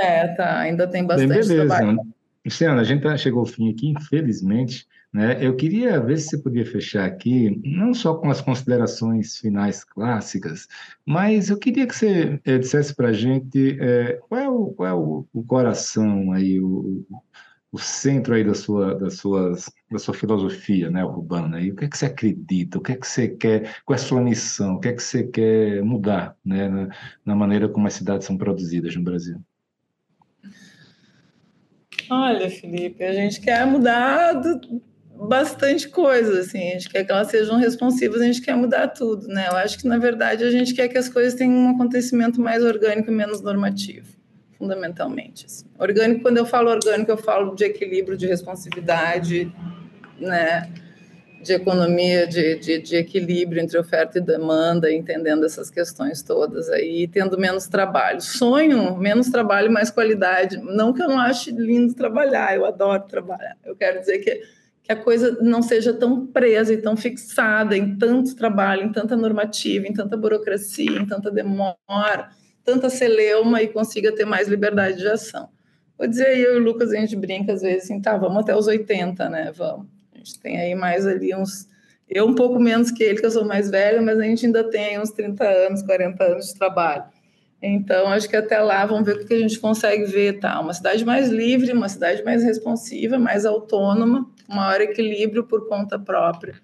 É, 0.00 0.28
tá, 0.28 0.60
ainda 0.60 0.86
tem 0.86 1.04
bastante 1.04 1.28
Bem, 1.28 1.38
beleza. 1.40 1.66
trabalho. 1.66 1.98
Luciana, 2.44 2.80
a 2.80 2.84
gente 2.84 3.02
tá, 3.02 3.16
chegou 3.16 3.40
ao 3.40 3.46
fim 3.46 3.68
aqui, 3.68 3.88
infelizmente, 3.88 4.86
né? 5.12 5.36
Eu 5.40 5.56
queria 5.56 6.00
ver 6.00 6.18
se 6.18 6.28
você 6.28 6.38
podia 6.38 6.64
fechar 6.64 7.04
aqui, 7.04 7.60
não 7.64 7.92
só 7.92 8.14
com 8.14 8.30
as 8.30 8.40
considerações 8.40 9.38
finais 9.38 9.82
clássicas, 9.82 10.68
mas 11.04 11.50
eu 11.50 11.58
queria 11.58 11.84
que 11.84 11.96
você 11.96 12.40
é, 12.44 12.58
dissesse 12.58 12.94
para 12.94 13.08
a 13.08 13.12
gente 13.12 13.76
é, 13.80 14.20
qual 14.28 14.40
é, 14.40 14.48
o, 14.48 14.66
qual 14.66 14.88
é 14.88 14.94
o, 14.94 15.26
o 15.32 15.42
coração 15.42 16.30
aí, 16.30 16.60
o, 16.60 17.04
o 17.72 17.78
centro 17.78 18.34
aí 18.34 18.42
da 18.42 18.54
sua, 18.54 18.96
das 18.96 19.14
suas, 19.14 19.70
da 19.90 19.98
sua 19.98 20.12
filosofia 20.12 20.90
né, 20.90 21.04
urbana. 21.04 21.60
E 21.60 21.70
o 21.70 21.76
que 21.76 21.84
é 21.84 21.88
que 21.88 21.96
você 21.96 22.06
acredita? 22.06 22.78
O 22.78 22.80
que 22.80 22.92
é 22.92 22.96
que 22.96 23.06
você 23.06 23.28
quer? 23.28 23.76
Qual 23.84 23.96
é 23.96 24.00
a 24.00 24.02
sua 24.02 24.20
missão? 24.20 24.74
O 24.74 24.80
que 24.80 24.88
é 24.88 24.92
que 24.92 25.02
você 25.02 25.24
quer 25.24 25.82
mudar 25.82 26.36
né, 26.44 26.68
na, 26.68 26.88
na 27.24 27.34
maneira 27.36 27.68
como 27.68 27.86
as 27.86 27.94
cidades 27.94 28.26
são 28.26 28.36
produzidas 28.36 28.94
no 28.96 29.02
Brasil? 29.02 29.40
Olha, 32.10 32.50
Felipe, 32.50 33.04
a 33.04 33.12
gente 33.12 33.40
quer 33.40 33.64
mudar 33.64 34.42
bastante 35.28 35.88
coisa, 35.88 36.40
assim, 36.40 36.70
a 36.70 36.72
gente 36.72 36.88
quer 36.88 37.04
que 37.04 37.12
elas 37.12 37.28
sejam 37.28 37.56
responsivas, 37.56 38.20
a 38.20 38.24
gente 38.24 38.40
quer 38.40 38.56
mudar 38.56 38.88
tudo, 38.88 39.28
né? 39.28 39.46
Eu 39.48 39.56
acho 39.56 39.78
que, 39.78 39.86
na 39.86 39.98
verdade, 39.98 40.42
a 40.42 40.50
gente 40.50 40.74
quer 40.74 40.88
que 40.88 40.98
as 40.98 41.08
coisas 41.08 41.34
tenham 41.34 41.54
um 41.54 41.68
acontecimento 41.68 42.40
mais 42.40 42.64
orgânico 42.64 43.10
e 43.10 43.14
menos 43.14 43.40
normativo 43.42 44.19
fundamentalmente. 44.60 45.46
Assim. 45.46 45.64
Orgânico, 45.78 46.20
quando 46.20 46.36
eu 46.36 46.44
falo 46.44 46.70
orgânico, 46.70 47.10
eu 47.10 47.16
falo 47.16 47.54
de 47.54 47.64
equilíbrio, 47.64 48.16
de 48.16 48.26
responsividade, 48.26 49.50
né? 50.18 50.70
de 51.42 51.54
economia, 51.54 52.26
de, 52.26 52.56
de, 52.56 52.78
de, 52.78 52.96
equilíbrio 52.96 53.62
entre 53.62 53.78
oferta 53.78 54.18
e 54.18 54.20
demanda, 54.20 54.92
entendendo 54.92 55.46
essas 55.46 55.70
questões 55.70 56.22
todas 56.22 56.68
aí, 56.68 57.08
tendo 57.08 57.38
menos 57.38 57.66
trabalho. 57.66 58.20
Sonho, 58.20 58.94
menos 58.98 59.30
trabalho, 59.30 59.72
mais 59.72 59.90
qualidade. 59.90 60.58
Não 60.58 60.92
que 60.92 61.02
eu 61.02 61.08
não 61.08 61.18
ache 61.18 61.50
lindo 61.50 61.94
trabalhar, 61.94 62.54
eu 62.54 62.66
adoro 62.66 63.04
trabalhar. 63.04 63.56
Eu 63.64 63.74
quero 63.74 64.00
dizer 64.00 64.18
que, 64.18 64.42
que 64.82 64.92
a 64.92 64.96
coisa 64.96 65.38
não 65.40 65.62
seja 65.62 65.94
tão 65.94 66.26
presa 66.26 66.74
e 66.74 66.82
tão 66.82 66.94
fixada 66.94 67.74
em 67.74 67.96
tanto 67.96 68.36
trabalho, 68.36 68.82
em 68.82 68.92
tanta 68.92 69.16
normativa, 69.16 69.86
em 69.86 69.94
tanta 69.94 70.18
burocracia, 70.18 70.98
em 70.98 71.06
tanta 71.06 71.30
demora, 71.30 72.28
tanta 72.64 72.90
celeuma 72.90 73.62
e 73.62 73.68
consiga 73.68 74.14
ter 74.14 74.24
mais 74.24 74.48
liberdade 74.48 74.98
de 74.98 75.08
ação. 75.08 75.48
Vou 75.98 76.06
dizer, 76.06 76.38
eu 76.38 76.54
e 76.54 76.56
o 76.58 76.62
Lucas, 76.62 76.92
a 76.92 76.96
gente 76.96 77.14
brinca 77.14 77.52
às 77.52 77.62
vezes 77.62 77.84
assim, 77.84 78.00
tá, 78.00 78.16
vamos 78.16 78.38
até 78.38 78.56
os 78.56 78.66
80, 78.66 79.28
né, 79.28 79.52
vamos. 79.54 79.86
A 80.14 80.18
gente 80.18 80.38
tem 80.38 80.58
aí 80.58 80.74
mais 80.74 81.06
ali 81.06 81.34
uns... 81.34 81.68
Eu 82.08 82.26
um 82.26 82.34
pouco 82.34 82.58
menos 82.58 82.90
que 82.90 83.04
ele, 83.04 83.20
que 83.20 83.26
eu 83.26 83.30
sou 83.30 83.44
mais 83.44 83.70
velha, 83.70 84.02
mas 84.02 84.18
a 84.18 84.22
gente 84.22 84.44
ainda 84.44 84.64
tem 84.68 84.98
uns 84.98 85.10
30 85.10 85.44
anos, 85.44 85.82
40 85.82 86.24
anos 86.24 86.46
de 86.46 86.54
trabalho. 86.54 87.04
Então, 87.62 88.08
acho 88.08 88.28
que 88.28 88.36
até 88.36 88.58
lá 88.58 88.86
vamos 88.86 89.04
ver 89.04 89.16
o 89.16 89.26
que 89.26 89.34
a 89.34 89.38
gente 89.38 89.58
consegue 89.58 90.04
ver, 90.04 90.40
tá? 90.40 90.58
Uma 90.58 90.72
cidade 90.72 91.04
mais 91.04 91.28
livre, 91.28 91.72
uma 91.72 91.88
cidade 91.88 92.24
mais 92.24 92.42
responsiva, 92.42 93.18
mais 93.18 93.44
autônoma, 93.44 94.26
com 94.46 94.54
maior 94.54 94.80
equilíbrio 94.80 95.44
por 95.44 95.68
conta 95.68 95.98
própria. 95.98 96.54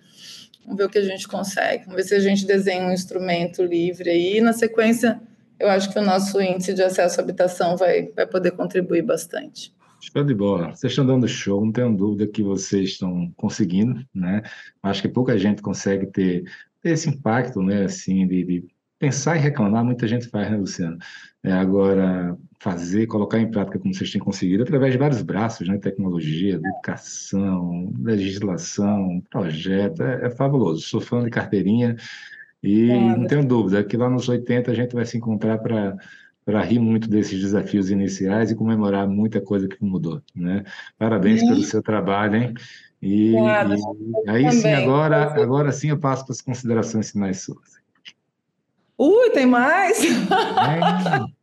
Vamos 0.64 0.78
ver 0.78 0.84
o 0.84 0.88
que 0.88 0.98
a 0.98 1.04
gente 1.04 1.28
consegue. 1.28 1.84
Vamos 1.84 1.96
ver 1.96 2.04
se 2.04 2.14
a 2.14 2.20
gente 2.20 2.46
desenha 2.46 2.86
um 2.86 2.92
instrumento 2.92 3.62
livre 3.62 4.08
aí. 4.08 4.40
Na 4.40 4.54
sequência, 4.54 5.20
eu 5.58 5.68
acho 5.68 5.92
que 5.92 5.98
o 5.98 6.04
nosso 6.04 6.40
índice 6.40 6.74
de 6.74 6.82
acesso 6.82 7.20
à 7.20 7.22
habitação 7.22 7.76
vai, 7.76 8.10
vai 8.14 8.26
poder 8.26 8.52
contribuir 8.52 9.02
bastante. 9.02 9.74
Show 10.00 10.22
de 10.22 10.34
bola. 10.34 10.74
Vocês 10.74 10.92
estão 10.92 11.06
dando 11.06 11.26
show, 11.26 11.64
não 11.64 11.72
tenho 11.72 11.96
dúvida 11.96 12.26
que 12.26 12.42
vocês 12.42 12.90
estão 12.90 13.32
conseguindo, 13.36 14.04
né? 14.14 14.42
Acho 14.82 15.02
que 15.02 15.08
pouca 15.08 15.38
gente 15.38 15.62
consegue 15.62 16.06
ter, 16.06 16.44
ter 16.82 16.90
esse 16.90 17.08
impacto, 17.08 17.62
né? 17.62 17.84
Assim, 17.84 18.26
de, 18.26 18.44
de, 18.44 18.64
pensar 18.98 19.36
e 19.36 19.40
reclamar, 19.40 19.84
muita 19.84 20.06
gente 20.06 20.28
faz, 20.28 20.50
né, 20.50 20.56
Luciano? 20.56 20.98
É, 21.42 21.52
agora, 21.52 22.36
fazer, 22.60 23.06
colocar 23.06 23.38
em 23.38 23.50
prática 23.50 23.78
como 23.78 23.94
vocês 23.94 24.10
têm 24.10 24.20
conseguido, 24.20 24.62
através 24.62 24.92
de 24.92 24.98
vários 24.98 25.22
braços, 25.22 25.66
né? 25.66 25.78
Tecnologia, 25.78 26.54
educação, 26.54 27.92
legislação, 27.98 29.22
projeto, 29.30 30.02
é, 30.02 30.26
é 30.26 30.30
fabuloso. 30.30 30.82
Sou 30.82 31.00
fã 31.00 31.24
de 31.24 31.30
carteirinha 31.30 31.96
e 32.62 32.90
é, 32.90 33.16
não 33.16 33.26
tenho 33.26 33.46
dúvida 33.46 33.84
que 33.84 33.96
lá 33.96 34.08
nos 34.08 34.28
80 34.28 34.70
a 34.70 34.74
gente 34.74 34.94
vai 34.94 35.04
se 35.04 35.16
encontrar 35.16 35.58
para 35.58 35.96
para 36.44 36.62
rir 36.62 36.78
muito 36.78 37.10
desses 37.10 37.40
desafios 37.40 37.90
iniciais 37.90 38.52
e 38.52 38.54
comemorar 38.54 39.08
muita 39.08 39.40
coisa 39.40 39.66
que 39.66 39.82
mudou, 39.82 40.22
né? 40.32 40.62
Parabéns 40.96 41.42
pelo 41.42 41.60
seu 41.62 41.82
trabalho, 41.82 42.36
hein? 42.36 42.54
E, 43.02 43.32
e 43.32 43.36
aí 44.28 44.44
também. 44.44 44.52
sim, 44.52 44.72
agora, 44.72 45.24
agora 45.42 45.72
sim 45.72 45.90
eu 45.90 45.98
passo 45.98 46.24
para 46.24 46.32
as 46.32 46.40
considerações 46.40 47.10
finais 47.10 47.42
suas. 47.42 47.76
Ui, 48.96 49.30
tem 49.30 49.44
mais? 49.44 49.98
É. 50.04 51.36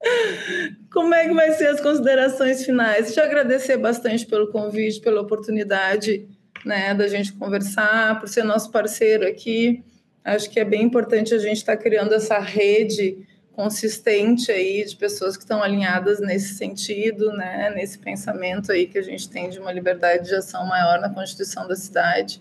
Como 0.90 1.14
é 1.14 1.28
que 1.28 1.34
vai 1.34 1.52
ser 1.52 1.68
as 1.68 1.80
considerações 1.80 2.64
finais? 2.64 3.06
Deixa 3.06 3.20
eu 3.20 3.26
agradecer 3.26 3.76
bastante 3.76 4.24
pelo 4.24 4.50
convite, 4.50 5.00
pela 5.00 5.20
oportunidade 5.20 6.26
né, 6.64 6.94
da 6.94 7.06
gente 7.08 7.32
conversar, 7.34 8.18
por 8.18 8.28
ser 8.28 8.42
nosso 8.42 8.70
parceiro 8.70 9.26
aqui. 9.26 9.84
Acho 10.26 10.50
que 10.50 10.58
é 10.58 10.64
bem 10.64 10.82
importante 10.82 11.32
a 11.32 11.38
gente 11.38 11.58
estar 11.58 11.76
tá 11.76 11.82
criando 11.82 12.12
essa 12.12 12.40
rede 12.40 13.16
consistente 13.52 14.50
aí 14.50 14.84
de 14.84 14.96
pessoas 14.96 15.36
que 15.36 15.44
estão 15.44 15.62
alinhadas 15.62 16.18
nesse 16.18 16.54
sentido, 16.54 17.32
né, 17.32 17.72
nesse 17.74 17.96
pensamento 17.96 18.72
aí 18.72 18.88
que 18.88 18.98
a 18.98 19.02
gente 19.02 19.30
tem 19.30 19.48
de 19.48 19.60
uma 19.60 19.72
liberdade 19.72 20.26
de 20.28 20.34
ação 20.34 20.66
maior 20.66 21.00
na 21.00 21.08
Constituição 21.08 21.68
da 21.68 21.76
cidade. 21.76 22.40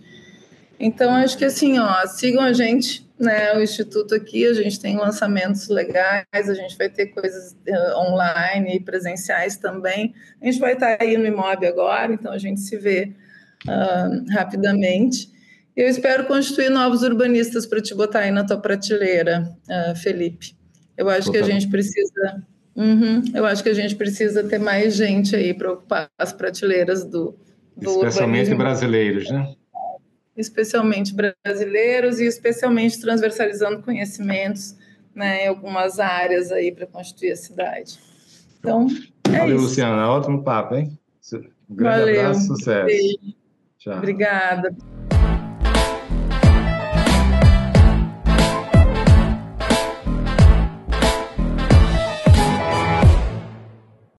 Então 0.79 1.13
acho 1.13 1.37
que 1.37 1.45
assim, 1.45 1.77
ó, 1.77 2.07
sigam 2.07 2.41
a 2.41 2.53
gente, 2.53 3.07
né, 3.19 3.53
o 3.53 3.61
instituto 3.61 4.15
aqui, 4.15 4.47
a 4.47 4.53
gente 4.55 4.79
tem 4.79 4.97
lançamentos 4.97 5.69
legais, 5.69 6.25
a 6.33 6.53
gente 6.55 6.75
vai 6.75 6.89
ter 6.89 7.05
coisas 7.09 7.55
uh, 7.67 7.99
online 7.99 8.77
e 8.77 8.79
presenciais 8.79 9.57
também. 9.57 10.15
A 10.41 10.45
gente 10.45 10.59
vai 10.59 10.73
estar 10.73 10.97
tá 10.97 11.03
aí 11.03 11.15
no 11.17 11.27
Imob 11.27 11.67
agora, 11.67 12.11
então 12.11 12.33
a 12.33 12.39
gente 12.39 12.61
se 12.61 12.75
vê 12.77 13.13
uh, 13.67 14.33
rapidamente. 14.33 15.34
Eu 15.75 15.89
espero 15.89 16.25
constituir 16.25 16.69
novos 16.69 17.01
urbanistas 17.03 17.65
para 17.65 17.81
te 17.81 17.93
botar 17.93 18.19
aí 18.19 18.31
na 18.31 18.45
tua 18.45 18.57
prateleira, 18.57 19.53
uh, 19.67 19.95
Felipe. 19.95 20.55
Eu 20.97 21.09
acho 21.09 21.29
que 21.29 21.37
a 21.37 21.43
gente 21.43 21.67
precisa. 21.67 22.43
Uhum, 22.75 23.23
eu 23.33 23.45
acho 23.45 23.61
que 23.63 23.69
a 23.69 23.73
gente 23.73 23.95
precisa 23.95 24.43
ter 24.43 24.57
mais 24.57 24.95
gente 24.95 25.35
aí 25.35 25.53
para 25.53 25.73
ocupar 25.73 26.09
as 26.17 26.31
prateleiras 26.33 27.03
do, 27.03 27.37
do 27.75 27.89
Especialmente 27.89 28.51
urbanismo. 28.51 28.57
brasileiros, 28.57 29.29
né? 29.31 29.53
Especialmente 30.35 31.13
brasileiros 31.13 32.19
e 32.19 32.25
especialmente 32.25 32.99
transversalizando 32.99 33.81
conhecimentos 33.81 34.75
né, 35.13 35.45
em 35.45 35.47
algumas 35.47 35.99
áreas 35.99 36.51
aí 36.51 36.71
para 36.71 36.85
constituir 36.85 37.31
a 37.31 37.37
cidade. 37.37 37.97
Então, 38.59 38.87
é 39.29 39.39
Valeu, 39.39 39.55
isso. 39.55 39.65
Luciana. 39.65 40.09
Ótimo 40.09 40.43
papo, 40.43 40.75
hein? 40.75 40.97
Um 41.69 41.75
grande 41.75 41.99
Valeu. 41.99 42.19
abraço, 42.19 42.47
sucesso. 42.47 42.85
Beijo. 42.85 43.35
Tchau. 43.77 43.97
Obrigada. 43.97 44.94